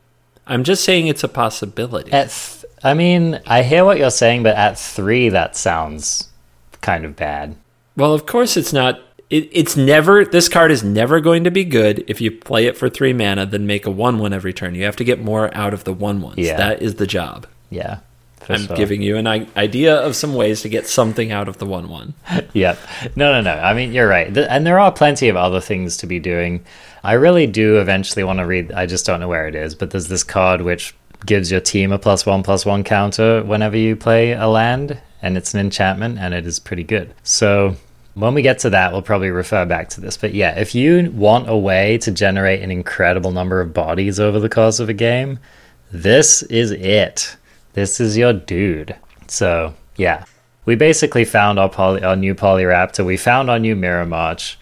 I'm 0.47 0.63
just 0.63 0.83
saying 0.83 1.07
it's 1.07 1.23
a 1.23 1.27
possibility. 1.27 2.11
at 2.11 2.29
th- 2.29 2.65
I 2.83 2.93
mean, 2.93 3.39
I 3.45 3.61
hear 3.63 3.83
what 3.85 3.97
you're 3.99 4.09
saying, 4.09 4.43
but 4.43 4.55
at 4.55 4.79
three, 4.79 5.29
that 5.29 5.55
sounds 5.55 6.29
kind 6.81 7.03
of 7.05 7.15
bad. 7.15 7.55
Well, 7.95 8.13
of 8.13 8.25
course 8.25 8.55
it's 8.57 8.71
not. 8.73 8.99
It, 9.29 9.47
it's 9.51 9.77
never. 9.77 10.25
This 10.25 10.49
card 10.49 10.71
is 10.71 10.83
never 10.83 11.19
going 11.19 11.43
to 11.43 11.51
be 11.51 11.63
good 11.63 12.03
if 12.07 12.19
you 12.19 12.31
play 12.31 12.65
it 12.65 12.75
for 12.77 12.89
three 12.89 13.13
mana, 13.13 13.45
then 13.45 13.67
make 13.67 13.85
a 13.85 13.91
one-one 13.91 14.33
every 14.33 14.53
turn. 14.53 14.73
You 14.75 14.85
have 14.85 14.95
to 14.97 15.03
get 15.03 15.21
more 15.21 15.55
out 15.55 15.73
of 15.73 15.83
the 15.83 15.93
one-ones. 15.93 16.37
Yeah. 16.39 16.57
That 16.57 16.81
is 16.81 16.95
the 16.95 17.05
job. 17.07 17.45
Yeah. 17.69 17.99
I'm 18.51 18.61
sure. 18.65 18.75
giving 18.75 19.03
you 19.03 19.15
an 19.17 19.27
I- 19.27 19.45
idea 19.55 19.95
of 19.95 20.15
some 20.15 20.33
ways 20.33 20.63
to 20.63 20.69
get 20.69 20.87
something 20.87 21.31
out 21.31 21.47
of 21.47 21.59
the 21.59 21.67
one-one. 21.67 22.15
Yep. 22.53 22.79
No, 23.15 23.31
no, 23.31 23.41
no. 23.41 23.51
I 23.61 23.75
mean, 23.75 23.93
you're 23.93 24.07
right. 24.07 24.33
Th- 24.33 24.47
And 24.49 24.65
there 24.65 24.79
are 24.79 24.91
plenty 24.91 25.29
of 25.29 25.35
other 25.35 25.61
things 25.61 25.97
to 25.97 26.07
be 26.07 26.19
doing. 26.19 26.65
I 27.03 27.13
really 27.13 27.45
do 27.45 27.79
eventually 27.79 28.23
want 28.23 28.39
to 28.39 28.45
read, 28.47 28.71
I 28.71 28.87
just 28.87 29.05
don't 29.05 29.19
know 29.19 29.27
where 29.27 29.47
it 29.47 29.53
is, 29.53 29.75
but 29.75 29.91
there's 29.91 30.07
this 30.07 30.23
card 30.23 30.61
which 30.61 30.95
gives 31.27 31.51
your 31.51 31.59
team 31.61 31.91
a 31.91 31.99
plus 31.99 32.25
one, 32.25 32.41
plus 32.41 32.65
one 32.65 32.83
counter 32.83 33.43
whenever 33.43 33.77
you 33.77 33.95
play 33.95 34.31
a 34.31 34.47
land, 34.47 34.99
and 35.21 35.37
it's 35.37 35.53
an 35.53 35.59
enchantment, 35.59 36.17
and 36.17 36.33
it 36.33 36.47
is 36.47 36.57
pretty 36.57 36.83
good. 36.83 37.13
So 37.21 37.75
when 38.19 38.33
we 38.33 38.41
get 38.41 38.59
to 38.59 38.69
that, 38.71 38.91
we'll 38.91 39.01
probably 39.01 39.29
refer 39.29 39.65
back 39.65 39.89
to 39.89 40.01
this. 40.01 40.17
But 40.17 40.33
yeah, 40.33 40.59
if 40.59 40.75
you 40.75 41.11
want 41.11 41.49
a 41.49 41.57
way 41.57 41.97
to 41.99 42.11
generate 42.11 42.61
an 42.61 42.71
incredible 42.71 43.31
number 43.31 43.61
of 43.61 43.73
bodies 43.73 44.19
over 44.19 44.39
the 44.39 44.49
course 44.49 44.79
of 44.79 44.89
a 44.89 44.93
game, 44.93 45.39
this 45.91 46.43
is 46.43 46.71
it. 46.71 47.37
This 47.73 47.99
is 47.99 48.17
your 48.17 48.33
dude. 48.33 48.95
So 49.27 49.73
yeah, 49.95 50.25
we 50.65 50.75
basically 50.75 51.25
found 51.25 51.59
our 51.59 51.69
poly, 51.69 52.03
our 52.03 52.15
new 52.15 52.35
Polyraptor. 52.35 53.05
We 53.05 53.17
found 53.17 53.49
our 53.49 53.59
new 53.59 53.75
Mirror 53.75 54.05
March. 54.05 54.59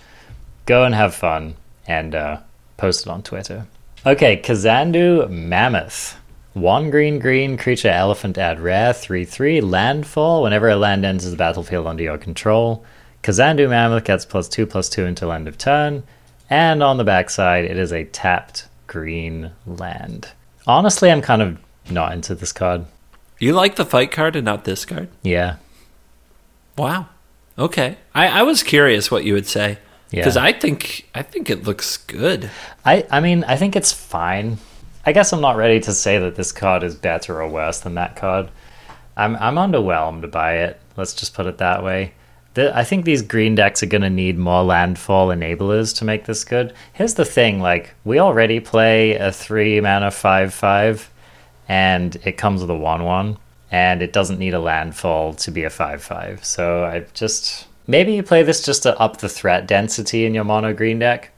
Go 0.65 0.83
and 0.83 0.93
have 0.93 1.15
fun 1.15 1.55
and 1.87 2.13
uh, 2.13 2.41
post 2.77 3.05
it 3.05 3.09
on 3.09 3.23
Twitter. 3.23 3.65
Okay, 4.05 4.37
Kazandu 4.37 5.29
Mammoth. 5.29 6.17
One 6.53 6.89
green 6.89 7.19
green 7.19 7.57
creature 7.57 7.89
elephant 7.89 8.37
add 8.37 8.59
rare 8.59 8.93
3 8.93 9.25
3 9.25 9.61
landfall 9.61 10.43
whenever 10.43 10.69
a 10.69 10.75
land 10.75 11.05
enters 11.05 11.29
the 11.29 11.37
battlefield 11.37 11.87
under 11.87 12.03
your 12.03 12.17
control. 12.17 12.83
Kazandu 13.27 13.67
Mammoth 13.67 14.05
gets 14.05 14.23
plus 14.23 14.47
2 14.47 14.65
plus 14.65 14.87
2 14.87 15.03
until 15.03 15.33
end 15.33 15.49
of 15.49 15.57
turn. 15.57 16.03
And 16.49 16.81
on 16.81 16.95
the 16.95 17.03
backside, 17.03 17.65
it 17.65 17.75
is 17.75 17.91
a 17.91 18.05
tapped 18.05 18.69
green 18.87 19.51
land. 19.65 20.29
Honestly, 20.65 21.11
I'm 21.11 21.21
kind 21.21 21.41
of 21.41 21.57
not 21.91 22.13
into 22.13 22.35
this 22.35 22.53
card. 22.53 22.85
You 23.37 23.51
like 23.51 23.75
the 23.75 23.83
fight 23.83 24.11
card 24.11 24.37
and 24.37 24.45
not 24.45 24.63
this 24.63 24.85
card? 24.85 25.09
Yeah. 25.23 25.57
Wow. 26.77 27.07
Okay. 27.59 27.97
I, 28.15 28.27
I 28.29 28.43
was 28.43 28.63
curious 28.63 29.11
what 29.11 29.25
you 29.25 29.33
would 29.33 29.45
say 29.47 29.77
Yeah. 30.09 30.21
because 30.21 30.37
I 30.37 30.53
think 30.53 31.09
I 31.13 31.21
think 31.21 31.49
it 31.49 31.65
looks 31.65 31.97
good. 31.97 32.49
I, 32.85 33.05
I 33.11 33.19
mean, 33.19 33.43
I 33.43 33.57
think 33.57 33.75
it's 33.75 33.91
fine. 33.91 34.57
I 35.05 35.11
guess 35.11 35.33
I'm 35.33 35.41
not 35.41 35.57
ready 35.57 35.81
to 35.81 35.93
say 35.93 36.17
that 36.17 36.35
this 36.37 36.53
card 36.53 36.81
is 36.81 36.95
better 36.95 37.41
or 37.41 37.49
worse 37.49 37.81
than 37.81 37.95
that 37.95 38.15
card. 38.15 38.49
I'm 39.17 39.35
I'm 39.35 39.55
underwhelmed 39.55 40.31
by 40.31 40.59
it. 40.59 40.79
Let's 40.95 41.13
just 41.13 41.33
put 41.33 41.45
it 41.45 41.57
that 41.57 41.83
way. 41.83 42.13
The, 42.57 42.75
I 42.75 42.83
think 42.83 43.05
these 43.05 43.21
green 43.21 43.53
decks 43.53 43.83
are 43.83 43.85
going 43.85 44.01
to 44.01 44.09
need 44.09 44.35
more 44.39 44.63
landfall 44.63 45.27
enablers 45.27 45.95
to 45.97 46.05
make 46.05 46.25
this 46.25 46.43
good. 46.43 46.73
Here's 46.91 47.13
the 47.13 47.23
thing: 47.23 47.61
like 47.61 47.93
we 48.03 48.17
already 48.17 48.59
play 48.59 49.13
a 49.13 49.31
three 49.31 49.79
mana 49.79 50.09
five 50.09 50.55
five, 50.55 51.07
and 51.69 52.15
it 52.25 52.37
comes 52.37 52.61
with 52.61 52.71
a 52.71 52.75
one 52.75 53.03
one, 53.03 53.37
and 53.69 54.01
it 54.01 54.11
doesn't 54.11 54.39
need 54.39 54.55
a 54.55 54.59
landfall 54.59 55.35
to 55.35 55.51
be 55.51 55.65
a 55.65 55.69
five 55.69 56.01
five. 56.01 56.43
So 56.43 56.83
I 56.83 57.05
just 57.13 57.67
maybe 57.85 58.13
you 58.13 58.23
play 58.23 58.41
this 58.41 58.65
just 58.65 58.81
to 58.83 58.99
up 58.99 59.17
the 59.17 59.29
threat 59.29 59.67
density 59.67 60.25
in 60.25 60.33
your 60.33 60.43
mono 60.43 60.73
green 60.73 60.97
deck. 60.97 61.29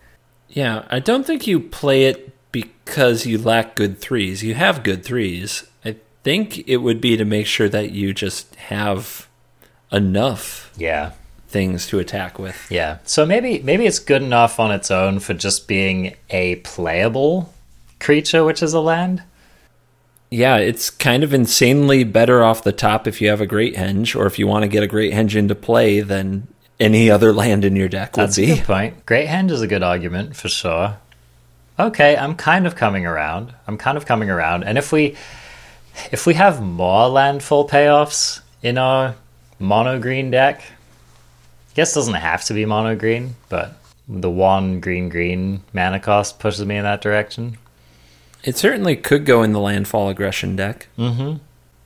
Yeah, 0.47 0.85
I 0.89 0.99
don't 0.99 1.27
think 1.27 1.45
you 1.45 1.59
play 1.59 2.05
it 2.05 2.31
because 2.53 3.25
you 3.25 3.37
lack 3.37 3.75
good 3.75 3.99
threes. 3.99 4.41
You 4.41 4.53
have 4.53 4.83
good 4.83 5.03
threes. 5.03 5.65
I 5.83 5.97
think 6.23 6.65
it 6.65 6.77
would 6.77 7.01
be 7.01 7.17
to 7.17 7.25
make 7.25 7.45
sure 7.45 7.67
that 7.67 7.91
you 7.91 8.13
just 8.13 8.55
have 8.55 9.27
enough 9.91 10.71
Yeah. 10.77 11.11
things 11.47 11.87
to 11.87 11.99
attack 11.99 12.37
with. 12.39 12.67
Yeah. 12.69 12.97
So 13.05 13.25
maybe 13.25 13.59
maybe 13.63 13.85
it's 13.85 13.99
good 13.99 14.21
enough 14.21 14.59
on 14.59 14.71
its 14.71 14.91
own 14.91 15.19
for 15.19 15.33
just 15.33 15.67
being 15.67 16.15
a 16.29 16.57
playable 16.57 17.53
creature, 17.99 18.43
which 18.43 18.61
is 18.61 18.73
a 18.73 18.79
land. 18.79 19.23
Yeah, 20.31 20.57
it's 20.57 20.91
kind 20.91 21.23
of 21.23 21.33
insanely 21.33 22.03
better 22.03 22.43
off 22.43 22.63
the 22.63 22.71
top 22.71 23.07
if 23.07 23.19
you 23.19 23.29
have 23.29 23.41
a 23.41 23.47
great 23.47 23.75
henge, 23.75 24.15
or 24.15 24.27
if 24.27 24.37
you 24.37 24.45
want 24.45 24.61
to 24.61 24.67
get 24.67 24.83
a 24.83 24.87
great 24.87 25.11
henge 25.11 25.35
into 25.35 25.55
play 25.55 26.01
than 26.01 26.47
any 26.79 27.09
other 27.09 27.33
land 27.33 27.65
in 27.65 27.75
your 27.75 27.89
deck 27.89 28.15
would 28.15 28.27
That's 28.27 28.37
a 28.37 28.45
good 28.45 28.63
point. 28.63 29.05
Great 29.07 29.27
Henge 29.27 29.49
is 29.51 29.61
a 29.61 29.67
good 29.67 29.81
argument 29.83 30.35
for 30.35 30.47
sure. 30.47 30.97
Okay, 31.79 32.15
I'm 32.15 32.35
kind 32.35 32.67
of 32.67 32.75
coming 32.75 33.05
around. 33.07 33.53
I'm 33.67 33.77
kind 33.77 33.97
of 33.97 34.05
coming 34.05 34.29
around. 34.29 34.63
And 34.63 34.77
if 34.77 34.91
we 34.91 35.15
if 36.11 36.25
we 36.27 36.35
have 36.35 36.61
more 36.61 37.09
landfall 37.09 37.67
payoffs 37.67 38.41
in 38.61 38.77
our 38.77 39.15
mono 39.59 39.99
green 39.99 40.31
deck, 40.31 40.61
I 40.61 41.73
guess 41.75 41.93
doesn't 41.93 42.13
have 42.15 42.43
to 42.45 42.53
be 42.53 42.65
mono 42.65 42.95
green, 42.95 43.35
but 43.49 43.77
the 44.07 44.29
one 44.29 44.79
green 44.79 45.09
green 45.09 45.61
mana 45.73 45.99
cost 45.99 46.39
pushes 46.39 46.65
me 46.65 46.77
in 46.77 46.83
that 46.83 47.01
direction. 47.01 47.57
It 48.43 48.57
certainly 48.57 48.95
could 48.95 49.25
go 49.25 49.43
in 49.43 49.53
the 49.53 49.59
landfall 49.59 50.09
aggression 50.09 50.55
deck. 50.55 50.87
Mm-hmm. 50.97 51.37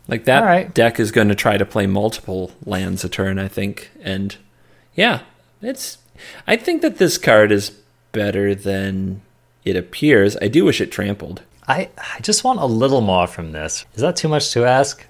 Like 0.08 0.26
that 0.26 0.44
right. 0.44 0.74
deck 0.74 1.00
is 1.00 1.12
going 1.12 1.30
to 1.30 1.36
try 1.36 1.58
to 1.58 1.66
play 1.66 1.88
multiple 1.88 2.52
lands 2.66 3.04
a 3.04 3.10
turn, 3.10 3.40
I 3.40 3.48
think. 3.48 3.90
And 4.02 4.36
yeah, 4.96 5.22
it's. 5.62 5.98
I 6.46 6.56
think 6.56 6.82
that 6.82 6.98
this 6.98 7.18
card 7.18 7.52
is 7.52 7.72
better 8.12 8.54
than 8.54 9.22
it 9.66 9.76
appears. 9.76 10.38
I 10.42 10.48
do 10.48 10.66
wish 10.66 10.82
it 10.82 10.92
trampled. 10.92 11.42
I, 11.68 11.90
I 11.98 12.20
just 12.22 12.44
want 12.44 12.60
a 12.60 12.66
little 12.66 13.02
more 13.02 13.28
from 13.28 13.54
this. 13.54 13.86
Is 13.96 14.02
that 14.02 14.16
too 14.16 14.28
much 14.28 14.52
to 14.52 14.66
ask? 14.66 15.06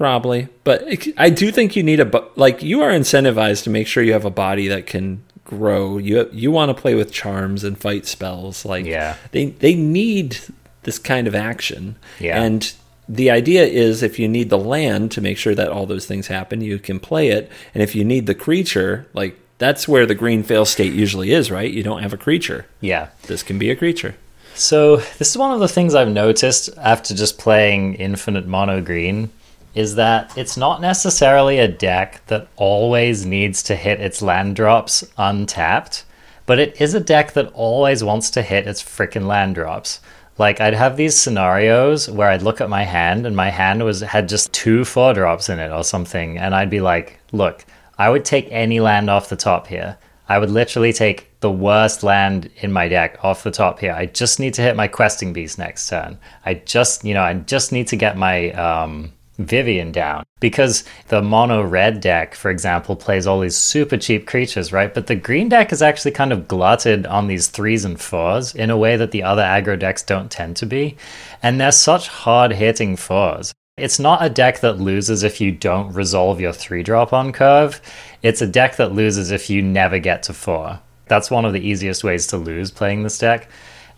Probably, 0.00 0.48
but 0.64 0.80
it- 0.90 1.12
I 1.18 1.28
do 1.28 1.52
think 1.52 1.76
you 1.76 1.82
need 1.82 2.00
a 2.00 2.24
like 2.34 2.62
you 2.62 2.80
are 2.80 2.90
incentivized 2.90 3.64
to 3.64 3.70
make 3.70 3.86
sure 3.86 4.02
you 4.02 4.14
have 4.14 4.24
a 4.24 4.30
body 4.30 4.66
that 4.68 4.86
can 4.86 5.22
grow. 5.44 5.98
You 5.98 6.26
you 6.32 6.50
want 6.50 6.74
to 6.74 6.80
play 6.82 6.94
with 6.94 7.12
charms 7.12 7.64
and 7.64 7.76
fight 7.76 8.06
spells. 8.06 8.64
Like 8.64 8.86
Yeah. 8.86 9.16
they 9.32 9.50
they 9.50 9.74
need 9.74 10.38
this 10.84 10.98
kind 10.98 11.26
of 11.26 11.34
action. 11.34 11.96
Yeah. 12.18 12.42
and 12.42 12.72
the 13.10 13.28
idea 13.30 13.64
is 13.66 14.02
if 14.02 14.18
you 14.18 14.26
need 14.26 14.48
the 14.48 14.56
land 14.56 15.10
to 15.10 15.20
make 15.20 15.36
sure 15.36 15.54
that 15.54 15.68
all 15.68 15.84
those 15.84 16.06
things 16.06 16.28
happen, 16.28 16.62
you 16.62 16.78
can 16.78 16.98
play 16.98 17.28
it. 17.28 17.50
And 17.74 17.82
if 17.82 17.94
you 17.94 18.02
need 18.02 18.24
the 18.26 18.34
creature, 18.34 19.06
like 19.12 19.38
that's 19.58 19.86
where 19.86 20.06
the 20.06 20.14
green 20.14 20.42
fail 20.42 20.64
state 20.64 20.94
usually 20.94 21.30
is, 21.32 21.50
right? 21.50 21.70
You 21.70 21.82
don't 21.82 22.00
have 22.02 22.14
a 22.14 22.16
creature. 22.16 22.64
Yeah. 22.80 23.08
This 23.26 23.42
can 23.42 23.58
be 23.58 23.68
a 23.70 23.76
creature. 23.76 24.14
So 24.54 24.96
this 25.18 25.28
is 25.28 25.36
one 25.36 25.52
of 25.52 25.60
the 25.60 25.68
things 25.68 25.94
I've 25.94 26.08
noticed 26.08 26.70
after 26.78 27.14
just 27.14 27.36
playing 27.36 27.96
Infinite 27.96 28.46
Mono 28.46 28.80
Green 28.80 29.28
is 29.74 29.94
that 29.94 30.36
it's 30.36 30.56
not 30.56 30.80
necessarily 30.80 31.58
a 31.58 31.68
deck 31.68 32.24
that 32.26 32.48
always 32.56 33.24
needs 33.24 33.62
to 33.64 33.76
hit 33.76 34.00
its 34.00 34.20
land 34.20 34.56
drops 34.56 35.04
untapped, 35.16 36.04
but 36.46 36.58
it 36.58 36.80
is 36.80 36.94
a 36.94 37.00
deck 37.00 37.32
that 37.32 37.52
always 37.52 38.02
wants 38.02 38.30
to 38.30 38.42
hit 38.42 38.66
its 38.66 38.82
freaking 38.82 39.26
land 39.26 39.54
drops. 39.54 40.00
Like 40.38 40.60
I'd 40.60 40.74
have 40.74 40.96
these 40.96 41.16
scenarios 41.16 42.08
where 42.08 42.28
I'd 42.28 42.42
look 42.42 42.60
at 42.60 42.70
my 42.70 42.84
hand 42.84 43.26
and 43.26 43.36
my 43.36 43.50
hand 43.50 43.84
was 43.84 44.00
had 44.00 44.28
just 44.28 44.52
two 44.52 44.84
four 44.84 45.12
drops 45.12 45.48
in 45.48 45.58
it 45.58 45.70
or 45.70 45.84
something, 45.84 46.38
and 46.38 46.54
I'd 46.54 46.70
be 46.70 46.80
like, 46.80 47.20
look, 47.30 47.64
I 47.98 48.08
would 48.08 48.24
take 48.24 48.48
any 48.50 48.80
land 48.80 49.10
off 49.10 49.28
the 49.28 49.36
top 49.36 49.66
here. 49.66 49.98
I 50.28 50.38
would 50.38 50.50
literally 50.50 50.92
take 50.92 51.28
the 51.40 51.50
worst 51.50 52.02
land 52.02 52.50
in 52.62 52.72
my 52.72 52.88
deck 52.88 53.18
off 53.22 53.42
the 53.42 53.50
top 53.50 53.80
here. 53.80 53.92
I 53.92 54.06
just 54.06 54.40
need 54.40 54.54
to 54.54 54.62
hit 54.62 54.76
my 54.76 54.88
questing 54.88 55.32
beast 55.32 55.58
next 55.58 55.88
turn. 55.88 56.18
I 56.46 56.54
just, 56.54 57.04
you 57.04 57.14
know, 57.14 57.22
I 57.22 57.34
just 57.34 57.72
need 57.72 57.88
to 57.88 57.96
get 57.96 58.16
my 58.16 58.52
um, 58.52 59.12
Vivien 59.46 59.92
down 59.92 60.24
because 60.40 60.84
the 61.08 61.22
mono 61.22 61.62
red 61.62 62.00
deck, 62.00 62.34
for 62.34 62.50
example, 62.50 62.96
plays 62.96 63.26
all 63.26 63.40
these 63.40 63.56
super 63.56 63.96
cheap 63.96 64.26
creatures, 64.26 64.72
right? 64.72 64.92
But 64.92 65.06
the 65.06 65.14
green 65.14 65.48
deck 65.48 65.72
is 65.72 65.82
actually 65.82 66.12
kind 66.12 66.32
of 66.32 66.48
glutted 66.48 67.06
on 67.06 67.26
these 67.26 67.48
threes 67.48 67.84
and 67.84 68.00
fours 68.00 68.54
in 68.54 68.70
a 68.70 68.78
way 68.78 68.96
that 68.96 69.10
the 69.10 69.22
other 69.22 69.42
aggro 69.42 69.78
decks 69.78 70.02
don't 70.02 70.30
tend 70.30 70.56
to 70.56 70.66
be. 70.66 70.96
And 71.42 71.60
they're 71.60 71.72
such 71.72 72.08
hard 72.08 72.52
hitting 72.52 72.96
fours. 72.96 73.52
It's 73.76 73.98
not 73.98 74.24
a 74.24 74.28
deck 74.28 74.60
that 74.60 74.78
loses 74.78 75.22
if 75.22 75.40
you 75.40 75.52
don't 75.52 75.92
resolve 75.94 76.40
your 76.40 76.52
three 76.52 76.82
drop 76.82 77.12
on 77.12 77.32
curve. 77.32 77.80
It's 78.22 78.42
a 78.42 78.46
deck 78.46 78.76
that 78.76 78.92
loses 78.92 79.30
if 79.30 79.48
you 79.48 79.62
never 79.62 79.98
get 79.98 80.22
to 80.24 80.34
four. 80.34 80.80
That's 81.06 81.30
one 81.30 81.44
of 81.44 81.52
the 81.52 81.66
easiest 81.66 82.04
ways 82.04 82.26
to 82.28 82.36
lose 82.36 82.70
playing 82.70 83.02
this 83.02 83.18
deck. 83.18 83.48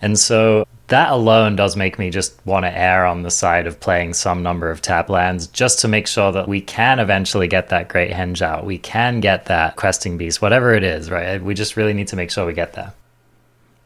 And 0.01 0.19
so 0.19 0.67
that 0.93 1.11
alone 1.11 1.57
does 1.57 1.75
make 1.75 1.99
me 1.99 2.11
just 2.11 2.35
want 2.45 2.67
to 2.67 2.79
err 2.79 3.07
on 3.07 3.23
the 3.23 3.31
side 3.31 3.67
of 3.67 3.81
playing 3.81 4.13
some 4.13 4.43
number 4.43 4.71
of 4.71 4.83
tap 4.83 5.09
lands 5.09 5.47
just 5.47 5.79
to 5.81 5.89
make 5.89 6.07
sure 6.07 6.31
that 6.33 6.47
we 6.47 6.61
can 6.61 6.99
eventually 6.99 7.49
get 7.49 7.71
that 7.71 7.89
great 7.89 8.11
henge 8.11 8.43
out. 8.43 8.67
We 8.67 8.77
can 8.77 9.21
get 9.21 9.47
that 9.47 9.77
questing 9.77 10.19
beast, 10.19 10.43
whatever 10.43 10.75
it 10.75 10.83
is, 10.83 11.11
right? 11.11 11.43
We 11.43 11.55
just 11.55 11.79
really 11.79 11.95
need 11.95 12.09
to 12.09 12.17
make 12.17 12.31
sure 12.31 12.45
we 12.45 12.53
get 12.53 12.75
there. 12.75 12.93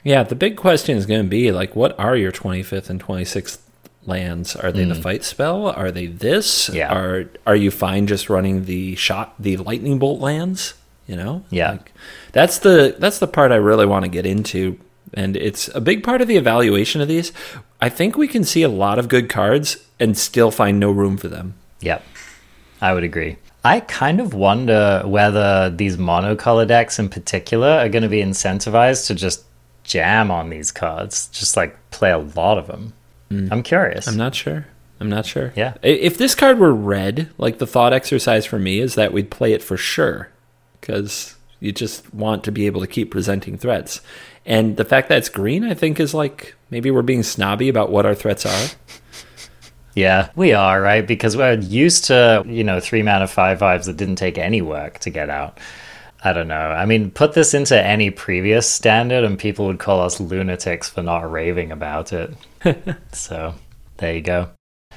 Yeah, 0.02 0.24
the 0.24 0.34
big 0.34 0.56
question 0.56 0.96
is 0.96 1.06
going 1.06 1.22
to 1.22 1.28
be 1.28 1.52
like, 1.52 1.76
what 1.76 1.96
are 1.96 2.16
your 2.16 2.32
25th 2.32 2.90
and 2.90 3.00
26th 3.00 3.58
lands? 4.04 4.56
Are 4.56 4.72
they 4.72 4.84
the 4.84 4.96
fight 4.96 5.22
spell? 5.22 5.68
Are 5.68 5.92
they 5.92 6.08
this? 6.08 6.68
Mm. 6.70 6.74
Yeah. 6.74 6.92
Are 6.92 7.30
Are 7.46 7.56
you 7.56 7.70
fine 7.70 8.08
just 8.08 8.28
running 8.28 8.64
the 8.64 8.96
shot, 8.96 9.34
the 9.38 9.58
lightning 9.58 10.00
bolt 10.00 10.20
lands? 10.20 10.74
You 11.06 11.14
know. 11.14 11.44
Yeah. 11.50 11.72
Like, 11.72 11.92
that's 12.32 12.58
the 12.58 12.96
that's 12.98 13.20
the 13.20 13.28
part 13.28 13.52
I 13.52 13.56
really 13.56 13.86
want 13.86 14.04
to 14.04 14.10
get 14.10 14.26
into, 14.26 14.78
and 15.14 15.36
it's 15.36 15.68
a 15.74 15.80
big 15.80 16.02
part 16.02 16.20
of 16.20 16.28
the 16.28 16.36
evaluation 16.36 17.00
of 17.00 17.08
these. 17.08 17.32
I 17.80 17.88
think 17.88 18.16
we 18.16 18.28
can 18.28 18.44
see 18.44 18.62
a 18.62 18.68
lot 18.68 18.98
of 18.98 19.08
good 19.08 19.28
cards 19.28 19.76
and 20.00 20.16
still 20.16 20.50
find 20.50 20.80
no 20.80 20.90
room 20.90 21.16
for 21.16 21.28
them. 21.28 21.54
Yep, 21.80 22.04
I 22.80 22.92
would 22.94 23.04
agree. 23.04 23.36
I 23.64 23.80
kind 23.80 24.20
of 24.20 24.32
wonder 24.32 25.02
whether 25.04 25.70
these 25.70 25.96
monocolor 25.96 26.68
decks 26.68 26.98
in 26.98 27.08
particular 27.08 27.68
are 27.68 27.88
going 27.88 28.04
to 28.04 28.08
be 28.08 28.22
incentivized 28.22 29.08
to 29.08 29.14
just 29.14 29.44
jam 29.82 30.30
on 30.30 30.50
these 30.50 30.70
cards, 30.70 31.28
just 31.28 31.56
like 31.56 31.76
play 31.90 32.10
a 32.10 32.18
lot 32.18 32.58
of 32.58 32.68
them. 32.68 32.92
Mm. 33.30 33.48
I'm 33.50 33.62
curious. 33.62 34.06
I'm 34.06 34.16
not 34.16 34.34
sure. 34.34 34.66
I'm 35.00 35.10
not 35.10 35.26
sure. 35.26 35.52
Yeah. 35.56 35.74
If 35.82 36.16
this 36.16 36.34
card 36.34 36.58
were 36.58 36.72
red, 36.72 37.30
like 37.38 37.58
the 37.58 37.66
thought 37.66 37.92
exercise 37.92 38.46
for 38.46 38.58
me 38.58 38.80
is 38.80 38.94
that 38.94 39.12
we'd 39.12 39.30
play 39.30 39.52
it 39.52 39.62
for 39.62 39.76
sure 39.76 40.30
because 40.80 41.34
you 41.60 41.72
just 41.72 42.14
want 42.14 42.44
to 42.44 42.52
be 42.52 42.66
able 42.66 42.80
to 42.80 42.86
keep 42.86 43.10
presenting 43.10 43.58
threats. 43.58 44.00
And 44.46 44.76
the 44.76 44.84
fact 44.84 45.08
that 45.08 45.18
it's 45.18 45.28
green, 45.28 45.64
I 45.64 45.74
think, 45.74 45.98
is 45.98 46.14
like 46.14 46.54
maybe 46.70 46.90
we're 46.90 47.02
being 47.02 47.24
snobby 47.24 47.68
about 47.68 47.90
what 47.90 48.06
our 48.06 48.14
threats 48.14 48.46
are. 48.46 48.68
Yeah, 49.94 50.30
we 50.36 50.52
are, 50.52 50.80
right? 50.80 51.06
Because 51.06 51.36
we're 51.36 51.58
used 51.58 52.04
to, 52.04 52.44
you 52.46 52.62
know, 52.62 52.80
three 52.80 53.02
mana 53.02 53.26
five 53.26 53.58
fives 53.58 53.86
that 53.86 53.96
didn't 53.96 54.16
take 54.16 54.38
any 54.38 54.62
work 54.62 54.98
to 55.00 55.10
get 55.10 55.30
out. 55.30 55.58
I 56.22 56.32
don't 56.32 56.48
know. 56.48 56.54
I 56.54 56.86
mean, 56.86 57.10
put 57.10 57.32
this 57.32 57.54
into 57.54 57.80
any 57.80 58.10
previous 58.10 58.68
standard 58.68 59.24
and 59.24 59.38
people 59.38 59.66
would 59.66 59.78
call 59.78 60.00
us 60.02 60.20
lunatics 60.20 60.88
for 60.88 61.02
not 61.02 61.30
raving 61.30 61.72
about 61.72 62.12
it. 62.12 62.34
so, 63.12 63.54
there 63.96 64.14
you 64.14 64.22
go. 64.22 64.50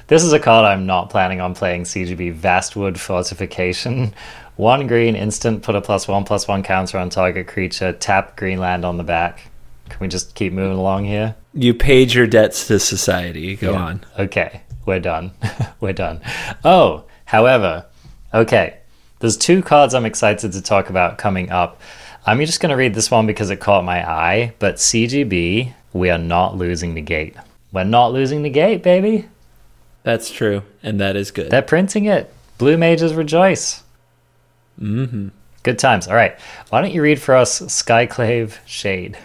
This 0.06 0.22
is 0.22 0.32
a 0.32 0.40
card 0.40 0.64
I'm 0.64 0.86
not 0.86 1.08
planning 1.08 1.40
on 1.40 1.54
playing 1.54 1.84
CGB 1.84 2.36
Vastwood 2.36 2.98
Fortification. 2.98 4.12
One 4.60 4.86
green 4.86 5.16
instant, 5.16 5.62
put 5.62 5.74
a 5.74 5.80
plus 5.80 6.06
one 6.06 6.24
plus 6.24 6.46
one 6.46 6.62
counter 6.62 6.98
on 6.98 7.08
target 7.08 7.46
creature, 7.46 7.94
tap 7.94 8.36
green 8.36 8.58
land 8.58 8.84
on 8.84 8.98
the 8.98 9.02
back. 9.02 9.50
Can 9.88 9.98
we 10.00 10.06
just 10.08 10.34
keep 10.34 10.52
moving 10.52 10.76
along 10.76 11.06
here? 11.06 11.34
You 11.54 11.72
paid 11.72 12.12
your 12.12 12.26
debts 12.26 12.66
to 12.66 12.78
society. 12.78 13.56
Go 13.56 13.72
Yeah. 13.72 13.82
on. 13.82 14.04
Okay, 14.18 14.60
we're 14.84 15.00
done. 15.00 15.30
we're 15.80 15.94
done. 15.94 16.20
Oh, 16.62 17.04
however, 17.24 17.86
okay, 18.34 18.76
there's 19.20 19.38
two 19.38 19.62
cards 19.62 19.94
I'm 19.94 20.04
excited 20.04 20.52
to 20.52 20.60
talk 20.60 20.90
about 20.90 21.16
coming 21.16 21.48
up. 21.50 21.80
I'm 22.26 22.38
just 22.44 22.60
going 22.60 22.68
to 22.68 22.76
read 22.76 22.92
this 22.92 23.10
one 23.10 23.26
because 23.26 23.48
it 23.48 23.60
caught 23.60 23.82
my 23.82 24.06
eye, 24.06 24.52
but 24.58 24.74
CGB, 24.74 25.72
we 25.94 26.10
are 26.10 26.18
not 26.18 26.58
losing 26.58 26.92
Negate. 26.92 27.34
We're 27.72 27.84
not 27.84 28.12
losing 28.12 28.42
Negate, 28.42 28.82
baby. 28.82 29.26
That's 30.02 30.30
true, 30.30 30.64
and 30.82 31.00
that 31.00 31.16
is 31.16 31.30
good. 31.30 31.48
They're 31.48 31.62
printing 31.62 32.04
it. 32.04 32.30
Blue 32.58 32.76
mages 32.76 33.14
rejoice. 33.14 33.84
Mm-hmm. 34.80 35.28
Good 35.62 35.78
times. 35.78 36.08
All 36.08 36.14
right. 36.14 36.38
Why 36.70 36.80
don't 36.80 36.92
you 36.92 37.02
read 37.02 37.20
for 37.20 37.34
us 37.34 37.60
Skyclave 37.60 38.56
Shade? 38.66 39.18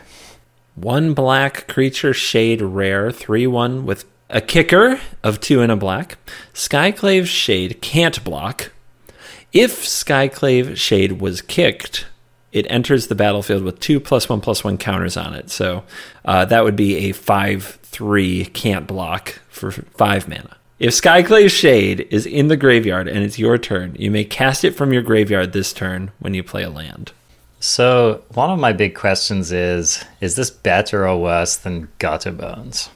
One 0.75 1.13
black 1.13 1.67
creature 1.69 2.13
shade 2.13 2.61
rare, 2.61 3.09
3 3.09 3.47
1 3.47 3.85
with 3.85 4.03
a 4.29 4.41
kicker 4.41 4.99
of 5.23 5.39
2 5.39 5.61
and 5.61 5.71
a 5.71 5.77
black. 5.77 6.17
Skyclave 6.53 7.27
Shade 7.27 7.81
can't 7.81 8.21
block. 8.25 8.73
If 9.53 9.83
Skyclave 9.83 10.75
Shade 10.75 11.21
was 11.21 11.41
kicked, 11.41 12.07
it 12.51 12.67
enters 12.69 13.07
the 13.07 13.15
battlefield 13.15 13.63
with 13.63 13.79
two 13.79 14.01
plus 14.01 14.27
one 14.27 14.41
plus 14.41 14.63
one 14.63 14.77
counters 14.77 15.15
on 15.15 15.33
it. 15.33 15.49
So 15.49 15.83
uh, 16.25 16.43
that 16.45 16.65
would 16.65 16.75
be 16.75 17.09
a 17.09 17.11
5 17.13 17.79
3 17.81 18.45
can't 18.45 18.87
block 18.87 19.39
for 19.47 19.71
5 19.71 20.27
mana. 20.27 20.57
If 20.77 20.91
Skyclave 20.91 21.51
Shade 21.51 22.05
is 22.11 22.25
in 22.25 22.49
the 22.49 22.57
graveyard 22.57 23.07
and 23.07 23.19
it's 23.19 23.39
your 23.39 23.57
turn, 23.57 23.95
you 23.97 24.11
may 24.11 24.25
cast 24.25 24.65
it 24.65 24.71
from 24.71 24.91
your 24.91 25.01
graveyard 25.01 25.53
this 25.53 25.71
turn 25.71 26.11
when 26.19 26.33
you 26.33 26.43
play 26.43 26.63
a 26.63 26.69
land. 26.69 27.13
So, 27.61 28.23
one 28.33 28.49
of 28.49 28.59
my 28.59 28.73
big 28.73 28.93
questions 28.93 29.53
is 29.53 30.03
is 30.19 30.35
this 30.35 30.49
better 30.49 31.07
or 31.07 31.21
worse 31.21 31.55
than 31.55 31.87
Gutter 31.99 32.33
Bones? 32.33 32.89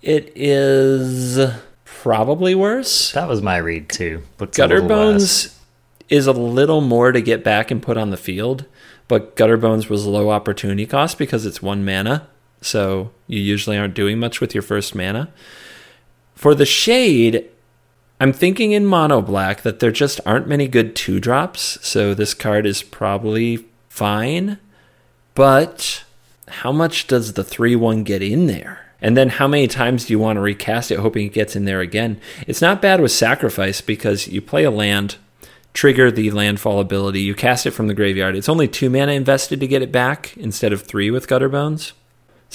It 0.00 0.32
is 0.34 1.38
probably 1.84 2.54
worse. 2.54 3.12
That 3.12 3.28
was 3.28 3.42
my 3.42 3.58
read 3.58 3.90
too. 3.90 4.22
Looks 4.40 4.56
Gutter 4.56 4.80
Bones 4.80 5.60
is 6.08 6.26
a 6.26 6.32
little 6.32 6.80
more 6.80 7.12
to 7.12 7.20
get 7.20 7.44
back 7.44 7.70
and 7.70 7.82
put 7.82 7.98
on 7.98 8.08
the 8.08 8.16
field, 8.16 8.64
but 9.08 9.36
Gutter 9.36 9.58
Bones 9.58 9.90
was 9.90 10.06
low 10.06 10.30
opportunity 10.30 10.86
cost 10.86 11.18
because 11.18 11.44
it's 11.44 11.60
one 11.60 11.84
mana, 11.84 12.28
so 12.62 13.10
you 13.26 13.40
usually 13.40 13.76
aren't 13.76 13.94
doing 13.94 14.18
much 14.18 14.40
with 14.40 14.54
your 14.54 14.62
first 14.62 14.94
mana. 14.94 15.30
For 16.36 16.54
the 16.54 16.66
Shade, 16.66 17.48
I'm 18.20 18.32
thinking 18.32 18.72
in 18.72 18.84
mono 18.84 19.22
black 19.22 19.62
that 19.62 19.80
there 19.80 19.90
just 19.90 20.20
aren't 20.26 20.46
many 20.46 20.68
good 20.68 20.94
two 20.94 21.18
drops, 21.18 21.78
so 21.84 22.12
this 22.12 22.34
card 22.34 22.66
is 22.66 22.82
probably 22.82 23.64
fine. 23.88 24.58
But 25.34 26.04
how 26.48 26.72
much 26.72 27.06
does 27.06 27.32
the 27.32 27.42
3 27.42 27.74
1 27.74 28.04
get 28.04 28.22
in 28.22 28.46
there? 28.46 28.86
And 29.00 29.16
then 29.16 29.30
how 29.30 29.48
many 29.48 29.66
times 29.66 30.04
do 30.06 30.12
you 30.12 30.18
want 30.18 30.36
to 30.36 30.42
recast 30.42 30.90
it 30.90 30.98
hoping 30.98 31.26
it 31.26 31.32
gets 31.32 31.56
in 31.56 31.64
there 31.64 31.80
again? 31.80 32.20
It's 32.46 32.62
not 32.62 32.82
bad 32.82 33.00
with 33.00 33.12
sacrifice 33.12 33.80
because 33.80 34.28
you 34.28 34.40
play 34.40 34.64
a 34.64 34.70
land, 34.70 35.16
trigger 35.74 36.10
the 36.10 36.30
landfall 36.30 36.80
ability, 36.80 37.20
you 37.20 37.34
cast 37.34 37.66
it 37.66 37.72
from 37.72 37.88
the 37.88 37.94
graveyard. 37.94 38.36
It's 38.36 38.48
only 38.48 38.68
two 38.68 38.90
mana 38.90 39.12
invested 39.12 39.60
to 39.60 39.66
get 39.66 39.82
it 39.82 39.92
back 39.92 40.36
instead 40.36 40.72
of 40.72 40.82
three 40.82 41.10
with 41.10 41.28
Gutter 41.28 41.48
Bones. 41.48 41.92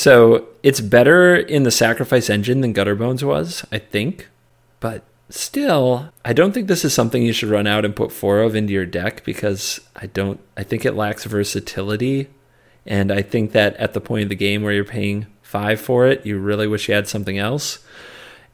So 0.02 0.48
it's 0.64 0.82
better 0.82 1.36
in 1.36 1.62
the 1.62 1.70
sacrifice 1.70 2.28
engine 2.28 2.62
than 2.62 2.74
Gutterbones 2.74 3.22
was, 3.22 3.64
I 3.72 3.78
think. 3.78 4.30
But 4.80 5.04
Still, 5.30 6.10
I 6.26 6.34
don't 6.34 6.54
think 6.54 6.68
this 6.68 6.84
is 6.84 6.92
something 6.92 7.22
you 7.22 7.34
should 7.34 7.50
run 7.50 7.68
out 7.68 7.86
and 7.86 7.96
put 7.96 8.12
four 8.12 8.42
of 8.42 8.56
into 8.56 8.74
your 8.74 8.86
deck 8.88 9.24
because 9.24 9.80
I 9.96 10.08
don't 10.08 10.40
I 10.58 10.64
think 10.64 10.86
it 10.86 10.96
lacks 10.96 11.24
versatility. 11.24 12.30
And 12.86 13.12
I 13.12 13.22
think 13.22 13.52
that 13.52 13.78
at 13.78 13.94
the 13.94 14.02
point 14.02 14.24
of 14.24 14.30
the 14.30 14.36
game 14.36 14.64
where 14.64 14.74
you're 14.74 14.84
paying 14.84 15.28
five 15.44 15.80
for 15.80 16.08
it, 16.08 16.26
you 16.26 16.40
really 16.40 16.68
wish 16.68 16.90
you 16.90 16.96
had 16.96 17.08
something 17.08 17.38
else. 17.38 17.80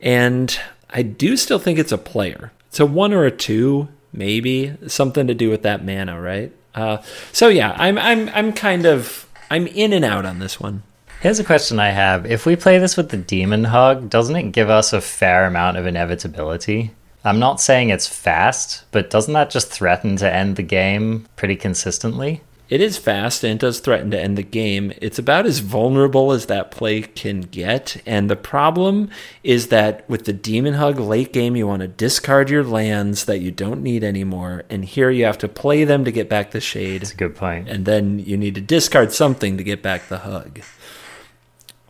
And 0.02 0.60
I 0.90 1.02
do 1.02 1.38
still 1.38 1.60
think 1.60 1.80
it's 1.80 1.94
a 1.94 1.98
player. 1.98 2.52
It's 2.68 2.80
a 2.80 2.86
one 2.86 3.14
or 3.14 3.24
a 3.24 3.32
two, 3.32 3.88
maybe. 4.12 4.76
Something 4.86 5.28
to 5.28 5.34
do 5.34 5.50
with 5.50 5.64
that 5.64 5.84
mana, 5.84 6.22
right? 6.22 6.52
Uh, 6.76 6.98
so 7.32 7.48
yeah, 7.48 7.74
I'm 7.80 7.98
I'm 7.98 8.28
I'm 8.36 8.52
kind 8.52 8.86
of 8.86 9.28
I'm 9.50 9.66
in 9.66 9.94
and 9.94 10.06
out 10.06 10.26
on 10.26 10.40
this 10.40 10.60
one. 10.60 10.84
Here's 11.20 11.40
a 11.40 11.44
question 11.44 11.80
I 11.80 11.90
have. 11.90 12.28
If 12.28 12.46
we 12.46 12.56
play 12.56 12.78
this 12.78 12.96
with 12.96 13.10
the 13.10 13.18
Demon 13.18 13.64
Hug, 13.64 14.08
doesn't 14.08 14.36
it 14.36 14.52
give 14.52 14.70
us 14.70 14.94
a 14.94 15.02
fair 15.02 15.46
amount 15.46 15.78
of 15.78 15.88
inevitability? 15.88 16.92
I'm 17.26 17.40
not 17.40 17.60
saying 17.60 17.90
it's 17.90 18.08
fast, 18.08 18.86
but 18.92 19.10
doesn't 19.10 19.34
that 19.34 19.50
just 19.50 19.72
threaten 19.72 20.16
to 20.18 20.32
end 20.32 20.58
the 20.58 20.64
game 20.64 21.28
pretty 21.36 21.56
consistently? 21.56 22.42
It 22.70 22.82
is 22.82 23.00
fast 23.00 23.44
and 23.44 23.54
it 23.54 23.60
does 23.60 23.80
threaten 23.80 24.12
to 24.12 24.20
end 24.20 24.38
the 24.38 24.44
game. 24.44 24.94
It's 25.02 25.18
about 25.18 25.48
as 25.48 25.60
vulnerable 25.60 26.34
as 26.34 26.46
that 26.48 26.70
play 26.70 27.02
can 27.02 27.42
get. 27.42 28.00
And 28.06 28.30
the 28.30 28.36
problem 28.36 29.10
is 29.42 29.70
that 29.70 30.08
with 30.08 30.26
the 30.26 30.34
Demon 30.34 30.76
Hug 30.76 31.00
late 31.00 31.34
game, 31.34 31.56
you 31.56 31.66
want 31.66 31.82
to 31.82 31.88
discard 31.88 32.52
your 32.52 32.64
lands 32.64 33.26
that 33.26 33.40
you 33.40 33.50
don't 33.50 33.82
need 33.82 34.04
anymore. 34.04 34.66
And 34.70 34.86
here 34.86 35.10
you 35.10 35.26
have 35.26 35.38
to 35.40 35.48
play 35.48 35.84
them 35.84 36.06
to 36.06 36.12
get 36.12 36.30
back 36.30 36.52
the 36.52 36.62
shade. 36.62 37.02
That's 37.02 37.14
a 37.14 37.18
good 37.18 37.36
point. 37.36 37.70
And 37.70 37.86
then 37.86 38.20
you 38.20 38.38
need 38.38 38.54
to 38.56 38.62
discard 38.62 39.14
something 39.14 39.58
to 39.58 39.64
get 39.64 39.82
back 39.82 40.10
the 40.10 40.20
hug. 40.20 40.60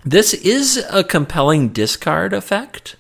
This 0.08 0.34
is 0.34 0.78
a 0.90 1.04
compelling 1.04 1.68
discard 1.68 2.32
effect. 2.32 2.96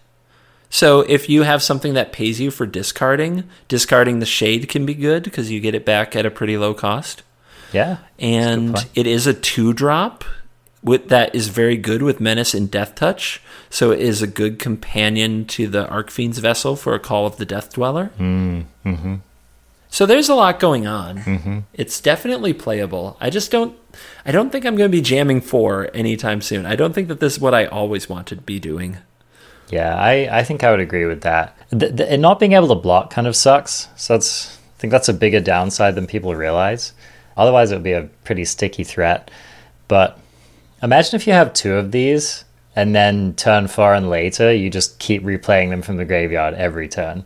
So 0.69 1.01
if 1.01 1.29
you 1.29 1.43
have 1.43 1.63
something 1.63 1.93
that 1.93 2.11
pays 2.11 2.41
you 2.41 2.51
for 2.51 2.65
discarding, 2.65 3.45
discarding 3.69 4.19
the 4.19 4.25
shade 4.25 4.67
can 4.67 4.85
be 4.85 4.93
good 4.93 5.23
because 5.23 5.49
you 5.49 5.61
get 5.61 5.73
it 5.73 5.85
back 5.85 6.17
at 6.17 6.25
a 6.25 6.29
pretty 6.29 6.57
low 6.57 6.73
cost. 6.73 7.23
Yeah. 7.71 7.99
And 8.19 8.75
it 8.93 9.07
is 9.07 9.25
a 9.25 9.33
two 9.33 9.71
drop 9.71 10.25
with 10.83 11.07
that 11.07 11.33
is 11.33 11.47
very 11.47 11.77
good 11.77 12.01
with 12.01 12.19
Menace 12.19 12.53
and 12.53 12.69
Death 12.69 12.95
Touch. 12.95 13.41
So 13.69 13.91
it 13.91 14.01
is 14.01 14.21
a 14.21 14.27
good 14.27 14.59
companion 14.59 15.45
to 15.45 15.67
the 15.67 15.87
Archfiend's 15.87 16.39
Vessel 16.39 16.75
for 16.75 16.93
a 16.93 16.99
Call 16.99 17.25
of 17.25 17.37
the 17.37 17.45
Death 17.45 17.71
Dweller. 17.71 18.11
Mm, 18.19 18.65
hmm 18.83 19.15
So 19.89 20.05
there's 20.05 20.29
a 20.29 20.35
lot 20.35 20.59
going 20.59 20.85
on. 20.85 21.17
hmm 21.17 21.59
It's 21.73 21.99
definitely 22.01 22.53
playable. 22.53 23.17
I 23.19 23.29
just 23.29 23.51
don't 23.51 23.77
I 24.25 24.31
don't 24.31 24.51
think 24.51 24.65
I'm 24.65 24.75
going 24.75 24.91
to 24.91 24.95
be 24.95 25.01
jamming 25.01 25.41
4 25.41 25.89
anytime 25.93 26.41
soon. 26.41 26.65
I 26.65 26.75
don't 26.75 26.93
think 26.93 27.07
that 27.07 27.19
this 27.19 27.33
is 27.33 27.39
what 27.39 27.53
I 27.55 27.65
always 27.65 28.07
wanted 28.09 28.35
to 28.35 28.41
be 28.41 28.59
doing. 28.59 28.97
Yeah, 29.69 29.95
I, 29.95 30.39
I 30.39 30.43
think 30.43 30.63
I 30.63 30.71
would 30.71 30.79
agree 30.79 31.05
with 31.05 31.21
that. 31.21 31.57
The, 31.71 31.89
the, 31.89 32.11
and 32.11 32.21
not 32.21 32.39
being 32.39 32.53
able 32.53 32.67
to 32.69 32.75
block 32.75 33.09
kind 33.09 33.27
of 33.27 33.35
sucks. 33.35 33.87
So 33.95 34.13
that's 34.13 34.57
I 34.77 34.79
think 34.79 34.91
that's 34.91 35.09
a 35.09 35.13
bigger 35.13 35.39
downside 35.39 35.95
than 35.95 36.05
people 36.05 36.35
realize. 36.35 36.93
Otherwise, 37.35 37.71
it 37.71 37.75
would 37.75 37.83
be 37.83 37.93
a 37.93 38.09
pretty 38.23 38.45
sticky 38.45 38.83
threat. 38.83 39.31
But 39.87 40.19
imagine 40.83 41.15
if 41.15 41.25
you 41.25 41.33
have 41.33 41.53
two 41.53 41.73
of 41.73 41.91
these, 41.91 42.45
and 42.75 42.93
then 42.95 43.33
turn 43.33 43.67
four 43.67 43.95
and 43.95 44.09
later, 44.09 44.53
you 44.53 44.69
just 44.69 44.99
keep 44.99 45.23
replaying 45.23 45.71
them 45.71 45.81
from 45.81 45.97
the 45.97 46.05
graveyard 46.05 46.53
every 46.53 46.87
turn. 46.87 47.25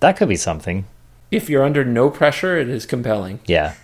That 0.00 0.16
could 0.16 0.28
be 0.30 0.36
something. 0.36 0.86
If 1.32 1.50
you're 1.50 1.64
under 1.64 1.84
no 1.84 2.10
pressure, 2.10 2.56
it 2.58 2.68
is 2.68 2.86
compelling. 2.86 3.40
Yeah. 3.46 3.74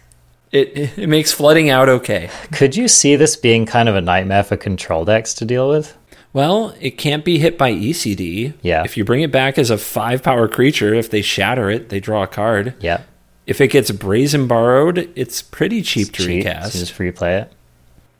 It 0.52 0.98
it 0.98 1.08
makes 1.08 1.32
flooding 1.32 1.68
out 1.68 1.88
okay. 1.88 2.30
Could 2.52 2.76
you 2.76 2.86
see 2.88 3.16
this 3.16 3.36
being 3.36 3.66
kind 3.66 3.88
of 3.88 3.96
a 3.96 4.00
nightmare 4.00 4.44
for 4.44 4.56
control 4.56 5.04
decks 5.04 5.34
to 5.34 5.44
deal 5.44 5.68
with? 5.68 5.96
Well, 6.32 6.74
it 6.80 6.92
can't 6.92 7.24
be 7.24 7.38
hit 7.38 7.56
by 7.58 7.72
ECD. 7.72 8.52
Yeah. 8.62 8.84
If 8.84 8.96
you 8.96 9.04
bring 9.04 9.22
it 9.22 9.32
back 9.32 9.58
as 9.58 9.70
a 9.70 9.78
5 9.78 10.22
power 10.22 10.46
creature, 10.46 10.94
if 10.94 11.10
they 11.10 11.22
shatter 11.22 11.70
it, 11.70 11.88
they 11.88 12.00
draw 12.00 12.22
a 12.22 12.26
card. 12.26 12.74
Yeah. 12.80 13.02
If 13.46 13.60
it 13.62 13.68
gets 13.68 13.90
brazen 13.90 14.46
borrowed, 14.46 15.10
it's 15.16 15.40
pretty 15.40 15.80
cheap 15.82 16.12
to 16.12 16.26
Cheap, 16.26 16.44
recast. 16.44 16.74
so 16.74 16.78
just 16.78 16.94
replay 16.98 17.42
it. 17.42 17.52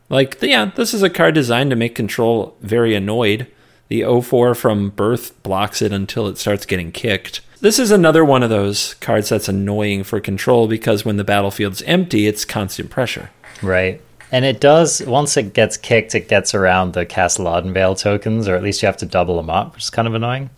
Like, 0.08 0.38
yeah, 0.40 0.70
this 0.74 0.94
is 0.94 1.02
a 1.02 1.10
card 1.10 1.34
designed 1.34 1.68
to 1.68 1.76
make 1.76 1.94
control 1.94 2.56
very 2.62 2.94
annoyed. 2.94 3.46
The 3.88 4.04
04 4.04 4.54
from 4.54 4.90
Birth 4.90 5.42
blocks 5.42 5.80
it 5.82 5.92
until 5.92 6.28
it 6.28 6.38
starts 6.38 6.66
getting 6.66 6.92
kicked. 6.92 7.40
This 7.60 7.78
is 7.78 7.90
another 7.90 8.24
one 8.24 8.42
of 8.42 8.50
those 8.50 8.94
cards 8.94 9.30
that's 9.30 9.48
annoying 9.48 10.04
for 10.04 10.20
control 10.20 10.68
because 10.68 11.04
when 11.04 11.16
the 11.16 11.24
battlefield's 11.24 11.82
empty, 11.82 12.26
it's 12.26 12.44
constant 12.44 12.90
pressure. 12.90 13.30
Right. 13.62 14.00
And 14.30 14.44
it 14.44 14.60
does, 14.60 15.02
once 15.02 15.36
it 15.36 15.54
gets 15.54 15.76
kicked, 15.76 16.14
it 16.14 16.28
gets 16.28 16.54
around 16.54 16.92
the 16.92 17.06
Castle 17.06 17.46
Ardenvale 17.46 17.98
tokens, 17.98 18.46
or 18.46 18.54
at 18.54 18.62
least 18.62 18.82
you 18.82 18.86
have 18.86 18.98
to 18.98 19.06
double 19.06 19.36
them 19.36 19.48
up, 19.50 19.74
which 19.74 19.84
is 19.84 19.90
kind 19.90 20.06
of 20.06 20.14
annoying. 20.14 20.50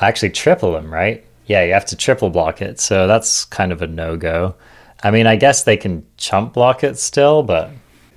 Actually, 0.00 0.30
triple 0.30 0.72
them, 0.72 0.92
right? 0.92 1.24
Yeah, 1.46 1.62
you 1.64 1.74
have 1.74 1.86
to 1.86 1.96
triple 1.96 2.30
block 2.30 2.62
it, 2.62 2.80
so 2.80 3.06
that's 3.06 3.44
kind 3.44 3.72
of 3.72 3.82
a 3.82 3.86
no 3.86 4.16
go. 4.16 4.54
I 5.02 5.10
mean, 5.10 5.26
I 5.26 5.36
guess 5.36 5.64
they 5.64 5.76
can 5.76 6.04
chump 6.16 6.54
block 6.54 6.82
it 6.82 6.98
still, 6.98 7.42
but 7.42 7.70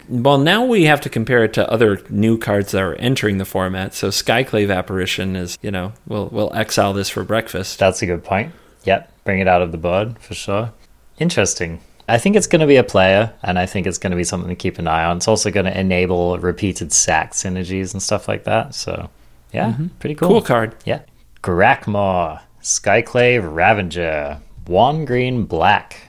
Well, 0.09 0.39
now 0.39 0.65
we 0.65 0.85
have 0.85 1.01
to 1.01 1.09
compare 1.09 1.43
it 1.43 1.53
to 1.53 1.69
other 1.71 2.01
new 2.09 2.37
cards 2.37 2.71
that 2.71 2.81
are 2.81 2.95
entering 2.95 3.37
the 3.37 3.45
format. 3.45 3.93
So 3.93 4.09
Skyclave 4.09 4.75
Apparition 4.75 5.35
is, 5.35 5.57
you 5.61 5.69
know, 5.69 5.93
we'll 6.07 6.27
we'll 6.27 6.53
exile 6.55 6.93
this 6.93 7.09
for 7.09 7.23
breakfast. 7.23 7.77
that's 7.77 8.01
a 8.01 8.05
good 8.07 8.23
point. 8.23 8.51
Yep, 8.85 9.11
bring 9.23 9.39
it 9.39 9.47
out 9.47 9.61
of 9.61 9.71
the 9.71 9.77
board 9.77 10.17
for 10.19 10.33
sure. 10.33 10.73
Interesting. 11.19 11.81
I 12.07 12.17
think 12.17 12.35
it's 12.35 12.47
going 12.47 12.61
to 12.61 12.67
be 12.67 12.77
a 12.77 12.83
player, 12.83 13.31
and 13.43 13.59
I 13.59 13.67
think 13.67 13.85
it's 13.85 13.99
going 13.99 14.11
to 14.11 14.17
be 14.17 14.23
something 14.23 14.49
to 14.49 14.55
keep 14.55 14.79
an 14.79 14.87
eye 14.87 15.05
on. 15.05 15.17
It's 15.17 15.27
also 15.27 15.51
going 15.51 15.67
to 15.67 15.79
enable 15.79 16.39
repeated 16.39 16.91
sack 16.91 17.33
synergies 17.33 17.93
and 17.93 18.01
stuff 18.01 18.27
like 18.27 18.45
that. 18.45 18.73
So, 18.73 19.11
yeah, 19.53 19.73
mm-hmm. 19.73 19.87
pretty 19.99 20.15
cool. 20.15 20.29
Cool 20.29 20.41
card. 20.41 20.75
Yeah. 20.85 21.01
Grakmaw, 21.43 22.41
Skyclave 22.63 23.53
Ravager, 23.53 24.41
one 24.65 25.05
green 25.05 25.45
black. 25.45 26.08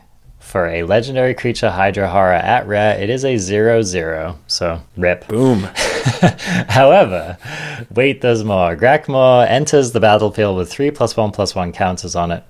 For 0.50 0.66
a 0.66 0.82
legendary 0.82 1.34
creature 1.34 1.70
Hydra 1.70 2.08
Horror 2.08 2.32
at 2.32 2.66
rare, 2.66 3.00
it 3.00 3.08
is 3.08 3.24
a 3.24 3.36
0 3.36 3.82
0, 3.82 4.36
so 4.48 4.82
rip. 4.96 5.28
Boom. 5.28 5.60
However, 6.68 7.38
wait, 7.94 8.20
there's 8.20 8.42
more. 8.42 8.74
Grakmaw 8.74 9.46
enters 9.48 9.92
the 9.92 10.00
battlefield 10.00 10.56
with 10.56 10.68
three 10.68 10.90
plus 10.90 11.16
one 11.16 11.30
plus 11.30 11.54
one 11.54 11.70
counters 11.70 12.16
on 12.16 12.32
it. 12.32 12.42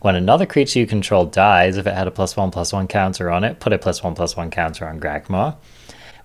When 0.00 0.16
another 0.16 0.46
creature 0.46 0.80
you 0.80 0.86
control 0.88 1.26
dies, 1.26 1.76
if 1.76 1.86
it 1.86 1.94
had 1.94 2.08
a 2.08 2.10
plus 2.10 2.36
one 2.36 2.50
plus 2.50 2.72
one 2.72 2.88
counter 2.88 3.30
on 3.30 3.44
it, 3.44 3.60
put 3.60 3.72
a 3.72 3.78
plus 3.78 4.02
one 4.02 4.16
plus 4.16 4.36
one 4.36 4.50
counter 4.50 4.88
on 4.88 4.98
Grakmaw. 4.98 5.54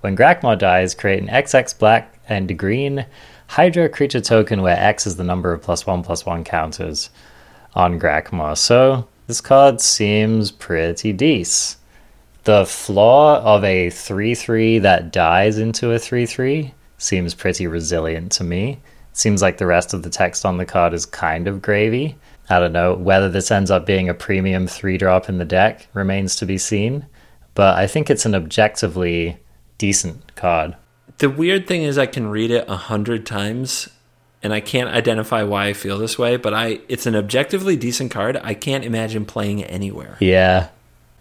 When 0.01 0.17
Grakmaw 0.17 0.57
dies, 0.57 0.95
create 0.95 1.21
an 1.21 1.29
XX 1.29 1.77
black 1.77 2.19
and 2.27 2.57
green 2.57 3.05
Hydra 3.49 3.87
creature 3.89 4.21
token 4.21 4.63
where 4.63 4.75
X 4.75 5.05
is 5.05 5.17
the 5.17 5.23
number 5.23 5.53
of 5.53 5.61
plus 5.61 5.85
one 5.85 6.01
plus 6.01 6.25
one 6.25 6.43
counters 6.43 7.11
on 7.75 7.99
Grakmaw. 7.99 8.57
So 8.57 9.07
this 9.29 9.41
card 9.41 9.79
seems 9.79 10.49
pretty 10.49 11.13
decent. 11.13 11.79
The 12.45 12.65
flaw 12.65 13.39
of 13.43 13.63
a 13.63 13.91
3 13.91 14.33
3 14.33 14.79
that 14.79 15.11
dies 15.11 15.59
into 15.59 15.91
a 15.91 15.99
3 15.99 16.25
3 16.25 16.73
seems 16.97 17.35
pretty 17.35 17.67
resilient 17.67 18.31
to 18.33 18.43
me. 18.43 18.79
Seems 19.13 19.43
like 19.43 19.59
the 19.59 19.67
rest 19.67 19.93
of 19.93 20.01
the 20.01 20.09
text 20.09 20.47
on 20.47 20.57
the 20.57 20.65
card 20.65 20.95
is 20.95 21.05
kind 21.05 21.47
of 21.47 21.61
gravy. 21.61 22.17
I 22.49 22.57
don't 22.57 22.73
know. 22.73 22.95
Whether 22.95 23.29
this 23.29 23.51
ends 23.51 23.69
up 23.69 23.85
being 23.85 24.09
a 24.09 24.15
premium 24.15 24.65
3 24.65 24.97
drop 24.97 25.29
in 25.29 25.37
the 25.37 25.45
deck 25.45 25.87
remains 25.93 26.35
to 26.37 26.47
be 26.47 26.57
seen. 26.57 27.05
But 27.53 27.77
I 27.77 27.85
think 27.85 28.09
it's 28.09 28.25
an 28.25 28.33
objectively 28.33 29.37
decent 29.77 30.35
card. 30.35 30.75
The 31.19 31.29
weird 31.29 31.67
thing 31.67 31.83
is 31.83 31.99
I 31.99 32.07
can 32.07 32.29
read 32.29 32.49
it 32.49 32.67
a 32.67 32.77
hundred 32.77 33.27
times 33.27 33.89
and 34.41 34.53
I 34.53 34.61
can't 34.61 34.89
identify 34.89 35.43
why 35.43 35.67
I 35.67 35.73
feel 35.73 35.97
this 35.97 36.17
way, 36.17 36.37
but 36.37 36.53
I 36.53 36.81
it's 36.87 37.05
an 37.05 37.15
objectively 37.15 37.75
decent 37.75 38.11
card. 38.11 38.37
I 38.43 38.53
can't 38.53 38.85
imagine 38.85 39.25
playing 39.25 39.63
anywhere. 39.63 40.17
Yeah. 40.19 40.69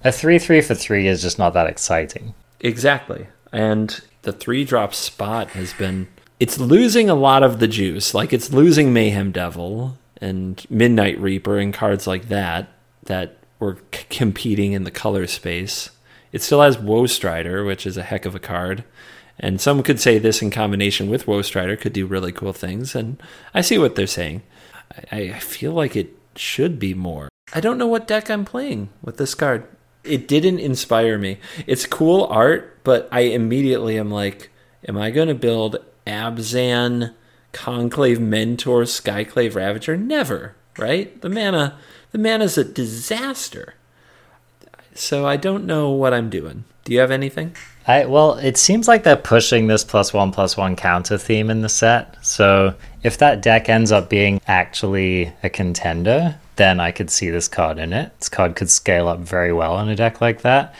A 0.04 0.12
3 0.12 0.38
3 0.38 0.60
for 0.60 0.74
3 0.74 1.08
is 1.08 1.22
just 1.22 1.38
not 1.38 1.54
that 1.54 1.66
exciting. 1.66 2.34
Exactly. 2.60 3.26
And 3.52 4.00
the 4.22 4.32
three 4.32 4.64
drop 4.64 4.94
spot 4.94 5.50
has 5.50 5.72
been 5.72 6.08
it's 6.38 6.58
losing 6.58 7.10
a 7.10 7.14
lot 7.14 7.42
of 7.42 7.58
the 7.58 7.68
juice. 7.68 8.14
Like 8.14 8.32
it's 8.32 8.52
losing 8.52 8.92
Mayhem 8.92 9.32
Devil 9.32 9.98
and 10.20 10.64
Midnight 10.70 11.18
Reaper 11.20 11.58
and 11.58 11.74
cards 11.74 12.06
like 12.06 12.28
that 12.28 12.68
that 13.04 13.36
were 13.58 13.78
c- 13.92 14.04
competing 14.08 14.72
in 14.72 14.84
the 14.84 14.90
color 14.90 15.26
space. 15.26 15.90
It 16.30 16.42
still 16.42 16.60
has 16.60 16.78
Woe 16.78 17.06
Strider, 17.06 17.64
which 17.64 17.86
is 17.86 17.96
a 17.96 18.02
heck 18.02 18.24
of 18.24 18.34
a 18.34 18.40
card. 18.40 18.84
And 19.40 19.60
some 19.60 19.82
could 19.82 20.00
say 20.00 20.18
this 20.18 20.42
in 20.42 20.50
combination 20.50 21.08
with 21.08 21.26
Woe 21.26 21.42
Strider 21.42 21.76
could 21.76 21.92
do 21.92 22.06
really 22.06 22.32
cool 22.32 22.52
things. 22.52 22.94
And 22.94 23.22
I 23.54 23.60
see 23.60 23.78
what 23.78 23.94
they're 23.94 24.06
saying. 24.06 24.42
I, 25.12 25.32
I 25.34 25.38
feel 25.38 25.72
like 25.72 25.94
it 25.94 26.16
should 26.34 26.78
be 26.78 26.94
more. 26.94 27.28
I 27.54 27.60
don't 27.60 27.78
know 27.78 27.86
what 27.86 28.06
deck 28.06 28.30
I'm 28.30 28.44
playing 28.44 28.90
with 29.02 29.16
this 29.16 29.34
card. 29.34 29.66
It 30.04 30.28
didn't 30.28 30.58
inspire 30.58 31.18
me. 31.18 31.38
It's 31.66 31.86
cool 31.86 32.24
art, 32.30 32.82
but 32.84 33.08
I 33.12 33.20
immediately 33.20 33.98
am 33.98 34.10
like, 34.10 34.50
am 34.86 34.96
I 34.96 35.10
going 35.10 35.28
to 35.28 35.34
build 35.34 35.76
Abzan, 36.06 37.14
Conclave 37.52 38.20
Mentor, 38.20 38.82
Skyclave 38.82 39.54
Ravager? 39.54 39.96
Never, 39.96 40.56
right? 40.78 41.20
The 41.20 41.28
mana, 41.28 41.78
the 42.12 42.18
mana's 42.18 42.58
a 42.58 42.64
disaster. 42.64 43.74
So 44.94 45.26
I 45.26 45.36
don't 45.36 45.64
know 45.64 45.90
what 45.90 46.14
I'm 46.14 46.30
doing. 46.30 46.64
Do 46.84 46.92
you 46.92 47.00
have 47.00 47.10
anything? 47.10 47.54
I 47.88 48.04
well, 48.04 48.34
it 48.34 48.58
seems 48.58 48.86
like 48.86 49.02
they're 49.02 49.16
pushing 49.16 49.66
this 49.66 49.82
plus 49.82 50.12
one 50.12 50.30
plus 50.30 50.58
one 50.58 50.76
counter 50.76 51.16
theme 51.16 51.48
in 51.48 51.62
the 51.62 51.70
set. 51.70 52.22
So 52.22 52.74
if 53.02 53.16
that 53.18 53.40
deck 53.40 53.70
ends 53.70 53.90
up 53.90 54.10
being 54.10 54.42
actually 54.46 55.32
a 55.42 55.48
contender, 55.48 56.38
then 56.56 56.80
I 56.80 56.92
could 56.92 57.08
see 57.08 57.30
this 57.30 57.48
card 57.48 57.78
in 57.78 57.94
it. 57.94 58.12
This 58.18 58.28
card 58.28 58.56
could 58.56 58.68
scale 58.68 59.08
up 59.08 59.20
very 59.20 59.54
well 59.54 59.80
in 59.80 59.88
a 59.88 59.96
deck 59.96 60.20
like 60.20 60.42
that. 60.42 60.74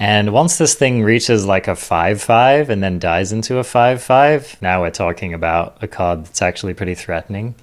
And 0.00 0.32
once 0.32 0.58
this 0.58 0.74
thing 0.74 1.04
reaches 1.04 1.46
like 1.46 1.68
a 1.68 1.76
5 1.76 2.20
5 2.20 2.70
and 2.70 2.82
then 2.82 2.98
dies 2.98 3.30
into 3.30 3.58
a 3.58 3.64
5 3.64 4.02
5, 4.02 4.60
now 4.60 4.80
we're 4.80 4.90
talking 4.90 5.32
about 5.32 5.76
a 5.80 5.86
card 5.86 6.26
that's 6.26 6.42
actually 6.42 6.74
pretty 6.74 6.96
threatening. 6.96 7.54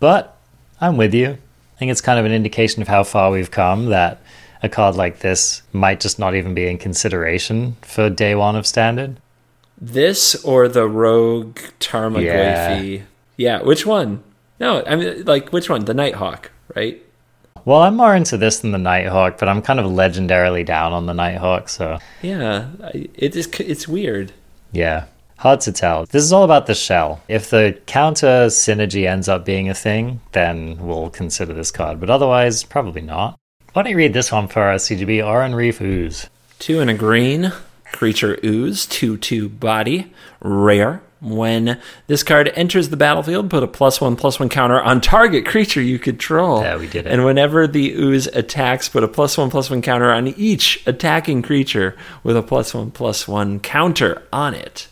But 0.00 0.36
I'm 0.82 0.98
with 0.98 1.14
you. 1.14 1.30
I 1.30 1.78
think 1.78 1.90
it's 1.90 2.02
kind 2.02 2.18
of 2.18 2.26
an 2.26 2.32
indication 2.32 2.82
of 2.82 2.88
how 2.88 3.04
far 3.04 3.30
we've 3.30 3.50
come 3.50 3.86
that 3.86 4.20
a 4.62 4.68
card 4.68 4.94
like 4.94 5.18
this 5.18 5.62
might 5.72 6.00
just 6.00 6.18
not 6.18 6.34
even 6.34 6.54
be 6.54 6.66
in 6.66 6.78
consideration 6.78 7.76
for 7.82 8.08
day 8.08 8.34
one 8.34 8.56
of 8.56 8.66
standard. 8.66 9.18
This 9.80 10.36
or 10.44 10.68
the 10.68 10.86
Rogue 10.86 11.58
Tarmogoyf? 11.80 12.24
Yeah. 12.24 13.02
yeah, 13.36 13.62
which 13.62 13.84
one? 13.84 14.22
No, 14.60 14.84
I 14.86 14.94
mean, 14.94 15.24
like, 15.24 15.52
which 15.52 15.68
one? 15.68 15.84
The 15.84 15.94
Nighthawk, 15.94 16.52
right? 16.76 17.02
Well, 17.64 17.82
I'm 17.82 17.96
more 17.96 18.14
into 18.14 18.36
this 18.36 18.60
than 18.60 18.70
the 18.70 18.78
Nighthawk, 18.78 19.38
but 19.38 19.48
I'm 19.48 19.62
kind 19.62 19.80
of 19.80 19.86
legendarily 19.86 20.64
down 20.64 20.92
on 20.92 21.06
the 21.06 21.14
Nighthawk, 21.14 21.68
so. 21.68 21.98
Yeah, 22.22 22.68
it 22.92 23.34
is, 23.34 23.48
it's 23.58 23.88
weird. 23.88 24.32
Yeah. 24.70 25.06
Hard 25.38 25.60
to 25.62 25.72
tell. 25.72 26.06
This 26.06 26.22
is 26.22 26.32
all 26.32 26.44
about 26.44 26.66
the 26.66 26.74
shell. 26.74 27.20
If 27.26 27.50
the 27.50 27.76
counter 27.86 28.46
synergy 28.46 29.08
ends 29.08 29.28
up 29.28 29.44
being 29.44 29.68
a 29.68 29.74
thing, 29.74 30.20
then 30.30 30.78
we'll 30.78 31.10
consider 31.10 31.52
this 31.52 31.72
card, 31.72 31.98
but 31.98 32.10
otherwise, 32.10 32.62
probably 32.62 33.02
not. 33.02 33.36
Why 33.72 33.82
don't 33.82 33.90
you 33.90 33.96
read 33.96 34.12
this 34.12 34.30
one 34.30 34.48
for 34.48 34.70
us, 34.70 34.88
CGB? 34.88 35.24
Oran-Rief 35.26 35.80
Ooze. 35.80 36.28
Two 36.58 36.80
and 36.80 36.90
a 36.90 36.94
green. 36.94 37.52
Creature 37.90 38.38
Ooze. 38.44 38.84
2 38.86 39.16
2 39.16 39.48
body. 39.48 40.12
Rare. 40.40 41.02
When 41.22 41.80
this 42.08 42.22
card 42.24 42.52
enters 42.56 42.88
the 42.88 42.96
battlefield, 42.96 43.48
put 43.48 43.62
a 43.62 43.68
plus 43.68 44.00
one 44.00 44.16
plus 44.16 44.40
one 44.40 44.48
counter 44.48 44.80
on 44.82 45.00
target 45.00 45.46
creature 45.46 45.80
you 45.80 45.98
control. 45.98 46.60
Yeah, 46.62 46.76
we 46.76 46.88
did 46.88 47.06
it. 47.06 47.12
And 47.12 47.24
whenever 47.24 47.66
the 47.68 47.92
ooze 47.94 48.26
attacks, 48.26 48.88
put 48.88 49.04
a 49.04 49.08
plus 49.08 49.38
one 49.38 49.48
plus 49.48 49.70
one 49.70 49.82
counter 49.82 50.10
on 50.10 50.26
each 50.28 50.82
attacking 50.86 51.42
creature 51.42 51.96
with 52.24 52.36
a 52.36 52.42
plus 52.42 52.74
one 52.74 52.90
plus 52.90 53.28
one 53.28 53.60
counter 53.60 54.22
on 54.32 54.52
it. 54.54 54.88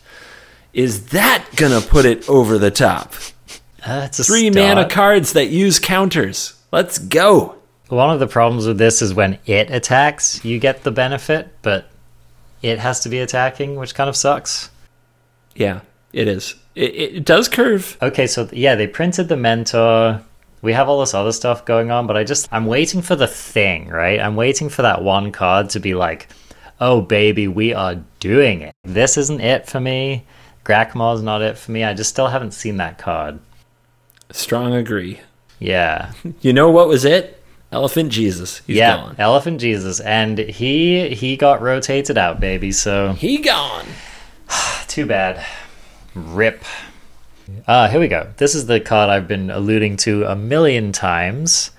Is 0.73 1.07
that 1.07 1.45
gonna 1.57 1.81
put 1.81 2.05
it 2.05 2.27
over 2.29 2.57
the 2.57 2.71
top? 2.71 3.13
Uh, 3.85 4.07
Three 4.07 4.49
mana 4.49 4.87
cards 4.87 5.33
that 5.33 5.47
use 5.47 5.79
counters. 5.79 6.53
Let's 6.71 6.97
go. 6.97 7.60
One 7.91 8.09
of 8.09 8.21
the 8.21 8.27
problems 8.27 8.65
with 8.67 8.77
this 8.77 9.01
is 9.01 9.13
when 9.13 9.37
it 9.45 9.69
attacks, 9.69 10.45
you 10.45 10.59
get 10.59 10.83
the 10.83 10.91
benefit, 10.91 11.49
but 11.61 11.89
it 12.61 12.79
has 12.79 13.01
to 13.01 13.09
be 13.09 13.19
attacking, 13.19 13.75
which 13.75 13.95
kind 13.95 14.09
of 14.09 14.15
sucks. 14.15 14.69
Yeah, 15.55 15.81
it 16.13 16.29
is. 16.29 16.55
It, 16.73 16.95
it 16.95 17.25
does 17.25 17.49
curve. 17.49 17.97
Okay, 18.01 18.27
so 18.27 18.47
yeah, 18.53 18.75
they 18.75 18.87
printed 18.87 19.27
the 19.27 19.35
mentor. 19.35 20.21
We 20.61 20.71
have 20.71 20.87
all 20.87 21.01
this 21.01 21.13
other 21.13 21.33
stuff 21.33 21.65
going 21.65 21.91
on, 21.91 22.07
but 22.07 22.15
I 22.15 22.23
just 22.23 22.47
I'm 22.49 22.65
waiting 22.65 23.01
for 23.01 23.17
the 23.17 23.27
thing, 23.27 23.89
right? 23.89 24.21
I'm 24.21 24.37
waiting 24.37 24.69
for 24.69 24.83
that 24.83 25.03
one 25.03 25.33
card 25.33 25.69
to 25.71 25.81
be 25.81 25.93
like, 25.93 26.29
"Oh 26.79 27.01
baby, 27.01 27.49
we 27.49 27.73
are 27.73 27.95
doing 28.21 28.61
it." 28.61 28.73
This 28.85 29.17
isn't 29.17 29.41
it 29.41 29.67
for 29.67 29.81
me. 29.81 30.23
Grakmaw's 30.63 31.21
not 31.21 31.41
it 31.41 31.57
for 31.57 31.73
me. 31.73 31.83
I 31.83 31.93
just 31.93 32.11
still 32.11 32.27
haven't 32.27 32.53
seen 32.53 32.77
that 32.77 32.97
card. 32.97 33.39
Strong 34.31 34.75
agree. 34.75 35.19
Yeah. 35.59 36.13
You 36.39 36.53
know 36.53 36.71
what 36.71 36.87
was 36.87 37.03
it? 37.03 37.40
Elephant 37.71 38.11
Jesus. 38.11 38.61
He's 38.67 38.77
yeah, 38.77 38.97
gone. 38.97 39.15
Elephant 39.17 39.61
Jesus, 39.61 39.99
and 40.01 40.37
he 40.37 41.09
he 41.15 41.37
got 41.37 41.61
rotated 41.61 42.17
out, 42.17 42.39
baby. 42.39 42.71
So 42.71 43.13
he 43.13 43.37
gone. 43.37 43.85
Too 44.87 45.05
bad. 45.05 45.45
Rip. 46.13 46.63
Ah, 47.67 47.83
uh, 47.83 47.87
here 47.89 47.99
we 47.99 48.07
go. 48.07 48.31
This 48.37 48.55
is 48.55 48.65
the 48.65 48.79
card 48.79 49.09
I've 49.09 49.27
been 49.27 49.49
alluding 49.49 49.97
to 49.97 50.25
a 50.25 50.35
million 50.35 50.91
times. 50.91 51.71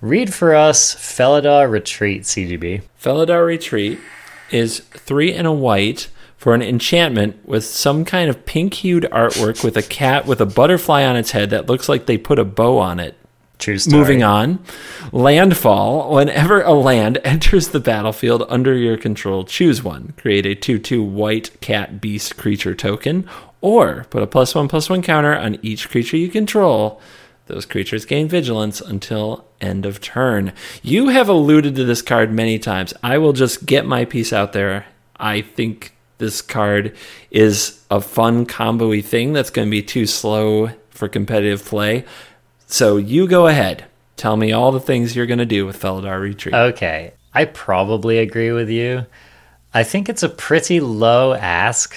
Read 0.00 0.32
for 0.32 0.54
us 0.54 0.94
Felidar 0.94 1.70
Retreat, 1.70 2.22
CGB. 2.22 2.82
Felidar 3.00 3.46
Retreat 3.46 3.98
is 4.50 4.80
three 4.80 5.32
and 5.32 5.46
a 5.46 5.52
white 5.52 6.08
for 6.36 6.54
an 6.54 6.62
enchantment 6.62 7.46
with 7.46 7.64
some 7.64 8.04
kind 8.04 8.30
of 8.30 8.46
pink 8.46 8.74
hued 8.74 9.04
artwork 9.10 9.64
with 9.64 9.76
a 9.76 9.82
cat 9.82 10.26
with 10.26 10.40
a 10.40 10.46
butterfly 10.46 11.02
on 11.02 11.16
its 11.16 11.32
head 11.32 11.50
that 11.50 11.66
looks 11.66 11.88
like 11.88 12.06
they 12.06 12.18
put 12.18 12.38
a 12.38 12.44
bow 12.44 12.78
on 12.78 13.00
it. 13.00 13.16
True 13.58 13.78
story. 13.78 13.98
Moving 13.98 14.22
on. 14.22 14.58
Landfall. 15.12 16.14
Whenever 16.14 16.62
a 16.62 16.72
land 16.72 17.18
enters 17.24 17.68
the 17.68 17.80
battlefield 17.80 18.44
under 18.48 18.76
your 18.76 18.96
control, 18.96 19.44
choose 19.44 19.82
one. 19.82 20.12
Create 20.18 20.46
a 20.46 20.54
2 20.54 20.78
2 20.78 21.02
white 21.02 21.60
cat 21.60 22.00
beast 22.00 22.36
creature 22.36 22.74
token, 22.74 23.28
or 23.60 24.06
put 24.10 24.22
a 24.22 24.26
plus 24.26 24.54
1 24.54 24.68
plus 24.68 24.90
1 24.90 25.02
counter 25.02 25.34
on 25.34 25.58
each 25.62 25.88
creature 25.88 26.16
you 26.16 26.28
control. 26.28 27.00
Those 27.46 27.64
creatures 27.64 28.04
gain 28.04 28.28
vigilance 28.28 28.80
until 28.80 29.46
end 29.60 29.86
of 29.86 30.00
turn. 30.00 30.52
You 30.82 31.08
have 31.08 31.28
alluded 31.28 31.76
to 31.76 31.84
this 31.84 32.02
card 32.02 32.32
many 32.32 32.58
times. 32.58 32.92
I 33.02 33.18
will 33.18 33.32
just 33.32 33.66
get 33.66 33.86
my 33.86 34.04
piece 34.04 34.32
out 34.32 34.52
there. 34.52 34.86
I 35.16 35.42
think 35.42 35.94
this 36.18 36.42
card 36.42 36.96
is 37.30 37.84
a 37.90 38.00
fun 38.00 38.46
combo 38.46 39.00
thing 39.00 39.32
that's 39.32 39.50
going 39.50 39.68
to 39.68 39.70
be 39.70 39.82
too 39.82 40.06
slow 40.06 40.70
for 40.90 41.08
competitive 41.08 41.64
play. 41.64 42.04
So 42.66 42.96
you 42.96 43.26
go 43.26 43.46
ahead. 43.46 43.86
Tell 44.16 44.36
me 44.36 44.52
all 44.52 44.72
the 44.72 44.80
things 44.80 45.14
you're 45.14 45.26
going 45.26 45.38
to 45.38 45.46
do 45.46 45.66
with 45.66 45.80
Felidar 45.80 46.20
Retreat. 46.20 46.54
Okay. 46.54 47.12
I 47.32 47.44
probably 47.44 48.18
agree 48.18 48.50
with 48.50 48.70
you. 48.70 49.06
I 49.74 49.84
think 49.84 50.08
it's 50.08 50.22
a 50.22 50.28
pretty 50.28 50.80
low 50.80 51.34
ask 51.34 51.94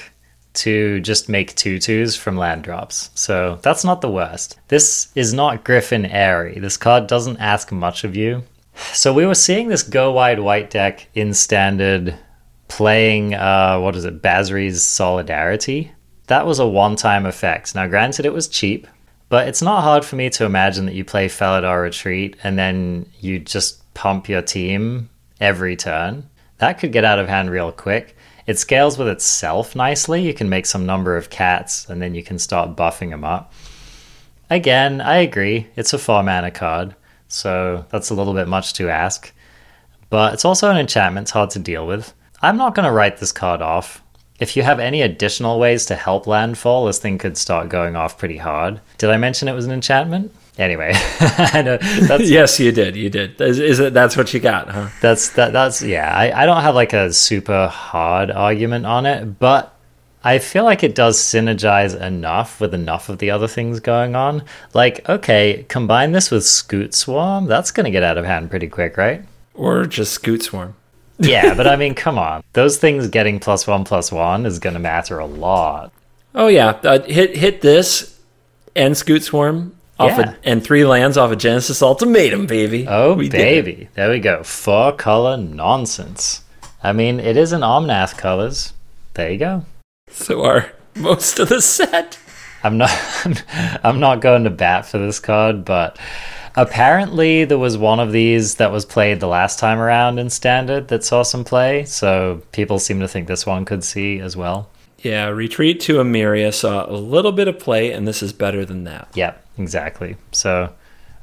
to 0.53 0.99
just 0.99 1.29
make 1.29 1.55
tutus 1.55 2.15
from 2.15 2.35
land 2.35 2.63
drops. 2.63 3.09
So 3.15 3.59
that's 3.61 3.85
not 3.85 4.01
the 4.01 4.11
worst. 4.11 4.59
This 4.67 5.11
is 5.15 5.33
not 5.33 5.63
Griffin 5.63 6.05
Aerie. 6.05 6.59
This 6.59 6.75
card 6.75 7.07
doesn't 7.07 7.37
ask 7.37 7.71
much 7.71 8.03
of 8.03 8.15
you. 8.15 8.43
So 8.93 9.13
we 9.13 9.25
were 9.25 9.35
seeing 9.35 9.69
this 9.69 9.83
go 9.83 10.11
wide 10.11 10.39
white 10.39 10.69
deck 10.69 11.07
in 11.13 11.33
standard 11.33 12.15
playing 12.67 13.33
uh 13.33 13.79
what 13.79 13.95
is 13.95 14.05
it, 14.05 14.21
Basri's 14.21 14.83
Solidarity. 14.83 15.91
That 16.27 16.45
was 16.45 16.59
a 16.59 16.67
one 16.67 16.95
time 16.95 17.25
effect. 17.25 17.75
Now 17.75 17.87
granted 17.87 18.25
it 18.25 18.33
was 18.33 18.47
cheap, 18.47 18.87
but 19.29 19.47
it's 19.47 19.61
not 19.61 19.83
hard 19.83 20.03
for 20.03 20.15
me 20.15 20.29
to 20.31 20.45
imagine 20.45 20.85
that 20.87 20.95
you 20.95 21.05
play 21.05 21.27
Felidar 21.27 21.83
Retreat 21.83 22.35
and 22.43 22.57
then 22.57 23.09
you 23.19 23.39
just 23.39 23.93
pump 23.93 24.27
your 24.27 24.41
team 24.41 25.09
every 25.39 25.75
turn. 25.75 26.29
That 26.57 26.79
could 26.79 26.91
get 26.91 27.05
out 27.05 27.19
of 27.19 27.29
hand 27.29 27.49
real 27.49 27.71
quick. 27.71 28.17
It 28.47 28.57
scales 28.57 28.97
with 28.97 29.07
itself 29.07 29.75
nicely. 29.75 30.23
You 30.23 30.33
can 30.33 30.49
make 30.49 30.65
some 30.65 30.85
number 30.85 31.15
of 31.15 31.29
cats 31.29 31.87
and 31.89 32.01
then 32.01 32.15
you 32.15 32.23
can 32.23 32.39
start 32.39 32.75
buffing 32.75 33.11
them 33.11 33.23
up. 33.23 33.53
Again, 34.49 34.99
I 34.99 35.17
agree. 35.17 35.67
It's 35.75 35.93
a 35.93 35.99
4 35.99 36.23
mana 36.23 36.49
card, 36.49 36.95
so 37.27 37.85
that's 37.89 38.09
a 38.09 38.15
little 38.15 38.33
bit 38.33 38.47
much 38.47 38.73
to 38.73 38.89
ask. 38.89 39.31
But 40.09 40.33
it's 40.33 40.45
also 40.45 40.71
an 40.71 40.77
enchantment, 40.77 41.25
it's 41.25 41.31
hard 41.31 41.51
to 41.51 41.59
deal 41.59 41.85
with. 41.85 42.15
I'm 42.41 42.57
not 42.57 42.73
going 42.73 42.87
to 42.87 42.91
write 42.91 43.17
this 43.17 43.31
card 43.31 43.61
off. 43.61 44.03
If 44.39 44.55
you 44.55 44.63
have 44.63 44.79
any 44.79 45.01
additional 45.01 45.59
ways 45.59 45.85
to 45.87 45.95
help 45.95 46.25
landfall, 46.25 46.85
this 46.85 46.97
thing 46.97 47.17
could 47.17 47.37
start 47.37 47.67
going 47.67 47.95
off 47.95 48.17
pretty 48.17 48.37
hard. 48.37 48.79
Did 48.97 49.09
I 49.09 49.17
mention 49.17 49.47
it 49.47 49.53
was 49.53 49.65
an 49.65 49.71
enchantment? 49.71 50.33
Anyway, 50.57 50.91
yes, 52.19 52.59
you 52.59 52.71
did. 52.71 52.95
You 52.95 53.09
did. 53.09 53.39
Is, 53.39 53.59
is, 53.59 53.79
it? 53.79 53.93
That's 53.93 54.17
what 54.17 54.33
you 54.33 54.39
got, 54.39 54.69
huh? 54.69 54.89
That's 55.01 55.29
that. 55.31 55.53
That's 55.53 55.81
yeah. 55.81 56.13
I, 56.13 56.43
I 56.43 56.45
don't 56.45 56.61
have 56.61 56.75
like 56.75 56.91
a 56.91 57.13
super 57.13 57.67
hard 57.67 58.29
argument 58.29 58.85
on 58.85 59.05
it, 59.05 59.39
but 59.39 59.73
I 60.21 60.39
feel 60.39 60.65
like 60.65 60.83
it 60.83 60.95
does 60.95 61.17
synergize 61.17 61.99
enough 61.99 62.59
with 62.59 62.73
enough 62.73 63.07
of 63.07 63.19
the 63.19 63.31
other 63.31 63.47
things 63.47 63.79
going 63.79 64.15
on. 64.15 64.43
Like, 64.73 65.07
okay, 65.07 65.65
combine 65.69 66.11
this 66.11 66.29
with 66.29 66.45
Scoot 66.45 66.93
Swarm. 66.93 67.45
That's 67.45 67.71
going 67.71 67.85
to 67.85 67.91
get 67.91 68.03
out 68.03 68.17
of 68.17 68.25
hand 68.25 68.49
pretty 68.49 68.67
quick, 68.67 68.97
right? 68.97 69.23
Or 69.53 69.85
just 69.85 70.11
Scoot 70.11 70.43
Swarm 70.43 70.75
yeah, 71.19 71.53
but 71.53 71.67
I 71.67 71.75
mean, 71.75 71.95
come 71.95 72.17
on. 72.17 72.43
Those 72.53 72.77
things 72.77 73.07
getting 73.07 73.39
plus 73.39 73.67
one 73.67 73.83
plus 73.83 74.11
one 74.11 74.45
is 74.45 74.59
going 74.59 74.73
to 74.73 74.79
matter 74.79 75.19
a 75.19 75.25
lot. 75.25 75.91
Oh 76.33 76.47
yeah, 76.47 76.79
uh, 76.83 77.01
hit 77.01 77.35
hit 77.35 77.61
this 77.61 78.19
and 78.75 78.95
Scoot 78.95 79.23
Swarm 79.23 79.75
off 79.99 80.17
yeah. 80.17 80.31
a, 80.31 80.49
and 80.49 80.63
three 80.63 80.85
lands 80.85 81.17
off 81.17 81.31
a 81.31 81.33
of 81.33 81.39
Genesis 81.39 81.81
Ultimatum, 81.81 82.45
baby. 82.45 82.85
Oh 82.87 83.13
we 83.13 83.29
baby, 83.29 83.89
there 83.95 84.09
we 84.09 84.19
go. 84.19 84.43
Four 84.43 84.93
color 84.93 85.37
nonsense. 85.37 86.43
I 86.81 86.93
mean, 86.93 87.19
it 87.19 87.35
is 87.35 87.51
an 87.51 87.61
Omnath 87.61 88.17
colors. 88.17 88.73
There 89.15 89.31
you 89.31 89.37
go. 89.37 89.65
So 90.09 90.43
are 90.45 90.71
most 90.95 91.39
of 91.39 91.49
the 91.49 91.61
set. 91.61 92.17
I'm 92.63 92.77
not. 92.77 92.91
I'm 93.83 93.99
not 93.99 94.21
going 94.21 94.43
to 94.43 94.49
bat 94.49 94.85
for 94.85 94.97
this 94.97 95.19
card, 95.19 95.65
but 95.65 95.97
Apparently, 96.55 97.45
there 97.45 97.57
was 97.57 97.77
one 97.77 97.99
of 97.99 98.11
these 98.11 98.55
that 98.55 98.71
was 98.71 98.85
played 98.85 99.19
the 99.19 99.27
last 99.27 99.59
time 99.59 99.79
around 99.79 100.19
in 100.19 100.29
standard 100.29 100.87
that 100.87 101.03
saw 101.03 101.23
some 101.23 101.43
play, 101.43 101.85
so 101.85 102.41
people 102.51 102.79
seem 102.79 102.99
to 102.99 103.07
think 103.07 103.27
this 103.27 103.45
one 103.45 103.65
could 103.65 103.83
see 103.83 104.19
as 104.19 104.35
well. 104.35 104.69
Yeah, 104.99 105.27
Retreat 105.27 105.79
to 105.81 105.99
Emeria 105.99 106.53
saw 106.53 106.89
a 106.89 106.93
little 106.93 107.31
bit 107.31 107.47
of 107.47 107.59
play, 107.59 107.91
and 107.91 108.07
this 108.07 108.21
is 108.21 108.33
better 108.33 108.65
than 108.65 108.83
that. 108.83 109.07
Yep, 109.13 109.45
exactly. 109.57 110.17
So, 110.31 110.73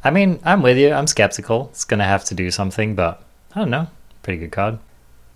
I 0.02 0.10
mean, 0.10 0.40
I'm 0.44 0.62
with 0.62 0.78
you. 0.78 0.92
I'm 0.92 1.06
skeptical. 1.06 1.68
It's 1.72 1.84
going 1.84 1.98
to 1.98 2.04
have 2.04 2.24
to 2.26 2.34
do 2.34 2.50
something, 2.50 2.94
but 2.94 3.22
I 3.54 3.60
don't 3.60 3.70
know. 3.70 3.88
Pretty 4.22 4.38
good 4.38 4.52
card. 4.52 4.78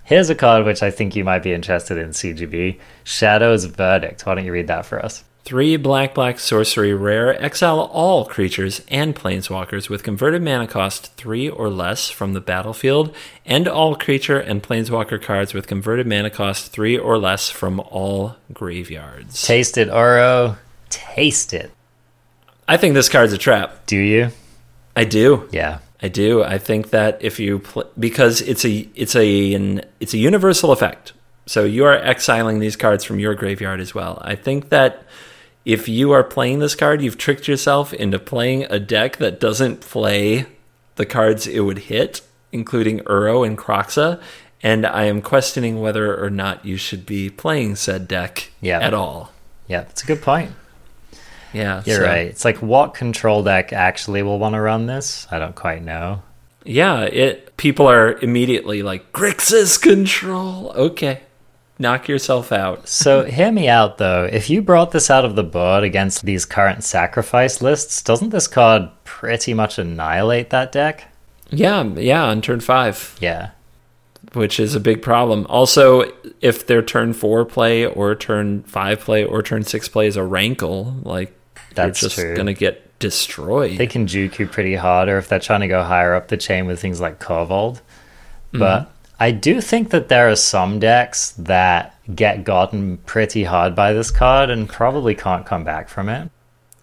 Here's 0.05 0.31
a 0.31 0.35
card 0.35 0.65
which 0.65 0.83
I 0.83 0.91
think 0.91 1.15
you 1.15 1.25
might 1.25 1.43
be 1.43 1.53
interested 1.53 1.99
in, 1.99 2.11
CGB 2.11 2.81
Shadow's 3.05 3.67
Verdict. 3.67 4.25
Why 4.27 4.35
don't 4.35 4.45
you 4.45 4.53
read 4.53 4.67
that 4.69 4.87
for 4.87 5.05
us? 5.05 5.23
Three 5.45 5.77
black 5.77 6.15
black 6.15 6.39
sorcery 6.39 6.95
rare. 6.95 7.43
Exile 7.43 7.81
all 7.81 8.25
creatures 8.27 8.83
and 8.89 9.17
planeswalkers 9.17 9.89
with 9.89 10.03
converted 10.03 10.43
mana 10.43 10.67
cost 10.69 11.15
three 11.17 11.49
or 11.49 11.69
less 11.71 12.09
from 12.11 12.35
the 12.35 12.41
battlefield, 12.41 13.15
and 13.45 13.67
all 13.67 13.97
creature 13.97 14.39
and 14.39 14.63
planeswalker 14.63 15.21
cards 15.21 15.55
with 15.55 15.67
converted 15.67 16.07
mana 16.07 16.31
cost 16.31 16.71
three 16.71 16.97
or 16.97 17.19
less 17.19 17.51
from 17.51 17.81
all 17.81 18.37
graveyards. 18.53 19.43
Taste 19.43 19.77
it, 19.79 19.89
Uro. 19.89 20.57
Taste 20.89 21.53
it. 21.53 21.73
I 22.69 22.77
think 22.77 22.95
this 22.95 23.09
card's 23.09 23.33
a 23.33 23.39
trap. 23.39 23.87
Do 23.87 23.97
you? 23.97 24.31
I 24.95 25.05
do. 25.05 25.49
Yeah. 25.51 25.79
I 26.03 26.09
do. 26.09 26.43
I 26.43 26.59
think 26.59 26.91
that 26.91 27.19
if 27.21 27.41
you 27.41 27.59
pl- 27.59 27.91
because 27.99 28.41
it's 28.43 28.65
a 28.65 28.89
it's 28.95 29.17
a 29.17 29.55
an, 29.55 29.83
it's 29.99 30.15
a 30.15 30.19
universal 30.19 30.71
effect. 30.71 31.13
So 31.47 31.65
you 31.65 31.85
are 31.85 31.97
exiling 31.97 32.61
these 32.61 32.77
cards 32.77 33.05
from 33.05 33.19
your 33.19 33.35
graveyard 33.35 33.81
as 33.81 33.95
well. 33.95 34.21
I 34.23 34.37
think 34.37 34.69
that 34.69 35.03
if 35.73 35.89
you 35.89 36.13
are 36.13 36.25
playing 36.25 36.59
this 36.59 36.75
card, 36.75 37.03
you've 37.03 37.19
tricked 37.19 37.47
yourself 37.49 37.93
into 37.93 38.19
playing 38.19 38.65
a 38.71 38.79
deck 38.81 39.17
that 39.19 39.41
doesn't 39.41 39.81
play 39.81 40.47
the 40.97 41.07
cards 41.07 41.47
it 41.47 41.61
would 41.61 41.79
hit, 41.79 42.21
including 42.53 43.01
Uro 43.01 43.47
and 43.47 43.57
Kroxa. 43.59 44.21
And 44.63 44.85
I 44.87 45.05
am 45.05 45.23
questioning 45.23 45.81
whether 45.81 46.23
or 46.23 46.29
not 46.31 46.65
you 46.65 46.77
should 46.77 47.07
be 47.07 47.31
playing 47.31 47.77
said 47.77 48.07
deck 48.09 48.51
Yeah. 48.61 48.81
at 48.81 48.93
all. 48.93 49.33
Yeah, 49.69 49.83
that's 49.83 50.03
a 50.03 50.07
good 50.07 50.21
point. 50.23 50.53
Yeah, 51.53 51.83
You're 51.87 51.99
so- 51.99 52.05
right. 52.05 52.27
It's 52.27 52.45
like 52.45 52.59
what 52.59 52.95
control 52.95 53.43
deck 53.43 53.73
actually 53.73 54.23
will 54.23 54.39
want 54.39 54.55
to 54.55 54.61
run 54.61 54.87
this? 54.87 55.27
I 55.31 55.39
don't 55.39 55.55
quite 55.55 55.83
know. 55.83 56.23
Yeah, 56.65 57.03
it 57.05 57.57
people 57.57 57.89
are 57.89 58.13
immediately 58.21 58.83
like 58.83 59.13
Grixis 59.13 59.81
control. 59.81 60.73
Okay. 60.77 61.21
Knock 61.81 62.09
yourself 62.09 62.53
out. 62.53 62.89
So 62.89 63.25
hear 63.25 63.51
me 63.51 63.67
out 63.67 63.97
though. 63.97 64.29
If 64.31 64.51
you 64.51 64.61
brought 64.61 64.91
this 64.91 65.11
out 65.11 65.25
of 65.25 65.35
the 65.35 65.43
board 65.43 65.83
against 65.83 66.27
these 66.27 66.45
current 66.45 66.85
sacrifice 66.85 67.63
lists, 67.63 68.03
doesn't 68.03 68.29
this 68.29 68.47
card 68.47 68.91
pretty 69.05 69.55
much 69.55 69.79
annihilate 69.79 70.51
that 70.51 70.73
deck? 70.73 71.09
Yeah, 71.49 71.83
yeah, 71.83 72.25
on 72.25 72.43
turn 72.43 72.61
5, 72.61 73.17
Yeah. 73.21 73.51
which 74.35 74.61
is 74.61 74.75
a 74.75 74.81
big 74.81 75.01
problem. 75.01 75.47
Also, 75.49 76.05
if 76.43 76.67
their 76.67 76.83
turn 76.83 77.15
4 77.15 77.47
play 77.47 77.87
or 77.87 78.15
turn 78.15 78.63
5 78.65 79.01
play 79.01 79.25
or 79.25 79.43
turn 79.43 79.63
6 79.65 79.89
play 79.89 80.07
is 80.07 80.17
a 80.17 80.23
rankle, 80.23 80.97
like 81.03 81.33
That's 81.75 81.99
just 81.99 82.17
true. 82.17 82.35
going 82.37 82.47
to 82.47 82.53
get 82.55 82.99
destroyed. 82.99 83.79
They 83.79 83.87
can 83.87 84.07
juke 84.07 84.39
you 84.39 84.47
pretty 84.47 84.75
hard, 84.75 85.09
or 85.09 85.17
if 85.17 85.29
they're 85.29 85.41
trying 85.41 85.61
to 85.61 85.69
go 85.69 85.83
higher 85.83 86.15
up 86.15 86.29
the 86.29 86.37
chain 86.37 86.67
with 86.67 86.79
things 86.79 87.01
like 87.01 87.19
Korvold. 87.19 87.81
But 88.53 88.81
mm-hmm. 88.81 88.91
I 89.21 89.33
do 89.33 89.61
think 89.61 89.91
that 89.91 90.09
there 90.09 90.31
are 90.31 90.37
some 90.37 90.79
decks 90.79 91.33
that 91.33 91.95
get 92.15 92.43
gotten 92.43 92.97
pretty 92.99 93.45
hard 93.45 93.75
by 93.77 93.93
this 93.93 94.11
card 94.11 94.49
and 94.49 94.67
probably 94.67 95.15
can't 95.15 95.45
come 95.45 95.63
back 95.63 95.91
from 95.91 96.09
it. 96.09 96.31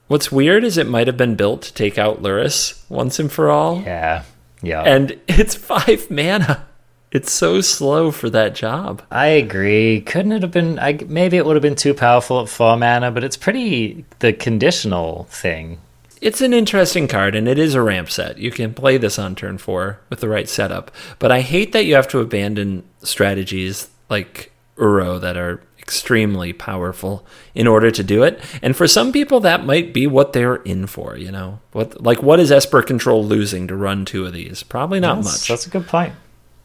What's 0.07 0.31
weird 0.31 0.63
is 0.63 0.77
it 0.77 0.87
might 0.87 1.07
have 1.07 1.17
been 1.17 1.35
built 1.35 1.63
to 1.63 1.73
take 1.73 1.97
out 1.97 2.21
Lurrus 2.21 2.79
once 2.89 3.19
and 3.19 3.31
for 3.31 3.49
all. 3.49 3.81
Yeah. 3.81 4.23
Yeah. 4.61 4.83
And 4.83 5.19
it's 5.27 5.55
5 5.55 6.11
mana. 6.11 6.67
It's 7.11 7.31
so 7.31 7.61
slow 7.61 8.11
for 8.11 8.29
that 8.29 8.53
job. 8.53 9.01
I 9.09 9.27
agree. 9.27 10.01
Couldn't 10.01 10.33
it 10.33 10.41
have 10.43 10.51
been? 10.51 10.77
I, 10.77 10.99
maybe 11.07 11.37
it 11.37 11.45
would 11.45 11.55
have 11.55 11.63
been 11.63 11.75
too 11.75 11.93
powerful 11.93 12.41
at 12.41 12.49
four 12.49 12.75
mana, 12.75 13.11
but 13.11 13.23
it's 13.23 13.37
pretty 13.37 14.03
the 14.19 14.33
conditional 14.33 15.23
thing. 15.29 15.79
It's 16.21 16.41
an 16.41 16.53
interesting 16.53 17.07
card, 17.07 17.35
and 17.35 17.47
it 17.47 17.59
is 17.59 17.73
a 17.73 17.81
ramp 17.81 18.09
set. 18.09 18.37
You 18.37 18.51
can 18.51 18.73
play 18.73 18.97
this 18.97 19.19
on 19.19 19.35
turn 19.35 19.57
four 19.57 19.99
with 20.09 20.19
the 20.19 20.29
right 20.29 20.49
setup. 20.49 20.91
But 21.19 21.31
I 21.31 21.41
hate 21.41 21.71
that 21.73 21.85
you 21.85 21.95
have 21.95 22.07
to 22.09 22.19
abandon 22.19 22.83
strategies 22.99 23.89
like 24.09 24.51
Uro 24.77 25.19
that 25.21 25.37
are 25.37 25.61
extremely 25.79 26.51
powerful 26.51 27.25
in 27.55 27.65
order 27.65 27.89
to 27.89 28.03
do 28.03 28.23
it. 28.23 28.41
And 28.61 28.75
for 28.75 28.87
some 28.87 29.13
people, 29.13 29.39
that 29.41 29.65
might 29.65 29.93
be 29.93 30.05
what 30.05 30.33
they're 30.33 30.57
in 30.57 30.87
for. 30.87 31.15
You 31.15 31.31
know, 31.31 31.59
what 31.71 32.01
like 32.03 32.21
what 32.21 32.39
is 32.39 32.51
Esper 32.51 32.81
Control 32.81 33.23
losing 33.23 33.67
to 33.67 33.75
run 33.75 34.03
two 34.03 34.25
of 34.25 34.33
these? 34.33 34.63
Probably 34.63 34.99
not 34.99 35.23
much. 35.23 35.47
That's 35.47 35.65
a 35.65 35.69
good 35.69 35.87
point. 35.87 36.13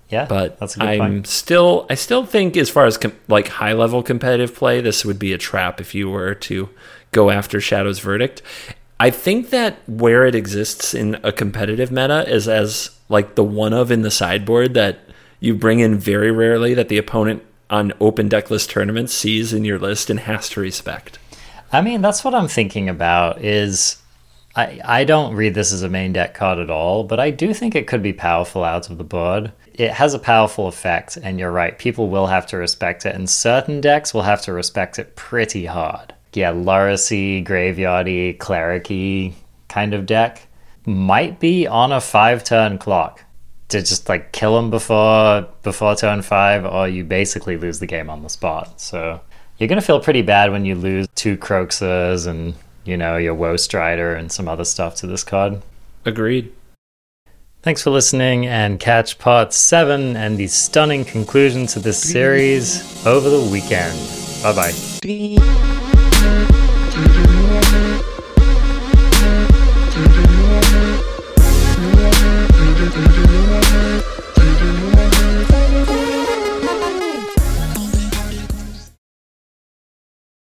Yeah, 0.08 0.26
but 0.26 0.58
that's 0.58 0.76
a 0.76 0.80
good 0.80 0.88
I'm 0.88 0.98
point. 0.98 1.26
still 1.26 1.86
I 1.88 1.94
still 1.94 2.26
think 2.26 2.56
as 2.56 2.68
far 2.68 2.84
as 2.84 2.98
com- 2.98 3.16
like 3.28 3.48
high 3.48 3.72
level 3.72 4.02
competitive 4.02 4.54
play, 4.54 4.80
this 4.80 5.04
would 5.04 5.18
be 5.18 5.32
a 5.32 5.38
trap 5.38 5.80
if 5.80 5.94
you 5.94 6.10
were 6.10 6.34
to 6.34 6.68
go 7.12 7.30
after 7.30 7.60
Shadow's 7.60 8.00
Verdict. 8.00 8.42
I 9.02 9.10
think 9.10 9.50
that 9.50 9.78
where 9.88 10.26
it 10.26 10.36
exists 10.36 10.94
in 10.94 11.18
a 11.24 11.32
competitive 11.32 11.90
meta 11.90 12.24
is 12.32 12.46
as 12.46 12.96
like 13.08 13.34
the 13.34 13.42
one 13.42 13.72
of 13.72 13.90
in 13.90 14.02
the 14.02 14.12
sideboard 14.12 14.74
that 14.74 15.00
you 15.40 15.56
bring 15.56 15.80
in 15.80 15.98
very 15.98 16.30
rarely 16.30 16.72
that 16.74 16.88
the 16.88 16.98
opponent 16.98 17.42
on 17.68 17.92
open 17.98 18.28
decklist 18.28 18.68
tournaments 18.68 19.12
sees 19.12 19.52
in 19.52 19.64
your 19.64 19.80
list 19.80 20.08
and 20.08 20.20
has 20.20 20.48
to 20.50 20.60
respect. 20.60 21.18
I 21.72 21.82
mean, 21.82 22.00
that's 22.00 22.22
what 22.22 22.32
I'm 22.32 22.46
thinking 22.46 22.88
about. 22.88 23.42
Is 23.42 24.00
I 24.54 24.80
I 24.84 25.02
don't 25.02 25.34
read 25.34 25.54
this 25.54 25.72
as 25.72 25.82
a 25.82 25.88
main 25.88 26.12
deck 26.12 26.34
card 26.34 26.60
at 26.60 26.70
all, 26.70 27.02
but 27.02 27.18
I 27.18 27.30
do 27.30 27.52
think 27.52 27.74
it 27.74 27.88
could 27.88 28.04
be 28.04 28.12
powerful 28.12 28.62
out 28.62 28.88
of 28.88 28.98
the 28.98 29.10
board. 29.18 29.50
It 29.74 29.90
has 29.90 30.14
a 30.14 30.20
powerful 30.20 30.68
effect, 30.68 31.18
and 31.20 31.40
you're 31.40 31.50
right. 31.50 31.76
People 31.76 32.08
will 32.08 32.28
have 32.28 32.46
to 32.46 32.56
respect 32.56 33.04
it, 33.04 33.16
and 33.16 33.28
certain 33.28 33.80
decks 33.80 34.14
will 34.14 34.22
have 34.22 34.42
to 34.42 34.52
respect 34.52 35.00
it 35.00 35.16
pretty 35.16 35.66
hard. 35.66 36.14
Yeah, 36.34 36.52
Lurrusy, 36.52 37.44
Graveyardy, 37.46 38.38
Clericy 38.38 39.34
kind 39.68 39.94
of 39.94 40.06
deck 40.06 40.46
might 40.86 41.40
be 41.40 41.66
on 41.66 41.92
a 41.92 42.00
five 42.00 42.44
turn 42.44 42.78
clock 42.78 43.24
to 43.68 43.80
just 43.80 44.08
like 44.08 44.32
kill 44.32 44.54
them 44.56 44.70
before 44.70 45.48
before 45.62 45.96
turn 45.96 46.22
five, 46.22 46.64
or 46.64 46.88
you 46.88 47.04
basically 47.04 47.56
lose 47.56 47.78
the 47.78 47.86
game 47.86 48.10
on 48.10 48.22
the 48.22 48.28
spot. 48.28 48.80
So 48.80 49.20
you're 49.58 49.68
gonna 49.68 49.80
feel 49.80 50.00
pretty 50.00 50.22
bad 50.22 50.52
when 50.52 50.64
you 50.64 50.74
lose 50.74 51.08
two 51.14 51.36
Kroxas 51.36 52.26
and 52.26 52.54
you 52.84 52.96
know 52.96 53.16
your 53.16 53.34
Woe 53.34 53.56
Strider 53.56 54.14
and 54.14 54.30
some 54.30 54.48
other 54.48 54.64
stuff 54.64 54.96
to 54.96 55.06
this 55.06 55.24
card. 55.24 55.62
Agreed. 56.04 56.52
Thanks 57.62 57.80
for 57.80 57.90
listening 57.90 58.46
and 58.46 58.80
catch 58.80 59.20
part 59.20 59.52
7 59.52 60.16
and 60.16 60.36
the 60.36 60.48
stunning 60.48 61.04
conclusion 61.04 61.66
to 61.68 61.78
this 61.78 62.02
series 62.02 63.06
over 63.06 63.30
the 63.30 63.48
weekend. 63.52 63.96
Bye 64.42 64.52
bye. 64.52 65.91